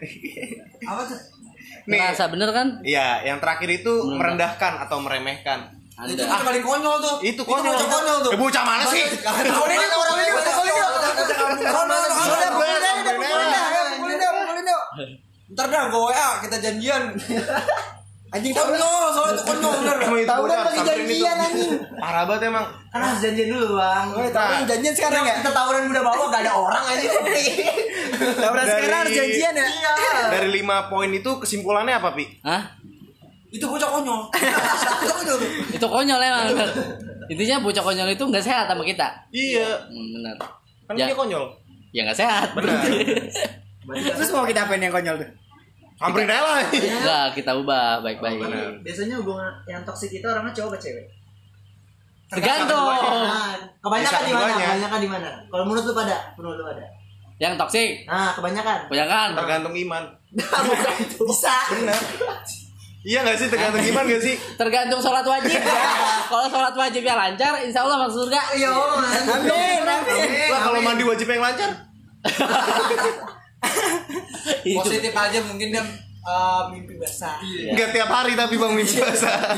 Apa 0.89 1.01
tuh? 1.09 1.19
Nih. 1.89 1.97
ngerasa 1.97 2.29
bener 2.29 2.49
kan? 2.53 2.67
Iya, 2.85 3.25
yang 3.25 3.41
terakhir 3.41 3.69
itu 3.81 3.93
merendahkan 4.13 4.77
atau 4.85 5.01
meremehkan. 5.01 5.73
Itu 6.05 6.21
Anda. 6.21 6.31
kan 6.37 6.41
paling 6.45 6.63
konyol 6.63 6.95
tuh. 7.01 7.15
Itu 7.25 7.41
konyol. 7.41 7.73
bocah 7.75 7.87
konyol 7.89 8.17
tuh. 8.23 8.31
Eh, 8.31 8.39
bocah 8.39 8.63
mana 8.63 8.83
sih? 8.87 9.03
Orang 9.09 9.73
ini 9.73 9.85
orang 9.89 10.15
ini 10.21 10.29
orang 10.29 10.53
ini 10.53 11.29
Ntar 15.49 15.65
dah 15.67 15.83
gue 15.87 16.01
WA 16.03 16.29
kita 16.41 16.57
janjian. 16.59 17.03
Anjing 18.29 18.53
konyol, 18.53 19.09
soalnya 19.09 19.33
itu 19.33 19.43
konyol 19.43 19.73
bener. 19.79 19.97
Tahu 20.21 20.43
kan 20.45 20.61
lagi 20.61 20.81
janjian, 20.85 21.33
anjing. 21.35 21.71
Parah 21.97 22.29
banget 22.29 22.53
emang. 22.53 22.65
Kan 22.87 23.01
harus 23.01 23.19
janjian 23.19 23.49
dulu 23.49 23.73
bang. 23.75 24.05
Tapi 24.29 24.53
janjian 24.69 24.93
sekarang 24.93 25.23
ya? 25.25 25.33
Kita 25.41 25.49
tawuran 25.49 25.89
udah 25.89 26.03
bawa 26.05 26.23
gak 26.29 26.41
ada 26.45 26.53
orang 26.53 26.83
aja. 26.87 27.09
Tawaran 28.37 28.61
Dari- 28.61 28.77
sekarang 28.77 28.99
harus 29.01 29.13
janjian 29.15 29.53
ya? 29.55 29.65
Iya. 29.65 29.91
Dari 30.29 30.49
lima 30.53 30.85
poin 30.85 31.09
itu 31.09 31.31
kesimpulannya 31.41 31.97
apa, 31.97 32.13
Pi? 32.13 32.29
Hah? 32.45 32.61
Itu 33.49 33.65
bocah 33.65 33.89
konyol. 33.89 34.21
Itu 35.01 35.09
konyol 35.09 35.35
tuh. 35.35 35.49
Itu 35.73 35.87
konyol 35.89 36.19
emang 36.21 36.43
bener. 36.53 36.69
Intinya 37.25 37.57
bocah 37.59 37.81
konyol 37.81 38.09
itu 38.09 38.21
nggak 38.21 38.45
sehat 38.45 38.69
sama 38.69 38.85
kita. 38.85 39.09
Iya. 39.33 39.73
Hmm, 39.89 40.07
bener. 40.13 40.37
Kan 40.85 40.93
Ya. 40.93 41.09
dia 41.09 41.17
konyol. 41.17 41.49
ya 41.89 42.05
nggak 42.05 42.19
sehat 42.21 42.53
Benar. 42.53 42.77
Terus 43.89 44.29
mau 44.31 44.45
kita 44.45 44.69
apain 44.69 44.79
yang 44.79 44.93
konyol 44.93 45.17
tuh? 45.17 45.29
Aja 45.99 46.23
lah. 46.23 46.63
Enggak, 46.71 47.25
kita 47.35 47.51
ubah 47.59 47.99
baik-baik. 47.99 48.39
Benar. 48.39 48.71
Biasanya 48.79 49.19
hubungan 49.19 49.51
yang 49.67 49.83
toksik 49.83 50.15
itu 50.15 50.23
orangnya 50.23 50.55
cowok 50.55 50.71
apa 50.71 50.77
cewek? 50.79 51.05
Tergantung. 52.29 52.85
Nah, 52.87 53.51
kebanyakan 53.83 54.21
di 54.23 54.31
mana? 54.31 54.53
Kebanyakan 54.55 54.99
di 55.01 55.09
mana? 55.09 55.29
Kalau 55.51 55.63
menurut 55.67 55.83
lu 55.83 55.93
pada, 55.97 56.17
menurut 56.39 56.55
lu 56.55 56.63
pada. 56.63 56.83
Yang 57.39 57.53
toksik, 57.59 57.89
Nah, 58.07 58.31
kebanyakan. 58.35 58.77
kebanyakan. 58.87 59.27
Tergantung 59.35 59.75
iman. 59.75 60.03
Itu. 61.03 61.23
Bisa. 61.27 61.55
Benar. 61.73 61.99
Iya 62.99 63.23
gak 63.23 63.39
sih 63.39 63.47
tergantung 63.47 63.79
iman 63.79 64.03
gak 64.11 64.23
sih? 64.23 64.35
Tergantung 64.59 64.99
sholat 64.99 65.23
wajib. 65.23 65.55
Kalau 66.27 66.47
sholat 66.51 66.75
wajibnya 66.75 67.15
lancar, 67.15 67.55
insya 67.63 67.83
Allah 67.87 68.07
masuk 68.07 68.27
surga. 68.27 68.39
Iya, 68.59 68.69
Amin, 68.75 69.83
amin. 69.83 70.51
Lah 70.51 70.61
kalau 70.63 70.79
mandi 70.83 71.03
wajib 71.07 71.27
yang 71.27 71.43
lancar. 71.43 71.71
Positif 74.79 75.13
aja 75.13 75.39
mungkin 75.43 75.67
dia 75.71 75.83
eh, 76.19 76.61
mimpi 76.71 76.95
basah. 76.95 77.39
Enggak 77.41 77.89
tiap 77.91 78.09
hari 78.11 78.33
tapi 78.35 78.55
Bang 78.55 78.75
mimpi 78.75 78.99
basah. 78.99 79.55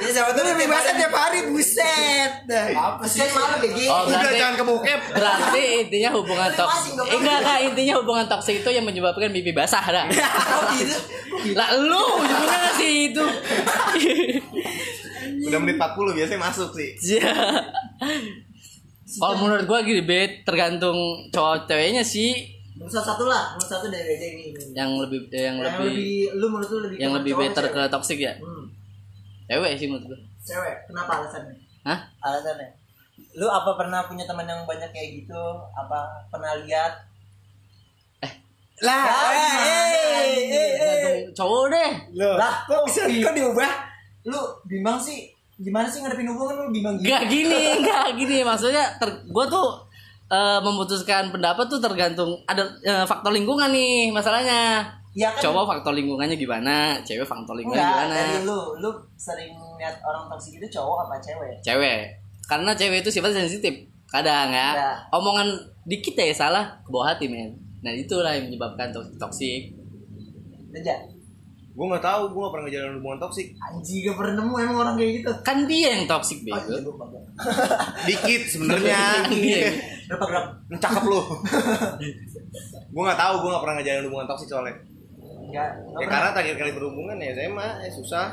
Ya 0.00 0.08
siapa 0.10 0.32
tuh 0.32 0.42
lebih 0.42 0.66
bahasa 0.66 0.96
tiap 0.96 1.12
hari 1.12 1.50
buset. 1.50 2.32
Apa 2.50 3.04
sih? 3.04 3.20
Sen 3.20 3.30
malu 3.30 3.56
kayak 3.60 3.72
gini. 3.76 3.88
Oh, 3.88 4.08
Udah 4.08 4.32
jangan 4.32 4.54
ke 4.56 4.64
bokep. 4.64 5.00
berarti 5.12 5.64
intinya 5.86 6.10
hubungan 6.16 6.50
toksik. 6.52 6.92
Eh, 6.96 7.16
enggak, 7.20 7.36
enggak, 7.42 7.58
intinya 7.68 7.94
hubungan 8.00 8.26
toksik 8.26 8.56
itu 8.62 8.70
yang 8.72 8.84
menyebabkan 8.84 9.30
mimpi 9.30 9.52
basah, 9.52 9.84
dah. 9.84 10.04
Oh, 10.08 10.62
gitu. 10.76 10.96
Lah 11.56 11.68
lu 11.78 12.04
nggak 12.20 12.68
sih 12.76 13.12
itu? 13.12 13.24
Udah 15.46 15.58
menit 15.60 15.76
40 15.78 16.16
biasanya 16.16 16.40
masuk 16.40 16.70
sih. 16.74 16.90
Iya. 17.16 17.32
Kalau 19.10 19.36
menurut 19.42 19.64
gua 19.66 19.82
gini, 19.82 20.06
bet 20.06 20.46
tergantung 20.46 20.96
cowok 21.34 21.66
ceweknya 21.66 22.06
sih 22.06 22.59
salah 22.88 23.06
satu 23.12 23.24
lah, 23.26 23.42
menurut 23.52 23.68
satu 23.68 23.86
dari 23.88 24.08
aja 24.10 24.26
ini. 24.30 24.44
yang 24.72 24.90
lebih 24.96 25.28
yang, 25.28 25.56
Yang 25.56 25.56
lebih, 25.60 25.90
lebih, 25.90 26.16
lu 26.32 26.46
menurut 26.48 26.70
lu 26.70 26.78
lebih 26.86 26.96
yang 26.96 27.12
lebih 27.12 27.32
better 27.36 27.64
apa 27.64 27.68
ke 27.68 27.76
cewek? 27.76 27.92
toksik 27.92 28.18
ya. 28.18 28.32
Hmm. 28.38 28.64
Cewek 29.44 29.70
sih 29.76 29.86
menurut 29.86 30.04
gua. 30.06 30.18
Cewek, 30.40 30.76
kenapa 30.86 31.12
alasannya? 31.18 31.54
Hah? 31.82 31.98
Alasannya? 32.22 32.68
Lu 33.36 33.46
apa 33.46 33.70
pernah 33.76 34.00
punya 34.06 34.24
teman 34.24 34.46
yang 34.46 34.64
banyak 34.64 34.88
kayak 34.88 35.08
gitu? 35.18 35.42
Apa 35.70 35.98
pernah 36.30 36.56
lihat? 36.56 36.92
Lah, 38.80 38.96
eh, 38.96 39.36
gimana? 39.36 39.60
eh, 39.60 40.24
eh, 40.24 40.48
eh. 40.48 40.68
Tergantung 40.80 41.36
cowok 41.36 41.64
deh. 41.68 41.90
Loh, 42.16 42.34
Lah, 42.40 42.64
kok 42.64 42.80
bisa 42.88 43.04
kok 43.04 43.34
diubah? 43.36 43.72
Lu 44.24 44.40
bimbang 44.64 44.96
sih? 44.96 45.28
Gimana 45.60 45.84
sih 45.84 46.00
ngadepin 46.00 46.32
hubungan 46.32 46.64
lu 46.64 46.72
bimbang 46.72 46.96
gitu? 46.96 47.04
Enggak 47.04 47.22
gini, 47.28 47.60
enggak 47.76 48.06
gini. 48.16 48.40
Maksudnya 48.40 48.96
ter, 48.96 49.28
gua 49.28 49.44
tuh 49.44 49.84
eh, 50.30 50.60
memutuskan 50.60 51.28
pendapat 51.28 51.66
tuh 51.66 51.78
tergantung 51.78 52.38
ada 52.44 52.62
eh, 52.80 53.04
faktor 53.04 53.30
lingkungan 53.30 53.68
nih 53.68 54.08
masalahnya. 54.08 54.86
Ya 55.10 55.26
kan? 55.28 55.42
Cowok 55.42 55.66
faktor 55.68 55.90
lingkungannya 55.92 56.34
gimana, 56.34 56.94
cewek 57.02 57.26
faktor 57.26 57.52
lingkungannya 57.52 57.82
Enggak, 57.82 58.06
gimana? 58.06 58.14
dari 58.30 58.46
lu, 58.46 58.58
lu 58.78 58.90
sering 59.16 59.50
lihat 59.76 59.98
orang 60.00 60.30
toksik 60.30 60.54
itu 60.56 60.70
cowok 60.70 60.96
apa 61.04 61.14
cewek? 61.18 61.54
Cewek. 61.60 62.00
Karena 62.46 62.70
cewek 62.72 63.02
itu 63.02 63.10
sifatnya 63.10 63.42
sensitif. 63.42 63.74
Kadang 64.06 64.50
ya. 64.50 64.70
Ya. 64.72 64.90
Omongan 65.10 65.50
dikit 65.82 66.14
ya 66.14 66.30
salah 66.30 66.78
ke 66.80 66.88
bawah 66.88 67.10
hati, 67.10 67.26
men. 67.26 67.50
Nah, 67.80 67.90
itulah 67.90 68.30
yang 68.30 68.46
menyebabkan 68.46 68.90
tok- 68.90 69.10
toksik. 69.16 69.74
Aja. 70.70 70.94
Gue 71.70 71.86
gak 71.88 72.02
tahu, 72.02 72.30
gue 72.30 72.40
gak 72.40 72.52
pernah 72.54 72.64
ngejalanin 72.66 72.96
hubungan 72.98 73.18
toksik. 73.18 73.46
Anjing 73.56 73.98
gak 74.04 74.14
pernah 74.14 74.34
nemu 74.38 74.54
emang 74.60 74.76
orang 74.78 74.94
kayak 74.94 75.12
gitu. 75.16 75.30
Kan 75.42 75.58
dia 75.64 75.86
yang 75.94 76.06
toksik, 76.06 76.38
Oh, 76.40 76.46
iya, 76.46 76.58
bego. 76.60 76.74
lu 76.86 76.92
bangga. 76.94 77.20
Dikit 78.06 78.42
sebenarnya. 78.46 79.00
Iya. 80.10 80.12
Berapa 80.12 80.26
gram? 80.26 80.44
Cakep 80.76 81.04
lu. 81.06 81.20
gue 82.92 83.02
gak 83.04 83.20
tahu, 83.20 83.34
gue 83.38 83.48
gak 83.48 83.62
pernah 83.62 83.74
ngejalanin 83.78 84.04
hubungan 84.04 84.26
toksik 84.26 84.48
soalnya. 84.48 84.74
Enggak. 85.40 85.70
Ya 85.94 86.06
karena 86.06 86.28
terakhir 86.32 86.54
kali 86.56 86.72
berhubungan 86.72 87.16
ya 87.16 87.30
SMA, 87.32 87.68
eh 87.80 87.92
susah. 87.92 88.26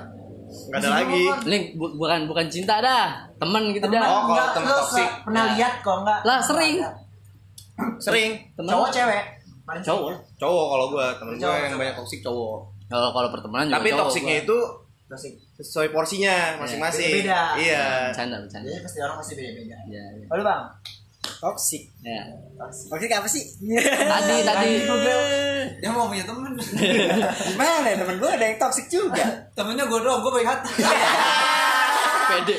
Gak 0.72 0.80
ada 0.80 0.90
lagi. 0.98 1.24
Link 1.46 1.66
bu- 1.76 1.94
bukan 1.96 2.26
bukan 2.26 2.46
cinta 2.48 2.80
dah, 2.80 3.30
teman 3.36 3.70
gitu 3.70 3.86
dah. 3.88 4.02
Oh, 4.02 4.10
kalau 4.24 4.26
enggak, 4.32 4.48
temen 4.52 4.66
lu 4.66 4.76
toksik. 4.80 5.10
pernah 5.22 5.44
lihat 5.54 5.74
kok 5.80 5.96
enggak? 6.00 6.20
Lah, 6.24 6.40
sering. 6.42 6.76
Sering. 8.00 8.32
Temen 8.54 8.70
Cowok 8.70 8.90
cewek? 8.90 9.24
Paling 9.64 9.84
Cowok. 9.84 10.12
Cowok 10.40 10.66
kalau 10.68 10.86
gue, 10.90 11.06
temen 11.14 11.32
gue 11.32 11.42
Cowok, 11.44 11.56
yang 11.56 11.68
cowok. 11.68 11.80
banyak 11.80 11.96
toksik 11.96 12.20
cowok. 12.24 12.58
Kalau 12.88 13.10
kalau 13.12 13.30
pertemanan 13.30 13.66
juga 13.68 13.78
Tapi 13.78 13.90
cowok 13.92 14.00
toksiknya 14.02 14.34
gua. 14.34 14.44
itu 14.44 14.58
Toksik. 15.08 15.34
sesuai 15.58 15.88
porsinya 15.90 16.36
masing-masing. 16.58 17.12
Beda-beda. 17.14 17.42
Iya. 17.58 17.86
bercanda 18.08 18.36
bercanda. 18.40 18.66
Jadi 18.66 18.80
pasti 18.82 19.00
orang 19.00 19.18
pasti 19.18 19.34
beda-beda. 19.36 19.78
Ya, 19.86 20.04
ya. 20.16 20.26
Lalu 20.28 20.42
bang? 20.44 20.62
Toxic. 21.38 21.84
ya. 22.00 22.24
Toksik. 22.56 22.88
Toxic 22.90 23.12
apa 23.12 23.28
sih? 23.28 23.44
Tadi 23.86 24.36
tadi. 24.42 24.70
Dia 25.78 25.90
mau 25.92 26.08
punya 26.08 26.24
temen. 26.24 26.52
Gimana 26.58 27.86
ya 27.86 27.96
temen 27.96 28.16
gue 28.18 28.30
ada 28.30 28.46
yang 28.46 28.58
toxic 28.58 28.88
juga. 28.88 29.26
Temennya 29.54 29.86
gue 29.86 30.00
doang, 30.00 30.24
gue 30.24 30.32
baik 30.34 30.48
hati. 30.48 30.72
Pede. 32.28 32.56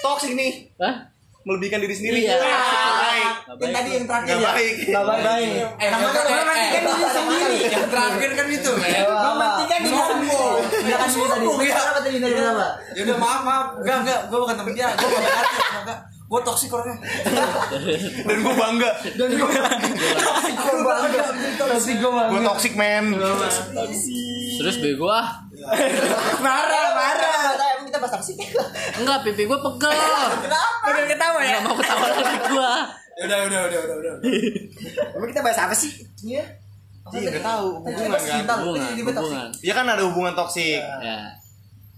Toksik 0.00 0.32
nih, 0.34 0.68
Hah? 0.76 1.14
melebihkan 1.44 1.78
diri 1.78 1.94
sendiri. 1.94 2.24
Iya. 2.24 2.40
Nggak 2.40 2.96
baik. 2.96 3.28
Nggak 3.44 3.54
Yang 3.54 3.60
baik. 3.60 3.74
tadi 3.76 3.90
yang 3.92 4.06
terakhir 4.08 4.26
Nggak 4.26 4.40
ya? 4.40 4.48
baik. 4.48 4.74
Nggak 4.88 5.04
baik. 5.04 5.20
Eh, 5.44 5.84
eh, 5.84 5.90
matikan 5.92 6.24
eh, 6.24 6.80
diri 6.80 7.04
sendiri. 7.12 7.58
Yang 7.68 7.86
terakhir 7.92 8.30
kan 8.32 8.46
itu, 8.48 8.70
men. 8.74 8.92
Mementingkan 9.04 9.78
diri 9.84 10.00
sendiri. 10.00 10.36
Enggak 10.74 10.98
kan 10.98 11.08
diri 11.08 11.28
tadi. 11.28 11.44
Sombong, 11.44 11.60
ya. 11.60 11.74
Kenapa 11.76 12.00
tadi? 12.00 12.08
Ya 12.96 13.00
udah 13.04 13.16
maaf, 13.20 13.40
maaf. 13.44 13.66
Enggak, 13.84 13.96
enggak, 14.02 14.20
gue 14.32 14.38
bukan 14.40 14.56
temen 14.56 14.72
dia. 14.72 14.88
Gue 14.96 15.08
baik 15.12 15.28
hati. 15.28 16.13
Gue 16.34 16.42
toksik 16.42 16.66
orangnya. 16.74 16.98
Dan 18.26 18.36
gue 18.42 18.54
bangga. 18.58 18.90
Dan 19.14 19.28
gue 19.38 19.50
toksik 19.54 20.56
gue 20.58 20.82
bangga. 20.82 21.22
Toksik 21.62 21.96
gue 22.02 22.10
bangga. 22.10 22.32
Gue 22.34 22.42
toxic 22.42 22.72
man. 22.74 23.04
Terus 24.58 24.76
bego 24.82 25.06
ah. 25.14 25.46
Marah, 26.44 26.88
marah. 26.90 27.54
Emang 27.78 27.86
kita 27.86 28.02
bahas 28.02 28.18
toksik? 28.18 28.34
Enggak, 28.98 29.22
pipi 29.22 29.46
gua 29.46 29.62
pegel. 29.62 29.94
Kenapa? 30.42 30.90
Udah 30.90 31.04
ketawa 31.06 31.38
ya? 31.38 31.46
Enggak 31.54 31.62
mau 31.70 31.74
ketawa 31.78 32.04
lagi 32.10 32.36
gua. 32.50 32.72
Ya 33.14 33.22
udah, 33.30 33.38
udah, 33.46 33.60
udah, 33.70 33.78
udah, 33.78 33.96
udah. 34.02 34.14
Emang 35.14 35.28
kita 35.30 35.40
bahas 35.46 35.58
apa 35.62 35.74
sih? 35.78 36.02
Iya. 36.26 36.42
Iya, 37.14 37.30
nggak 37.30 37.46
tahu. 37.46 37.66
Hubungan, 37.78 38.10
kan? 38.18 38.58
Hubungan, 38.58 39.14
toksik. 39.14 39.62
Iya 39.62 39.72
kan 39.78 39.86
ada 39.86 40.02
hubungan 40.02 40.34
toksik. 40.34 40.82
Ya. 40.82 41.30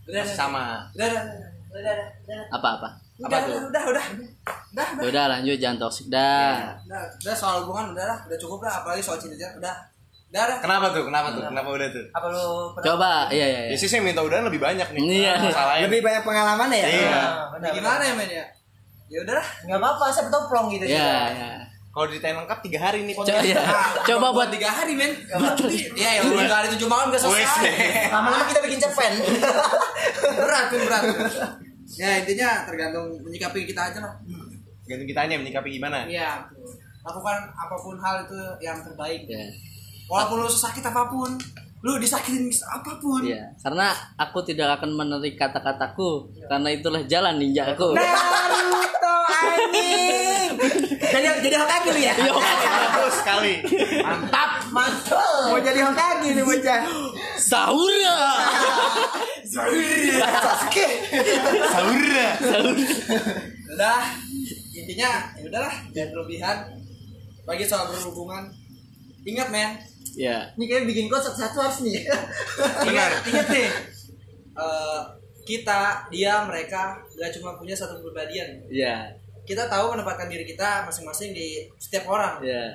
Udah, 0.04 0.20
Masih 0.20 0.36
udah. 0.36 0.36
sama. 0.36 0.64
Udah, 0.92 1.06
udah, 1.08 1.24
udah, 1.24 1.80
udah, 1.80 1.94
udah. 2.28 2.40
Apa 2.52 2.68
apa? 2.76 3.05
Udah, 3.16 3.32
Apa 3.32 3.48
tuh? 3.48 3.52
udah, 3.56 3.64
udah, 3.64 3.82
udah. 3.88 4.06
Udah, 4.76 4.86
Ya 5.00 5.06
udah 5.08 5.24
lanjut 5.32 5.56
jangan 5.56 5.78
toksik 5.80 6.06
dah. 6.12 6.76
udah, 6.84 7.00
udah 7.16 7.34
soal 7.34 7.64
hubungan 7.64 7.96
udah 7.96 8.04
lah, 8.04 8.18
udah 8.28 8.36
cukup 8.36 8.60
lah, 8.60 8.84
apalagi 8.84 9.00
soal 9.00 9.16
cinta 9.16 9.32
udah. 9.34 9.52
Udah, 9.56 9.74
udah. 10.28 10.58
Kenapa 10.60 10.86
tuh? 10.92 11.08
Kenapa 11.08 11.28
tuh? 11.32 11.42
Kenapa 11.48 11.68
udah 11.70 11.88
tuh? 11.88 12.04
Apa 12.12 12.26
lu 12.28 12.44
pernah? 12.76 12.84
Coba, 12.84 13.12
iya 13.32 13.46
iya. 13.46 13.60
Ya 13.64 13.72
iya. 13.72 13.76
sih 13.78 13.88
saya 13.88 14.04
minta 14.04 14.20
udahan 14.20 14.44
lebih 14.44 14.60
banyak 14.60 14.84
nih. 14.92 15.00
Iya. 15.00 15.32
Masalahnya. 15.40 15.82
Lebih 15.88 16.00
banyak 16.04 16.22
pengalaman 16.28 16.68
ya? 16.68 16.84
Iya. 16.84 17.08
Nah, 17.08 17.44
benar, 17.56 17.70
Gimana 17.72 18.02
ya, 18.04 18.12
men 18.12 18.28
ya? 18.28 18.44
Ya 19.06 19.18
udah 19.24 19.34
lah. 19.40 19.48
Enggak 19.64 19.78
apa-apa, 19.80 20.04
siapa 20.12 20.28
tahu 20.28 20.42
plong 20.50 20.66
gitu 20.74 20.84
Iya, 20.84 20.92
juga. 20.92 21.20
iya. 21.32 21.50
Kalau 21.88 22.06
diceritain 22.12 22.36
lengkap 22.36 22.58
tiga 22.60 22.78
hari 22.84 22.98
nih 23.08 23.14
Coba, 23.16 23.40
iya. 23.40 23.56
Coba 24.12 24.26
buat 24.36 24.48
tiga 24.52 24.68
hari, 24.68 24.92
men. 24.92 25.12
Iya, 25.96 26.10
yang 26.20 26.24
tiga 26.28 26.56
hari 26.60 26.68
tujuh 26.76 26.84
malam 26.84 27.08
udah 27.08 27.16
Wes, 27.16 27.32
selesai. 27.32 28.12
Lama-lama 28.12 28.44
kita 28.44 28.60
bikin 28.60 28.76
cerpen. 28.76 29.12
berat 30.36 30.64
tuh 30.68 30.78
berat 30.84 31.02
ya 31.94 32.18
intinya 32.18 32.66
tergantung 32.66 33.14
menyikapi 33.22 33.62
kita 33.64 33.94
aja 33.94 34.00
lah 34.02 34.14
Gantung 34.86 35.06
kitanya 35.06 35.38
menyikapi 35.38 35.78
gimana? 35.78 36.06
iya 36.06 36.42
lakukan 37.02 37.38
apa 37.54 37.76
pun 37.78 37.94
hal 37.98 38.26
itu 38.26 38.38
yang 38.58 38.78
terbaik 38.82 39.22
ya. 39.26 39.46
walaupun 40.10 40.42
lu 40.42 40.50
sesakit 40.50 40.82
apa 40.82 41.06
pun 41.06 41.38
lu 41.86 42.02
disakitin 42.02 42.50
apa 42.66 42.98
pun 42.98 43.22
Iya, 43.22 43.46
karena 43.62 43.94
aku 44.18 44.42
tidak 44.42 44.82
akan 44.82 44.90
menarik 44.96 45.38
kata-kataku 45.38 46.26
karena 46.50 46.74
itulah 46.74 46.98
jalan 47.06 47.38
ninjaku. 47.38 47.94
Naruto 47.94 49.05
anjing. 49.26 50.50
Jadi 50.96 51.26
jadi 51.42 51.56
Hokage 51.58 51.88
lu 51.92 52.00
ya? 52.00 52.14
Iya. 52.14 52.32
Bagus 52.32 53.14
sekali. 53.20 53.54
Mantap. 54.02 54.50
Mantul. 54.70 55.38
Mau 55.52 55.58
jadi 55.60 55.80
Hokage 55.86 56.28
nih 56.34 56.44
bocah. 56.44 56.80
Saura. 57.38 58.20
Sasuke. 59.46 60.86
Saura. 61.72 62.28
udah 63.76 64.08
intinya 64.72 65.36
ya 65.36 65.44
udahlah 65.52 65.74
jangan 65.92 66.08
berlebihan 66.16 66.56
bagi 67.44 67.64
soal 67.68 67.92
berhubungan 67.92 68.48
ingat 69.28 69.52
men 69.52 69.76
Ya. 70.16 70.48
Ini 70.56 70.64
kayak 70.64 70.88
bikin 70.88 71.12
quote 71.12 71.28
satu-satu 71.28 71.60
harus 71.60 71.78
nih. 71.84 72.08
ingat 72.88 73.10
ingat 73.28 73.46
nih 73.52 73.68
eh, 74.56 75.00
kita 75.46 75.80
dia 76.10 76.42
mereka 76.42 76.98
gak 77.12 77.30
cuma 77.32 77.54
punya 77.54 77.72
satu 77.72 77.96
kepribadian 77.96 78.58
Iya. 78.66 79.14
kita 79.42 79.64
tahu 79.64 79.94
menempatkan 79.94 80.26
diri 80.26 80.42
kita 80.42 80.82
masing-masing 80.82 81.30
di 81.30 81.70
setiap 81.76 82.04
orang 82.08 82.42
Iya. 82.42 82.74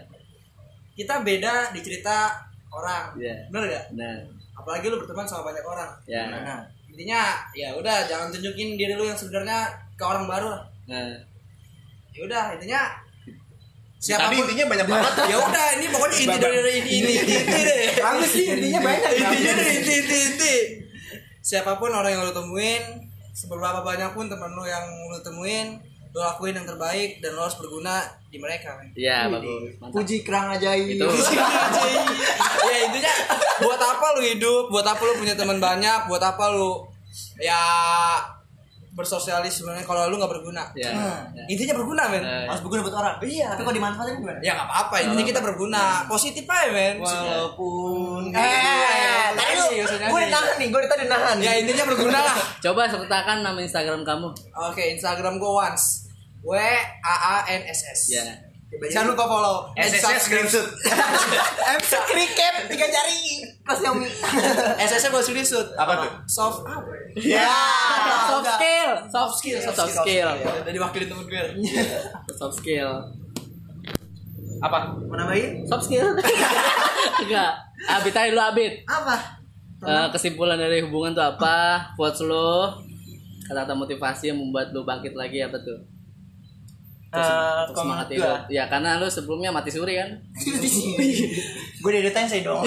kita 0.94 1.20
beda 1.20 1.70
di 1.70 1.80
cerita 1.80 2.32
orang 2.70 3.12
Iya. 3.14 3.36
bener 3.48 3.68
gak 3.70 3.86
Nah, 3.94 4.16
apalagi 4.54 4.88
lu 4.88 4.98
berteman 4.98 5.26
sama 5.26 5.44
banyak 5.46 5.62
orang 5.62 5.92
ya. 6.06 6.24
nah 6.32 6.60
intinya 6.88 7.22
ya 7.52 7.72
udah 7.74 8.04
jangan 8.06 8.28
tunjukin 8.30 8.74
diri 8.74 8.94
lu 8.94 9.04
yang 9.04 9.16
sebenarnya 9.16 9.68
ke 9.94 10.04
orang 10.04 10.24
baru 10.26 10.48
lah 10.50 10.64
Nah, 10.88 11.12
ya 12.10 12.22
udah 12.24 12.56
intinya 12.56 12.82
Tadi 13.94 14.10
siapa 14.10 14.28
pun 14.28 14.44
intinya 14.44 14.66
banyak 14.68 14.88
banget. 14.90 15.14
ya 15.30 15.38
udah 15.38 15.66
ini 15.78 15.86
pokoknya 15.88 16.16
inti 16.18 16.38
dari 16.38 16.58
ini 16.74 16.90
ini 16.98 17.14
inti 17.22 17.60
deh 17.62 17.82
Bagus 17.96 18.30
sih 18.30 18.46
intinya 18.50 18.80
banyak. 18.82 19.12
intinya 19.14 19.52
deh 19.54 19.68
inti 19.72 19.94
inti 20.00 20.18
inti 20.26 20.54
siapa 21.42 21.78
pun 21.82 21.90
orang 21.90 22.14
yang 22.14 22.24
lo 22.24 22.34
temuin 22.34 23.10
seberapa 23.34 23.82
banyak 23.82 24.14
pun 24.14 24.30
teman 24.30 24.54
lo 24.54 24.64
yang 24.64 24.86
lo 25.10 25.18
temuin 25.20 25.82
lo 26.12 26.20
lakuin 26.20 26.54
yang 26.54 26.68
terbaik 26.68 27.24
dan 27.24 27.40
lo 27.40 27.48
harus 27.48 27.56
berguna 27.56 28.04
di 28.28 28.36
mereka. 28.36 28.84
Iya, 28.96 29.32
bagus. 29.32 29.80
Mantap. 29.80 29.96
Puji 29.96 30.28
kerang 30.28 30.52
ajaib. 30.52 31.00
Itu. 31.00 31.08
ya 32.68 32.78
intinya 32.84 33.14
buat 33.64 33.80
apa 33.80 34.06
lu 34.20 34.22
hidup 34.24 34.68
buat 34.68 34.84
apa 34.84 35.02
lu 35.08 35.24
punya 35.24 35.36
teman 35.40 35.60
banyak 35.64 36.12
buat 36.12 36.20
apa 36.20 36.52
lu 36.52 36.84
ya 37.40 37.64
bersosialis 38.92 39.56
sebenarnya 39.56 39.82
kalau 39.82 40.06
lu 40.06 40.16
nggak 40.16 40.28
berguna 40.30 40.68
Ya. 40.74 40.92
Hmm. 40.92 41.32
ya. 41.32 41.44
intinya 41.48 41.74
berguna 41.74 42.04
men 42.08 42.20
Ya. 42.20 42.44
Harus 42.46 42.60
berguna 42.60 42.82
buat 42.82 42.92
orang. 42.94 43.16
Iya. 43.20 43.48
Tapi 43.50 43.62
kalau 43.62 43.74
dimanfaatin 43.74 44.16
gimana? 44.18 44.40
ya 44.40 44.52
nggak 44.54 44.68
apa-apa 44.68 44.96
intinya 45.02 45.26
kita 45.26 45.40
berguna 45.42 45.84
positif 46.06 46.44
aja 46.44 46.68
men 46.70 46.96
Walaupun 47.00 48.22
Eh, 48.30 49.28
tadi 49.34 49.54
lu, 49.54 49.66
maksudnya 49.78 49.88
sih. 50.02 50.12
gue 50.12 50.22
nahan 50.28 50.56
nih, 50.58 50.68
gue 50.68 50.80
tadi 50.86 51.04
nahan. 51.06 51.36
ya 51.38 51.52
intinya 51.56 51.84
berguna 51.86 52.20
lah 52.22 52.36
Coba 52.64 52.82
sertakan 52.86 53.38
nama 53.42 53.60
Instagram 53.60 54.02
kamu. 54.02 54.28
oke 54.52 54.84
Instagram 54.92 55.36
gue 55.38 55.52
once 55.52 56.12
w 56.42 56.52
a 56.52 57.16
a 57.16 57.48
n 57.48 57.62
s 57.64 57.80
s 57.88 58.02
Ya. 58.12 58.24
Jangan 58.72 59.12
lupa 59.12 59.24
follow 59.26 59.56
SSS 59.76 60.26
screenshot. 60.26 60.64
MC 61.76 61.92
Cricket 62.08 62.56
tiga 62.68 62.88
jari 62.88 63.22
plus 63.62 63.78
Xiaomi. 63.78 64.08
SSS 64.80 65.12
gue 65.12 65.22
screenshot 65.22 65.68
Apa 65.76 65.92
tuh? 66.00 66.12
soft 66.26 66.64
apa 66.64 66.88
Ya, 67.14 67.52
Soft 68.26 68.48
skill, 68.56 68.92
soft 69.12 69.34
skill, 69.36 69.60
soft 69.60 69.94
skill. 69.98 70.28
udah 70.32 70.72
diwakilin 70.72 71.08
temen 71.08 71.28
gue 71.28 71.44
Soft 72.40 72.56
skill. 72.58 72.88
Apa? 74.60 74.96
Mau 74.96 75.16
nambahin? 75.16 75.68
Soft 75.68 75.86
skill. 75.86 76.08
Enggak. 77.22 77.52
Abit 77.84 78.16
aja 78.16 78.32
lu 78.32 78.40
Abit. 78.40 78.74
Apa? 78.88 79.16
Eh, 79.82 80.08
kesimpulan 80.14 80.56
dari 80.56 80.80
hubungan 80.80 81.12
tuh 81.12 81.26
apa? 81.28 81.92
Quotes 81.98 82.22
lo 82.22 82.72
kata-kata 83.44 83.74
motivasi 83.76 84.32
yang 84.32 84.40
membuat 84.40 84.72
lu 84.72 84.86
bangkit 84.86 85.12
lagi 85.12 85.44
apa 85.44 85.60
tuh? 85.60 85.76
Eh, 87.12 87.20
Untuk 87.68 87.76
kalau 87.76 87.92
semangat 87.92 88.08
gue, 88.08 88.56
Ya 88.56 88.72
karena 88.72 88.96
lu 88.96 89.12
sebelumnya 89.12 89.52
mati 89.52 89.68
suri 89.68 90.00
kan. 90.00 90.16
gue 91.84 91.92
dari 91.92 92.08
saya 92.08 92.40
dong. 92.40 92.64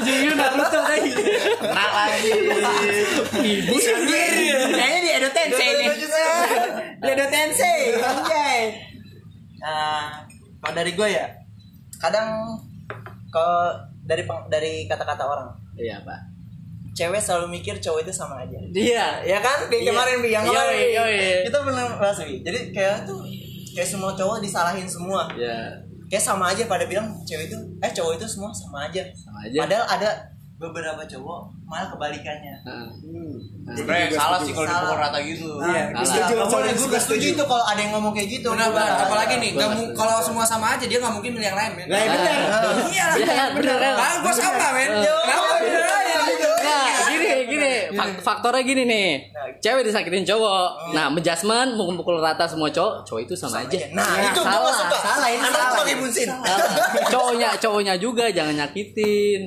Jadi 0.00 0.32
Naruto 0.32 0.80
kan 0.80 0.98
gitu. 1.04 1.20
Nah 1.68 1.90
lagi. 1.92 2.32
Ibu 3.44 3.74
Kayaknya 4.72 5.00
di 5.04 5.10
Edo 5.20 5.28
Tensei 5.36 5.68
nih. 5.76 5.88
Di 6.96 7.10
Edo 7.12 7.26
Tensei. 7.28 7.78
Anjay. 8.00 8.60
Nah, 9.60 10.24
kalau 10.64 10.72
dari 10.72 10.92
gue 10.96 11.08
ya, 11.08 11.28
kadang 12.00 12.56
kalau 13.28 13.68
dari 14.00 14.24
dari 14.48 14.88
kata-kata 14.88 15.24
orang, 15.24 15.48
Iya, 15.76 16.00
Pak. 16.00 16.20
Cewek 16.94 17.18
selalu 17.18 17.46
mikir 17.52 17.74
cowok 17.76 18.00
itu 18.00 18.12
sama 18.12 18.40
aja. 18.40 18.54
Dia. 18.70 19.18
Ya 19.20 19.38
kan? 19.38 19.66
Kayak 19.66 19.82
Iya. 19.82 19.90
kemarin 19.90 20.18
yang 20.24 20.44
Yoi, 20.44 20.50
kemarin. 20.50 20.78
Bi. 20.78 20.94
yoi. 20.94 21.18
Kita 21.44 21.58
pernah 21.60 21.84
bahas 21.94 22.18
Bi. 22.20 22.36
Jadi 22.40 22.58
kayak 22.70 22.96
tuh 23.04 23.18
kayak 23.70 23.88
semua 23.88 24.10
cowok 24.12 24.38
disalahin 24.38 24.86
semua. 24.86 25.26
Ya, 25.34 25.74
Kayak 26.06 26.22
sama 26.22 26.44
aja 26.48 26.62
pada 26.64 26.84
bilang 26.84 27.10
cewek 27.22 27.48
itu 27.48 27.56
eh 27.78 27.90
cowok 27.90 28.12
itu 28.14 28.26
semua 28.28 28.50
sama 28.50 28.86
aja. 28.86 29.02
sama 29.12 29.42
aja. 29.42 29.58
Padahal 29.58 29.86
ada 29.90 30.10
beberapa 30.54 31.02
cowok 31.02 31.38
malah 31.64 31.90
kebalikannya. 31.90 32.54
Nah, 32.62 32.86
Sebenernya 33.66 34.14
salah 34.14 34.38
sih 34.38 34.52
kalau 34.52 34.64
dipukul 34.64 34.94
rata 34.96 35.18
gitu. 35.18 35.48
Iya, 35.58 35.82
Salah. 35.90 36.06
setuju. 36.06 36.34
Gak 36.36 36.48
boleh, 36.48 36.72
gue 36.72 37.00
setuju 37.00 37.26
itu 37.32 37.42
kalau 37.42 37.64
ada 37.64 37.80
yang 37.80 37.92
ngomong 37.92 38.12
kayak 38.12 38.28
gitu. 38.30 38.48
benar 38.48 38.70
benar 38.70 39.02
apalagi 39.02 39.34
nih 39.36 39.50
Gua 39.50 39.58
nggak 39.58 39.66
nggak 39.66 39.74
mu- 39.74 39.88
setuju. 39.88 39.98
kalau 39.98 40.16
semua 40.22 40.44
sama 40.44 40.66
aja 40.70 40.84
dia 40.84 40.98
nggak 41.00 41.10
mungkin 41.12 41.30
milih 41.32 41.48
yang 41.48 41.58
lain 41.58 41.72
men 41.74 41.86
Lah 41.86 42.00
benar. 42.06 42.36
iya 42.86 43.04
lah 43.04 43.16
Iya, 43.18 43.44
bener 43.50 43.76
kan? 43.76 43.94
kan 43.96 44.14
gue 44.20 44.32
sama 44.32 44.66
men 44.70 44.90
Eh. 44.92 45.02
kenapa 45.02 45.54
bener 45.58 45.82
aja 45.82 46.14
gitu 46.28 46.50
Nah, 46.64 46.84
gini, 47.06 47.30
gini, 47.46 47.72
Fak- 47.92 48.18
faktornya 48.18 48.62
gini 48.62 48.82
nih. 48.84 49.08
Cewek 49.58 49.84
disakitin 49.84 50.24
cowok. 50.24 50.90
Nah, 50.90 51.06
menjudgment 51.06 51.70
mukul 51.74 52.16
rata 52.16 52.44
semua 52.44 52.68
cowok, 52.68 53.04
cowok 53.04 53.20
itu 53.22 53.34
sama 53.34 53.60
aja. 53.60 53.76
Nah, 53.90 54.08
itu 54.24 54.36
gue 54.36 54.44
salah. 54.44 54.72
suka. 54.74 54.96
Salah, 54.98 55.28
ini 55.28 55.38
Anak 55.38 55.52
salah. 55.52 55.76
pakai 55.78 55.94
bunsin. 55.96 56.28
Salah. 56.28 56.68
Cowoknya, 57.06 57.48
cowoknya 57.56 57.94
juga 57.96 58.24
jangan 58.28 58.54
nyakitin. 58.56 59.40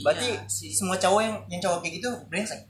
Berarti 0.00 0.28
semua 0.48 0.96
cowok 0.96 1.20
yang 1.20 1.34
yang 1.48 1.60
cowok 1.60 1.78
kayak 1.80 1.94
gitu 1.98 2.08
brengsek. 2.26 2.60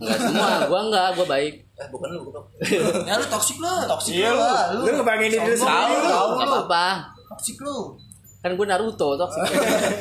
Enggak 0.00 0.16
semua, 0.18 0.48
gua 0.70 0.80
enggak, 0.82 1.08
gua 1.12 1.26
baik. 1.28 1.54
Eh, 1.76 1.88
bukan 1.88 2.08
lu, 2.10 2.24
bukan. 2.24 2.40
ya 3.08 3.14
lu 3.14 3.26
toksik 3.26 3.56
lu 3.56 3.68
Toksik 3.84 4.16
Iya, 4.16 4.32
lu. 4.32 4.40
lu. 4.80 4.88
Lu 4.88 4.90
ngebanggain 4.96 5.28
diri 5.28 5.52
sendiri 5.52 5.94
lu. 6.00 6.08
Enggak 6.08 6.48
apa-apa. 6.48 6.86
Toksik 7.30 7.60
lu. 7.60 7.92
Kan 8.40 8.56
gua 8.56 8.64
Naruto 8.66 9.12
toksik. 9.14 9.44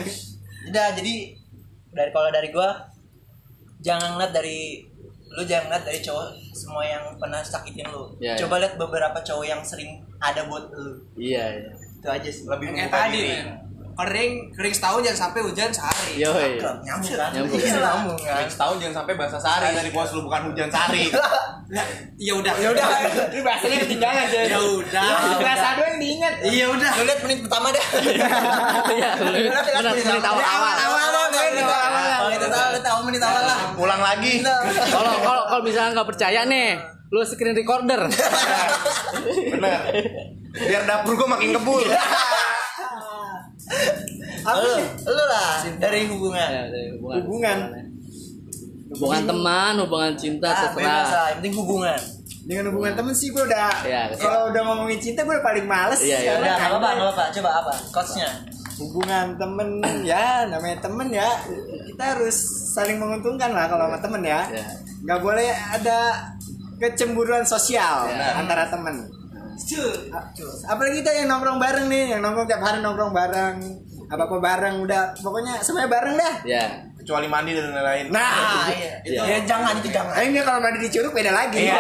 Udah, 0.70 0.88
jadi 0.94 1.14
dari 1.90 2.10
kalau 2.14 2.30
dari 2.30 2.48
gua 2.50 2.70
jangan 3.80 4.16
ngeliat 4.16 4.32
dari 4.36 4.86
lu 5.30 5.46
jangan 5.46 5.70
ngeliat 5.70 5.86
dari 5.86 6.00
cowok 6.02 6.28
semua 6.58 6.84
yang 6.84 7.04
pernah 7.22 7.42
sakitin 7.46 7.88
lu. 7.94 8.10
Iya, 8.18 8.36
Coba 8.46 8.60
lihat 8.60 8.76
beberapa 8.76 9.18
cowok 9.22 9.46
yang 9.46 9.62
sering 9.62 10.02
ada 10.18 10.50
buat 10.50 10.74
lu. 10.74 11.00
Iya, 11.16 11.46
iya. 11.64 11.72
Itu 12.00 12.08
aja 12.10 12.30
sih. 12.30 12.44
Lebih 12.50 12.74
yang 12.74 12.90
tadi 12.90 13.18
diri. 13.18 13.36
Kering 14.00 14.34
kering 14.56 14.72
setahun 14.72 15.00
jangan 15.04 15.20
sampai 15.28 15.40
hujan 15.44 15.70
sehari. 15.70 16.14
Nyambung 16.24 17.16
kan? 17.16 17.30
Nyambung. 17.36 17.60
Iya, 17.60 17.76
nyambung 17.76 18.20
kan? 18.20 18.40
Yang 18.40 18.52
setahun 18.56 18.76
jangan 18.80 18.96
sampai 18.96 19.14
bahasa 19.20 19.38
sari 19.38 19.68
dari 19.76 19.90
bos 19.92 20.10
lu 20.14 20.22
bukan 20.24 20.42
hujan 20.48 20.70
sari. 20.72 21.04
ya 22.28 22.34
udah 22.34 22.54
Ya 22.58 22.70
udah. 22.72 22.86
Ini 23.30 23.42
bahasanya 23.44 23.78
ketinggalan 23.84 24.18
aja. 24.26 24.40
ya 24.48 24.60
udah 24.60 25.12
Kelas 25.38 25.60
satu 25.60 25.82
yang 25.84 25.98
diingat. 26.00 26.34
iya 26.42 26.66
udah 26.66 26.92
Lu 26.96 27.04
lihat 27.04 27.20
menit 27.22 27.40
pertama 27.44 27.68
dah. 27.70 27.86
Iya, 28.90 29.10
menit. 29.24 29.52
Awal 30.24 30.46
awal. 30.46 30.76
Kalau 32.10 32.30
kita 32.32 32.48
tahu, 32.50 32.68
lu 32.74 32.80
tahu 32.82 33.00
menit 33.06 33.22
awal 33.22 33.44
lah. 33.46 33.58
Pulang 33.80 34.02
lagi. 34.02 34.34
Kalau 34.44 35.14
kalau 35.20 35.44
kalau 35.48 35.62
misalnya 35.62 35.92
nggak 35.96 36.10
percaya 36.10 36.42
nih, 36.46 36.76
lu 37.10 37.20
screen 37.24 37.56
recorder. 37.56 38.02
Bener. 39.50 39.80
Biar 40.50 40.84
dapur 40.84 41.14
gua 41.16 41.38
makin 41.38 41.54
kebul. 41.54 41.84
Lu, 44.40 44.72
lu 45.06 45.24
lah 45.26 45.52
dari 45.78 46.08
hubungan. 46.08 46.48
Ya, 46.48 46.64
dari 46.66 46.88
hubungan. 46.92 47.18
Hubungan. 47.22 47.58
Hubungan 48.90 49.24
teman, 49.24 49.74
hubungan 49.78 50.14
cinta 50.16 50.48
Ah, 50.48 50.56
bebas 50.68 50.74
terserah. 50.74 51.06
lah, 51.06 51.26
yang 51.28 51.38
penting 51.38 51.56
hubungan. 51.56 52.00
Dengan 52.42 52.64
hubungan 52.74 52.94
temen 52.96 53.14
sih 53.14 53.30
gue 53.30 53.44
udah 53.44 53.70
Iya, 53.84 54.02
kalau 54.16 54.50
udah 54.50 54.62
ngomongin 54.64 54.98
cinta 54.98 55.22
gue 55.22 55.30
udah 55.32 55.46
paling 55.46 55.66
males 55.66 56.02
Iya, 56.02 56.18
iya. 56.18 56.32
Udah, 56.36 56.56
apa-apa, 56.58 56.88
apa-apa. 56.98 57.24
Coba 57.32 57.50
apa? 57.56 57.72
Coachnya. 57.92 58.30
hubungan 58.80 59.36
temen 59.36 59.70
ya 60.08 60.48
namanya 60.48 60.80
temen 60.80 61.12
ya 61.12 61.28
kita 61.86 62.16
harus 62.16 62.32
saling 62.72 62.96
menguntungkan 62.96 63.52
lah 63.52 63.68
kalau 63.68 63.92
sama 63.92 64.00
temen 64.00 64.24
ya 64.24 64.40
Iya. 64.48 64.66
nggak 65.04 65.20
boleh 65.20 65.52
ada 65.52 66.32
kecemburuan 66.80 67.44
sosial 67.44 68.08
Iya. 68.08 68.40
antara 68.40 68.72
temen 68.72 69.04
apalagi 70.66 71.00
kita 71.00 71.12
yang 71.14 71.28
nongkrong 71.28 71.58
bareng 71.58 71.86
nih 71.86 72.04
yang 72.12 72.22
nongkrong 72.22 72.48
tiap 72.48 72.62
hari 72.62 72.80
nongkrong 72.80 73.12
bareng 73.12 73.56
apa 74.10 74.24
apa 74.26 74.38
bareng 74.38 74.76
udah 74.82 75.02
pokoknya 75.16 75.60
semuanya 75.60 75.90
bareng 75.90 76.16
dah 76.16 76.36
Ya. 76.42 76.66
Kecuali 77.00 77.26
mandi 77.26 77.56
dan 77.56 77.72
lain-lain. 77.72 78.12
Nah, 78.12 78.68
iya. 78.76 78.94
Itu 79.02 79.16
Iya. 79.16 79.24
ya, 79.24 79.38
jangan 79.48 79.80
itu 79.80 79.88
jangan. 79.88 80.12
Akhirnya 80.14 80.44
kalau 80.44 80.60
mandi 80.60 80.80
di 80.84 80.90
curug 80.92 81.12
beda 81.12 81.32
lagi 81.32 81.58
Iya. 81.64 81.80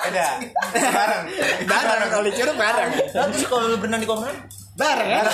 Beda. 0.00 0.28
Bareng. 0.96 1.22
bareng 1.66 2.08
kalau 2.08 2.24
di 2.24 2.32
curug 2.32 2.56
bareng 2.56 2.90
terus 3.06 3.44
kalau 3.46 3.68
lu 3.68 3.76
berenang 3.76 4.00
di 4.00 4.08
kolam 4.08 4.32
bareng 4.76 5.08
kan 5.16 5.24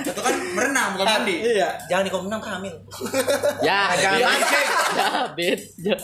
itu 0.00 0.20
kan 0.24 0.34
berenang 0.56 0.88
bukan 0.96 1.06
mandi 1.06 1.36
iya 1.44 1.68
jangan 1.86 2.02
di 2.04 2.10
kolam 2.10 2.26
renang 2.32 2.42
hamil. 2.42 2.74
Ya, 3.58 3.92
Jangan 4.00 4.18
ya, 4.22 4.26
mancing. 4.26 4.68
ya, 4.96 5.08
bet. 5.36 5.60
Ya. 5.82 5.96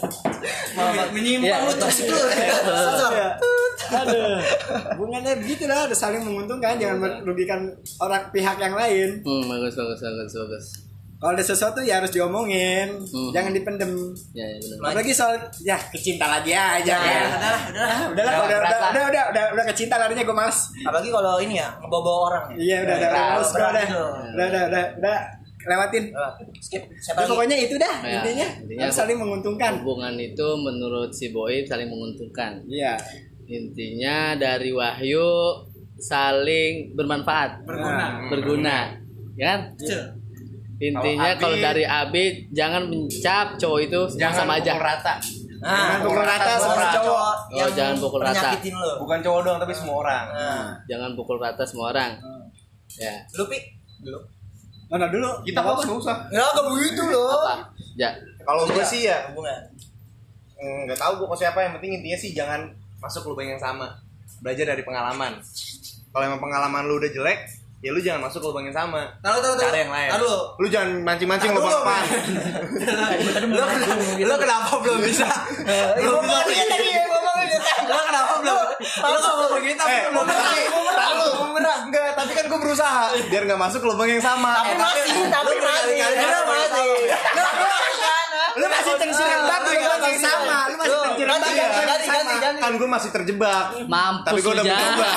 menyimpang 1.15 1.61
Iya. 1.63 1.67
lu 1.71 1.73
toksik 1.81 2.05
lu 2.11 2.19
Sensor. 2.19 3.13
Iya. 3.15 3.29
Aduh. 3.95 4.39
Hubungannya 4.99 5.33
begitu 5.41 5.65
lah, 5.71 5.87
harus 5.87 5.97
saling 5.97 6.21
menguntungkan, 6.21 6.77
jangan 6.77 7.23
merugikan 7.23 7.61
orang 8.03 8.29
pihak 8.35 8.59
yang 8.59 8.75
lain. 8.75 9.23
Hmm, 9.23 9.45
bagus, 9.47 9.75
bagus, 9.79 10.01
bagus, 10.03 10.33
bagus. 10.35 10.67
Kalau 11.25 11.33
ada 11.33 11.41
sesuatu 11.41 11.81
ya 11.81 11.97
harus 11.97 12.13
diomongin, 12.13 13.01
Hmm. 13.01 13.33
jangan 13.33 13.49
dipendem. 13.51 14.13
Ya, 14.31 14.45
ya. 14.45 14.61
Apalagi 14.77 15.09
soal 15.09 15.41
ya 15.59 15.81
kecinta 15.89 16.29
lagi 16.29 16.53
aja 16.53 16.85
Ya, 16.85 17.01
kan. 17.01 17.25
udahlah, 17.25 17.33
udahlah. 17.33 17.89
Ah, 17.89 18.05
udahlah, 18.13 18.33
Udah, 18.37 18.45
udah, 18.45 18.59
udah, 18.61 18.61
lah. 18.77 18.91
udah, 18.93 19.05
udah, 19.09 19.25
udah, 19.33 19.45
udah, 19.57 19.65
kecinta 19.65 19.97
larinya 19.97 20.21
gue 20.21 20.37
males. 20.37 20.59
Apalagi 20.85 21.09
kalau 21.09 21.41
ini 21.41 21.57
ya, 21.57 21.69
ngebawa 21.81 22.13
orang 22.29 22.45
ya. 22.45 22.57
Iya, 22.61 22.77
udah, 22.77 22.95
udah, 22.95 23.09
udah, 23.09 23.25
males 23.33 23.49
gue 23.49 23.57
udah, 23.57 23.71
udah, 23.73 24.47
udah, 24.53 24.63
udah, 24.69 24.85
udah, 25.01 25.19
lewatin. 25.65 26.05
Skip. 26.61 26.83
Siapa 26.95 27.19
Ya, 27.19 27.27
pokoknya 27.27 27.57
itu 27.57 27.75
dah 27.81 27.95
Ya, 28.05 28.21
intinya, 28.21 28.49
intinya 28.61 28.87
saling 28.93 29.17
menguntungkan. 29.17 29.81
Hubungan 29.81 30.13
itu 30.21 30.47
menurut 30.61 31.09
si 31.09 31.33
Boy 31.33 31.65
saling 31.65 31.89
menguntungkan. 31.89 32.61
Iya. 32.69 33.01
Intinya 33.49 34.37
dari 34.37 34.77
Wahyu 34.77 35.25
saling 35.97 36.93
bermanfaat, 36.93 37.65
Berguna. 37.65 38.07
berguna. 38.29 38.79
Ya 39.35 39.45
kan? 39.51 39.61
Intinya 40.77 41.31
Kalau 41.35 41.57
dari 41.57 41.85
Abi 41.85 42.25
jangan 42.51 42.83
mencap 42.85 43.55
cowok 43.57 43.81
itu 43.81 44.01
Jangan 44.15 44.35
sama 44.37 44.53
aja. 44.59 44.75
rata. 44.75 45.15
Jangan 45.57 46.01
pukul 46.03 46.21
rata 46.21 46.45
buat 46.45 46.61
semua 46.61 46.87
cowok 46.93 47.15
Oh, 47.25 47.57
yang 47.57 47.71
jangan 47.73 47.97
pukul 47.97 48.21
rata. 48.21 48.49
lo. 48.53 48.91
Bukan 49.01 49.19
cowok 49.21 49.41
doang 49.41 49.59
tapi 49.59 49.73
semua 49.73 49.97
orang. 49.99 50.25
Nah, 50.29 50.65
Jangan 50.85 51.11
pukul 51.15 51.37
rata 51.39 51.63
semua 51.65 51.87
orang. 51.91 52.11
Ya. 52.95 53.15
lu 53.33 53.45
pi 53.47 53.59
dulu. 53.99 54.19
Mana 54.87 55.09
dulu? 55.09 55.41
Kita 55.43 55.59
fokus 55.59 55.83
nggak 55.85 55.99
usah. 55.99 56.17
Ya 56.29 56.45
gak 56.45 56.67
begitu 56.69 57.03
loh. 57.05 57.33
Apa? 57.33 57.55
Ya. 57.95 58.11
Kalau 58.39 58.69
gue 58.69 58.85
sih 58.85 59.09
ya 59.09 59.33
Hubungan. 59.33 59.57
mm, 60.55 60.79
nggak 60.87 60.99
tahu 60.99 61.13
gue 61.17 61.29
ke 61.29 61.37
siapa 61.39 61.59
yang 61.61 61.73
penting 61.75 61.91
intinya 61.97 62.19
sih 62.21 62.31
jangan 62.31 62.61
masuk 62.99 63.25
lubang 63.27 63.49
yang 63.49 63.59
sama. 63.59 63.89
Belajar 64.41 64.69
dari 64.69 64.83
pengalaman. 64.83 65.41
Kalau 66.13 66.25
emang 66.25 66.39
pengalaman 66.39 66.85
lu 66.85 66.97
udah 66.97 67.09
jelek, 67.09 67.41
ya 67.85 67.93
lu 67.93 68.01
jangan 68.01 68.25
masuk 68.25 68.41
ke 68.41 68.47
lubang 68.49 68.65
yang 68.65 68.73
sama. 68.73 69.05
Taruh 69.21 69.45
taruh 69.45 69.61
taruh. 69.61 69.69
Cari 69.69 69.85
yang 69.85 69.93
lain. 69.93 70.11
Taruh. 70.17 70.41
Lu 70.57 70.67
jangan 70.73 70.91
mancing-mancing 71.05 71.53
Taruh 71.53 71.61
lubang 71.61 71.77
dulu, 71.77 71.85
pan. 71.85 72.05
Lo 73.53 73.65
lo 74.25 74.35
kenapa 74.41 74.73
belum 74.81 74.99
bisa? 75.05 75.29
Belum 76.01 76.25
bisa 76.25 76.25
Ngomongin 76.25 76.49
dia 76.49 76.65
tadi 76.65 76.89
ya, 76.89 77.03
ngomongin 77.05 77.45
dia 77.45 77.53
tadi. 77.53 77.54
Lo 77.85 77.99
kenapa 78.03 78.33
belum? 78.41 78.67
Lo 78.81 79.17
ngomong 79.17 79.51
begitu 79.59 79.79
tapi 79.79 79.93
Eh, 79.95 80.03
belum 80.09 80.27
tapi, 80.27 80.61
tahu 80.95 81.25
enggak, 81.85 82.09
tapi 82.17 82.33
kan 82.33 82.45
gue 82.49 82.59
berusaha 82.59 83.03
biar 83.29 83.43
nggak 83.45 83.61
masuk 83.61 83.81
lubang 83.85 84.09
yang 84.09 84.23
sama. 84.23 84.51
Tapi 84.57 84.73
masih, 84.75 85.27
tapi 85.29 85.55
masih. 85.59 85.97
ngomong 86.01 86.43
masih. 86.47 86.91
Lu 87.35 87.43
Lu 88.55 88.67
masih 88.71 88.93
yang 90.05 90.23
sama. 90.23 90.57
Lu 90.71 90.75
masih 90.79 90.95
terjerembab 90.95 91.19
Ganti, 91.19 91.19
di 91.19 91.25
lubang 91.27 91.55
yang 91.55 91.87
ganti, 91.91 92.07
sama. 92.07 92.61
Kan 92.63 92.73
gue 92.79 92.89
masih 92.89 93.11
terjebak. 93.11 93.65
Mampus 93.91 94.27
Tapi 94.31 94.39
gue 94.41 94.53
udah 94.55 94.65
mencoba. 94.65 95.09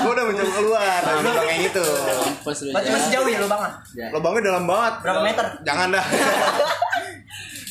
gue 0.00 0.12
udah 0.12 0.24
mencoba 0.24 0.50
keluar 0.56 0.98
dari 1.04 1.20
lubang 1.22 1.46
yang 1.46 1.62
itu. 1.68 1.86
Berarti 2.72 2.88
masih 2.90 3.08
jauh 3.12 3.28
ya 3.28 3.38
lubangnya? 3.40 3.70
Ya. 3.94 4.06
Lubangnya 4.10 4.42
dalam 4.48 4.64
banget. 4.64 4.94
Berapa 5.04 5.20
meter? 5.22 5.46
Jangan 5.62 5.86
dah. 5.92 6.04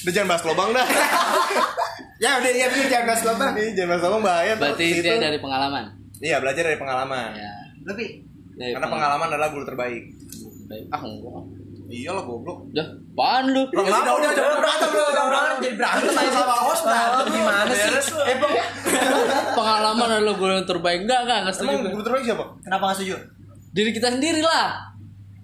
Udah 0.03 0.11
jangan 0.11 0.29
bahas 0.35 0.43
lubang 0.43 0.69
dah. 0.75 0.87
Ya 2.21 2.39
udah 2.39 2.51
ya 2.55 2.71
bener 2.71 2.87
jangan 2.87 3.05
bahas 3.11 3.21
lubang. 3.27 3.51
Ini 3.51 3.71
jangan 3.75 3.89
bahas 3.91 4.03
lubang 4.07 4.23
bahaya. 4.23 4.53
Berarti 4.55 4.85
Itu. 4.95 5.03
dia 5.03 5.19
dari 5.19 5.39
pengalaman. 5.43 5.83
Iya, 6.23 6.37
belajar 6.39 6.63
dari 6.71 6.79
pengalaman. 6.79 7.29
Ya. 7.35 7.51
Lebih. 7.83 8.09
Dari 8.55 8.71
Karena 8.71 8.87
pengalaman 8.87 9.27
adalah 9.27 9.49
guru 9.51 9.65
terbaik. 9.67 10.03
Baik. 10.71 10.85
Ah, 10.87 11.01
enggak. 11.03 11.43
Iyalah 11.93 12.23
goblok. 12.23 12.71
Udah, 12.71 12.87
apaan 12.95 13.45
lu? 13.51 13.67
Udah 13.69 13.83
udah 13.83 14.13
udah 14.23 14.29
udah 14.31 14.59
berantem 14.61 14.89
lu. 14.89 15.03
Udah 15.03 15.25
berantem 15.27 15.55
jadi 15.67 15.75
berantem 15.75 16.13
aja 16.15 16.31
sama 16.31 16.55
host 16.63 16.81
berantem 16.87 17.25
gimana 17.27 17.71
sih? 17.75 17.91
Eh, 18.23 18.35
Pengalaman 19.53 20.09
adalah 20.15 20.35
guru 20.39 20.51
yang 20.55 20.67
terbaik. 20.69 20.99
Enggak, 21.03 21.19
enggak, 21.27 21.37
enggak 21.43 21.55
setuju. 21.59 21.75
Emang 21.75 21.91
guru 21.91 22.03
terbaik 22.07 22.23
siapa? 22.23 22.45
Kenapa 22.63 22.83
gak 22.87 22.95
setuju? 23.03 23.15
Diri 23.73 23.91
kita 23.91 24.07
sendiri 24.15 24.41
lah. 24.41 24.92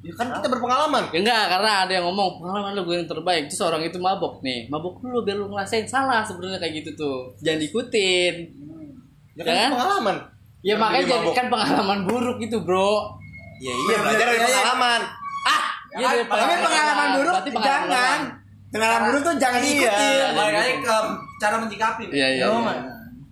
Ya 0.10 0.14
kan 0.18 0.28
kita 0.34 0.47
berpengalaman. 0.49 1.03
Ya 1.14 1.20
enggak, 1.22 1.43
karena 1.53 1.72
ada 1.86 1.91
yang 1.93 2.05
ngomong 2.10 2.41
pengalaman 2.41 2.72
lu 2.74 2.82
gue 2.84 2.95
yang 2.97 3.05
terbaik. 3.05 3.45
Terus 3.45 3.62
orang 3.62 3.86
itu 3.86 4.01
mabok 4.01 4.41
nih. 4.41 4.66
Mabok 4.66 5.05
dulu 5.05 5.22
biar 5.22 5.38
lu 5.38 5.45
ngerasain 5.53 5.86
salah 5.86 6.26
sebenarnya 6.26 6.57
kayak 6.57 6.82
gitu 6.82 6.89
tuh. 6.97 7.18
Jangan 7.45 7.60
diikutin. 7.62 8.34
Ya 9.38 9.43
kan 9.45 9.53
Kan? 9.53 9.70
pengalaman. 9.78 10.16
Ya 10.60 10.74
Yang 10.74 10.80
makanya 10.82 11.05
jadikan 11.07 11.45
pengalaman 11.47 11.99
buruk 12.03 12.38
itu, 12.41 12.57
Bro. 12.60 13.16
Ya 13.62 13.72
iya, 13.72 13.95
belajar 14.01 14.26
dari 14.28 14.39
pengalaman. 14.41 15.01
Iya, 15.89 16.05
dari 16.05 16.24
Tapi 16.26 16.53
pengalaman 16.60 17.07
buruk 17.18 17.34
Berarti 17.34 17.49
pengalaman 17.49 17.89
jangan. 17.89 18.20
Pengalaman 18.70 19.01
buruk 19.10 19.22
tuh 19.26 19.34
jangan 19.38 19.60
Iya. 19.60 19.70
diikutin. 19.70 20.30
Balik 20.36 20.53
lagi 20.53 20.74
ke 20.82 20.95
cara 21.39 21.55
menyikapi. 21.57 22.03
Iya, 22.12 22.28
iya. 22.34 22.43
Oh, 22.49 22.62
iya. 22.62 22.76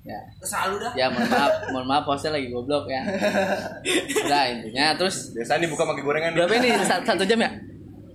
Ya. 0.07 0.19
Selalu 0.39 0.75
dah. 0.79 0.91
Ya, 0.95 1.05
mohon 1.11 1.27
maaf, 1.27 1.51
mohon 1.67 1.85
maaf 1.85 2.03
hostnya 2.07 2.31
lagi 2.33 2.47
goblok 2.47 2.87
ya. 2.87 3.03
Udah 4.23 4.43
intinya 4.47 4.95
terus 4.95 5.35
Biasanya 5.35 5.67
dibuka 5.67 5.83
pakai 5.83 5.99
gorengan. 5.99 6.31
berapa 6.31 6.53
ini 6.57 6.69
satu, 6.81 7.03
satu 7.03 7.23
jam 7.27 7.43
ya? 7.43 7.51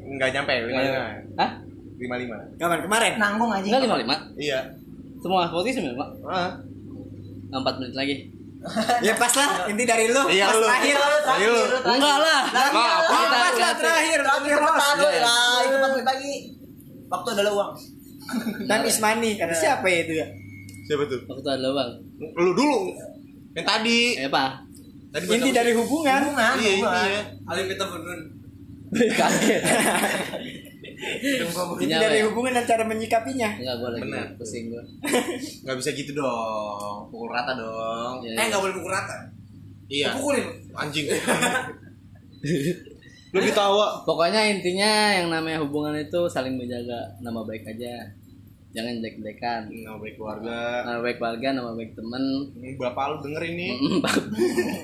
Enggak 0.02 0.32
nyampe, 0.32 0.52
lima 0.64 0.80
lima. 0.80 1.00
Hah? 1.36 1.50
Lima 2.00 2.16
lima. 2.16 2.36
Kapan 2.56 2.80
kemarin? 2.82 3.12
Nanggung 3.20 3.50
aja. 3.52 3.66
Enggak 3.68 3.82
lima 3.84 3.96
lima. 4.00 4.16
Iya. 4.34 4.58
Semua 5.20 5.46
podcast 5.46 5.76
sembilan 5.76 5.94
lima. 5.94 6.06
Ah. 6.26 6.50
Empat 7.52 7.74
menit 7.78 7.92
lagi. 7.94 8.16
Ya 9.02 9.12
pas 9.18 9.34
lah 9.34 9.66
inti 9.66 9.82
dari 9.82 10.06
lu. 10.06 10.22
Iya, 10.30 10.46
pas 10.46 10.54
lu. 10.54 10.62
terakhir. 10.62 10.96
Ayo 11.34 11.50
lu. 11.50 11.64
Enggak 11.82 12.16
lah. 12.16 12.40
Apa? 12.46 12.70
Kita- 12.70 13.40
Pas 13.42 13.56
lah 13.58 13.72
terakhir. 13.74 14.18
Terakhir 14.22 14.56
Terakhir 14.56 14.96
lu 14.96 15.08
lah, 15.20 15.56
itu 15.60 15.76
pas 15.76 15.92
lagi. 16.06 16.34
Waktu 17.10 17.28
adalah 17.34 17.52
uang. 17.52 17.70
Dan 18.64 18.80
Ismani 18.86 19.34
kata 19.34 19.52
siapa 19.52 19.84
ya 19.84 19.98
itu 20.06 20.14
ya? 20.16 20.26
Siapa 20.82 21.02
tuh? 21.06 21.20
Waktu 21.24 21.48
ada 21.48 21.68
bang. 21.70 21.90
Lu 22.18 22.50
dulu. 22.52 22.78
Yang 23.54 23.66
tadi. 23.66 23.98
Eh 24.18 24.26
apa? 24.26 24.44
Tadi 25.12 25.24
Inti 25.28 25.50
dari 25.52 25.72
hubungan. 25.76 26.20
Hubungan, 26.24 26.54
Iya, 26.56 26.72
iya. 26.80 27.22
Alim 27.44 27.66
kita 27.68 27.84
bunun. 27.84 28.20
Kaget. 29.20 29.62
Inti 31.82 31.94
dari 31.96 32.18
ya? 32.20 32.26
hubungan 32.30 32.52
dan 32.56 32.64
cara 32.64 32.84
menyikapinya. 32.84 33.50
Enggak 33.58 33.76
lagi 33.82 34.02
Benar. 34.08 34.26
pusing 34.38 34.72
gue. 34.72 34.82
Nggak 35.64 35.76
bisa 35.76 35.90
gitu 35.92 36.12
dong. 36.14 37.08
Pukul 37.08 37.28
rata 37.28 37.52
dong. 37.54 38.24
Ya, 38.24 38.32
Eh 38.38 38.46
nggak 38.48 38.62
boleh 38.62 38.74
pukul 38.74 38.92
rata. 38.92 39.16
Iya. 39.92 40.16
Pukulin. 40.16 40.46
Anjing. 40.72 41.06
Lu 43.32 43.38
ketawa. 43.40 44.04
Pokoknya 44.04 44.44
intinya 44.48 45.12
yang 45.12 45.28
namanya 45.28 45.60
hubungan 45.60 45.96
itu 45.96 46.20
saling 46.28 46.56
menjaga 46.56 47.16
nama 47.20 47.40
baik 47.44 47.64
aja. 47.66 48.08
Jangan 48.72 48.92
jelek-jelekan. 48.98 49.60
Nama 49.68 49.96
baik 49.96 50.14
keluarga. 50.16 50.58
Nama 50.82 50.98
baik 50.98 51.16
keluarga, 51.16 51.48
nama 51.52 51.70
baik 51.72 51.92
temen. 51.92 52.24
Ini 52.54 52.68
bapak 52.74 53.04
lu 53.06 53.16
denger 53.20 53.42
ini. 53.46 53.68
Mm, 53.70 53.98
bap- 54.00 54.28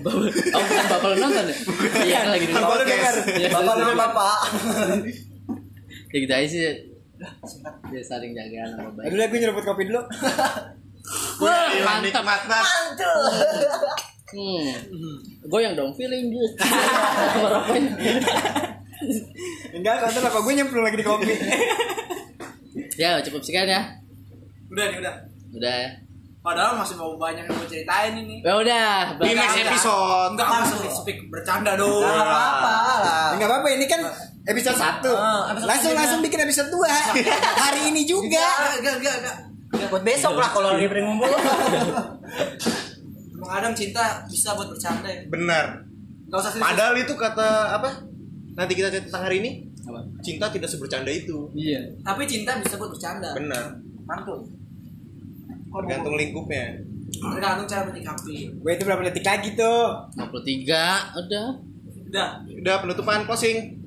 bap- 0.03 0.21
Oh 0.51 0.63
bukan 0.63 0.87
bapak 0.87 1.09
lu 1.09 1.17
nonton 1.19 1.45
ya? 1.47 1.57
Iya 1.99 2.19
kan 2.19 2.31
lagi 2.31 2.45
di 2.45 2.53
Bapak 2.53 2.69
lu 2.71 2.85
denger. 2.85 3.15
Iya, 3.35 3.49
Bapak 3.51 3.75
lu 3.75 3.93
bapak. 3.95 4.37
Ya 6.09 6.19
gitu 6.19 6.33
aja 6.33 6.47
sih. 6.47 6.61
Dia 7.87 8.01
saling 8.03 8.33
jaga 8.33 8.73
nama 8.73 8.89
baik. 8.91 9.09
Aduh, 9.09 9.25
gue 9.27 9.39
nyeruput 9.39 9.61
kopi 9.63 9.85
dulu. 9.85 10.01
Wah, 11.43 11.69
Iya, 11.69 11.83
mantap. 11.83 12.25
Mantul. 12.25 13.21
Hmm. 14.29 14.69
Goyang 15.45 15.73
dong, 15.75 15.93
feeling 15.93 16.29
good. 16.29 16.53
Enggak, 19.71 19.97
kantor 20.03 20.23
apa 20.27 20.39
gue 20.39 20.53
nyemplung 20.55 20.81
lagi 20.83 20.97
di 20.97 21.07
kopi. 21.07 21.33
Ya 22.99 23.23
cukup 23.23 23.41
sekian 23.47 23.71
ya. 23.71 23.95
Udah 24.75 24.85
nih 24.91 24.99
udah. 24.99 25.15
Udah 25.55 25.75
ya. 25.87 25.91
Padahal 26.39 26.81
masih 26.81 26.97
mau 26.99 27.15
banyak 27.15 27.45
yang 27.45 27.55
mau 27.55 27.67
ceritain 27.69 28.15
ini. 28.19 28.43
Ya 28.43 28.59
udah. 28.59 29.15
Di 29.23 29.37
next 29.39 29.59
episode. 29.63 30.35
Enggak 30.35 30.49
masuk 30.49 30.79
speak 30.91 31.31
bercanda 31.31 31.79
dong. 31.79 32.03
Enggak 32.03 32.27
apa-apa 32.27 32.73
lah. 33.05 33.29
Enggak 33.37 33.49
apa-apa, 33.53 33.69
ini 33.75 33.87
kan 33.87 34.01
episode 34.49 34.79
1. 34.81 35.07
Episode 35.55 35.69
langsung 35.69 35.93
langsung 35.95 36.21
bikin 36.25 36.41
episode 36.43 36.71
2. 36.73 36.83
Hari 37.63 37.81
ini 37.95 38.03
juga. 38.03 38.75
Enggak, 38.81 38.97
enggak, 38.97 39.15
enggak. 39.23 39.37
Buat 39.93 40.03
besok 40.03 40.35
lah 40.41 40.49
kalau 40.51 40.75
lagi 40.75 40.89
pengen 40.89 41.05
ngumpul. 41.13 41.29
Bang 43.39 43.53
Adam 43.53 43.73
cinta 43.77 44.25
bisa 44.27 44.57
buat 44.57 44.73
bercanda 44.73 45.07
ya. 45.07 45.23
Benar. 45.29 45.85
Enggak 46.27 46.39
usah 46.43 46.51
serius. 46.51 46.65
Padahal 46.65 46.95
itu 46.97 47.13
kata 47.13 47.49
apa? 47.77 47.91
Nanti 48.57 48.73
kita 48.73 48.89
cerita 48.89 49.07
tentang 49.13 49.29
hari 49.29 49.45
ini. 49.45 49.68
Apa? 49.89 50.01
Cinta 50.21 50.47
tidak 50.53 50.69
sebercanda 50.69 51.09
itu. 51.09 51.49
Iya. 51.57 51.81
Tapi 52.05 52.29
cinta 52.29 52.61
bisa 52.61 52.77
buat 52.77 52.93
bercanda. 52.93 53.33
Benar. 53.33 53.81
Mantul. 54.05 54.45
Tergantung 55.69 56.15
lingkupnya. 56.21 56.77
Tergantung 57.09 57.67
cara 57.69 57.83
menyikapi. 57.89 58.37
Gue 58.61 58.73
itu 58.77 58.85
berapa 58.85 59.01
detik 59.09 59.25
lagi 59.25 59.57
tuh? 59.57 60.13
53 60.17 61.25
udah. 61.25 61.49
Udah. 62.09 62.29
Udah 62.45 62.75
penutupan 62.85 63.25
closing. 63.25 63.81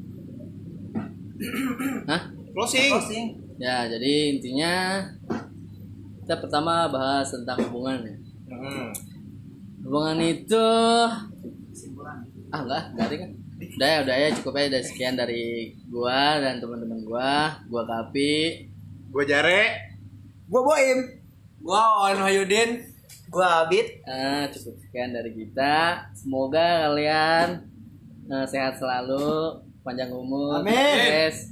Hah? 2.09 2.21
Closing. 2.53 2.91
Closing. 2.97 3.25
Ya, 3.61 3.85
jadi 3.85 4.13
intinya 4.33 5.05
kita 6.25 6.41
pertama 6.41 6.89
bahas 6.89 7.29
tentang 7.29 7.61
hubungan 7.69 8.01
ya. 8.01 8.15
Hmm. 8.49 8.89
Hubungan 9.85 10.17
itu 10.21 10.65
ah 12.51 12.59
enggak, 12.61 12.83
enggak 12.93 13.05
ada 13.05 13.15
kan? 13.15 13.31
Udah 13.61 13.87
ya, 13.87 13.97
udah 14.01 14.15
ya 14.17 14.29
cukup 14.33 14.57
aja 14.57 14.69
dari 14.73 14.85
sekian 14.85 15.13
dari 15.13 15.77
gua 15.85 16.41
dan 16.41 16.57
teman-teman 16.57 17.05
gua, 17.05 17.61
gua 17.69 17.83
Kapi. 17.85 18.65
Gue 19.11 19.27
Jare. 19.27 19.91
Gue 20.47 20.61
Boim. 20.63 20.99
Gua 21.59 22.07
Owen 22.07 22.23
Wahyudin. 22.23 22.79
Gua 23.27 23.67
Abid. 23.67 24.01
Eh, 24.07 24.43
cukup 24.55 24.79
sekian 24.81 25.11
dari 25.11 25.35
kita. 25.35 26.07
Semoga 26.15 26.87
kalian 26.89 27.67
eh, 28.31 28.45
sehat 28.47 28.79
selalu, 28.79 29.59
panjang 29.83 30.15
umur, 30.15 30.63
Amin. 30.63 30.71
sukses, 30.71 31.50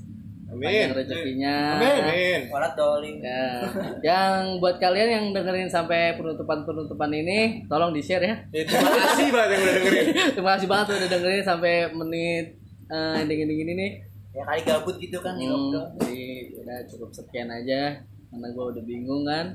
Amin. 0.49 0.87
rezekinya. 0.91 1.77
Amin. 1.77 2.49
Walat 2.49 2.73
doling. 2.73 3.17
Ya. 3.19 3.61
Yang 4.01 4.57
buat 4.57 4.75
kalian 4.77 5.09
yang 5.11 5.25
dengerin 5.29 5.67
sampai 5.67 6.17
penutupan-penutupan 6.17 7.11
ini, 7.11 7.39
tolong 7.65 7.91
di-share 7.91 8.21
ya. 8.21 8.35
Ya, 8.49 8.65
terima 8.65 8.89
kasih 8.89 9.29
banget 9.29 9.49
yang 9.49 9.61
udah 9.61 9.75
dengerin. 9.75 10.05
Terima 10.35 10.51
kasih 10.51 10.67
banget 10.67 10.85
udah 10.91 11.09
dengerin 11.09 11.43
sampai 11.43 11.73
menit 11.91 12.45
eh, 12.87 13.21
ending-ending 13.21 13.59
ini 13.61 13.73
nih. 13.75 13.91
Ya 14.31 14.43
kali 14.43 14.61
gabut 14.63 14.95
gitu 14.97 15.17
kan 15.19 15.33
di 15.35 15.45
Hmm, 15.45 15.53
lockdown. 15.69 15.87
jadi 15.97 16.21
udah 16.55 16.77
cukup 16.85 17.09
sekian 17.11 17.49
aja 17.49 17.97
karena 18.29 18.47
gue 18.47 18.65
udah 18.67 18.83
bingung 18.83 19.23
kan. 19.23 19.45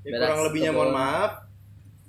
Ya, 0.00 0.16
kurang 0.16 0.46
lebihnya 0.46 0.70
mohon 0.70 0.90
maaf. 0.90 1.49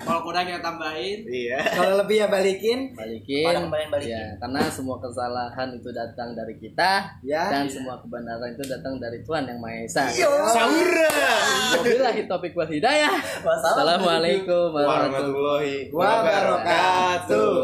Kalau 0.02 0.22
kurang 0.26 0.44
kita 0.46 0.60
tambahin. 0.60 1.20
Iya. 1.26 1.60
Kalau 1.72 1.94
lebih 2.02 2.18
ya 2.22 2.28
balikin. 2.28 2.80
balikin, 2.94 3.46
Pada 3.46 3.70
balikin. 3.70 4.12
Ya, 4.12 4.34
karena 4.38 4.62
semua 4.68 4.98
kesalahan 4.98 5.70
itu 5.78 5.90
datang 5.94 6.34
dari 6.34 6.56
kita 6.58 7.22
Ya. 7.22 7.50
dan 7.54 7.70
semua 7.70 8.02
kebenaran 8.02 8.52
itu 8.52 8.64
datang 8.66 8.98
dari 8.98 9.22
Tuhan 9.22 9.46
yang 9.46 9.60
Maha 9.62 9.86
Esa. 9.86 10.10
Saura. 10.10 11.14
Wabillahi 11.78 12.26
taufiq 12.26 12.54
wal 12.58 12.70
hidayah. 12.70 13.14
Wassalamualaikum 13.46 14.74
warahmatullahi 14.74 15.94
Wabarakatuh. 15.94 17.62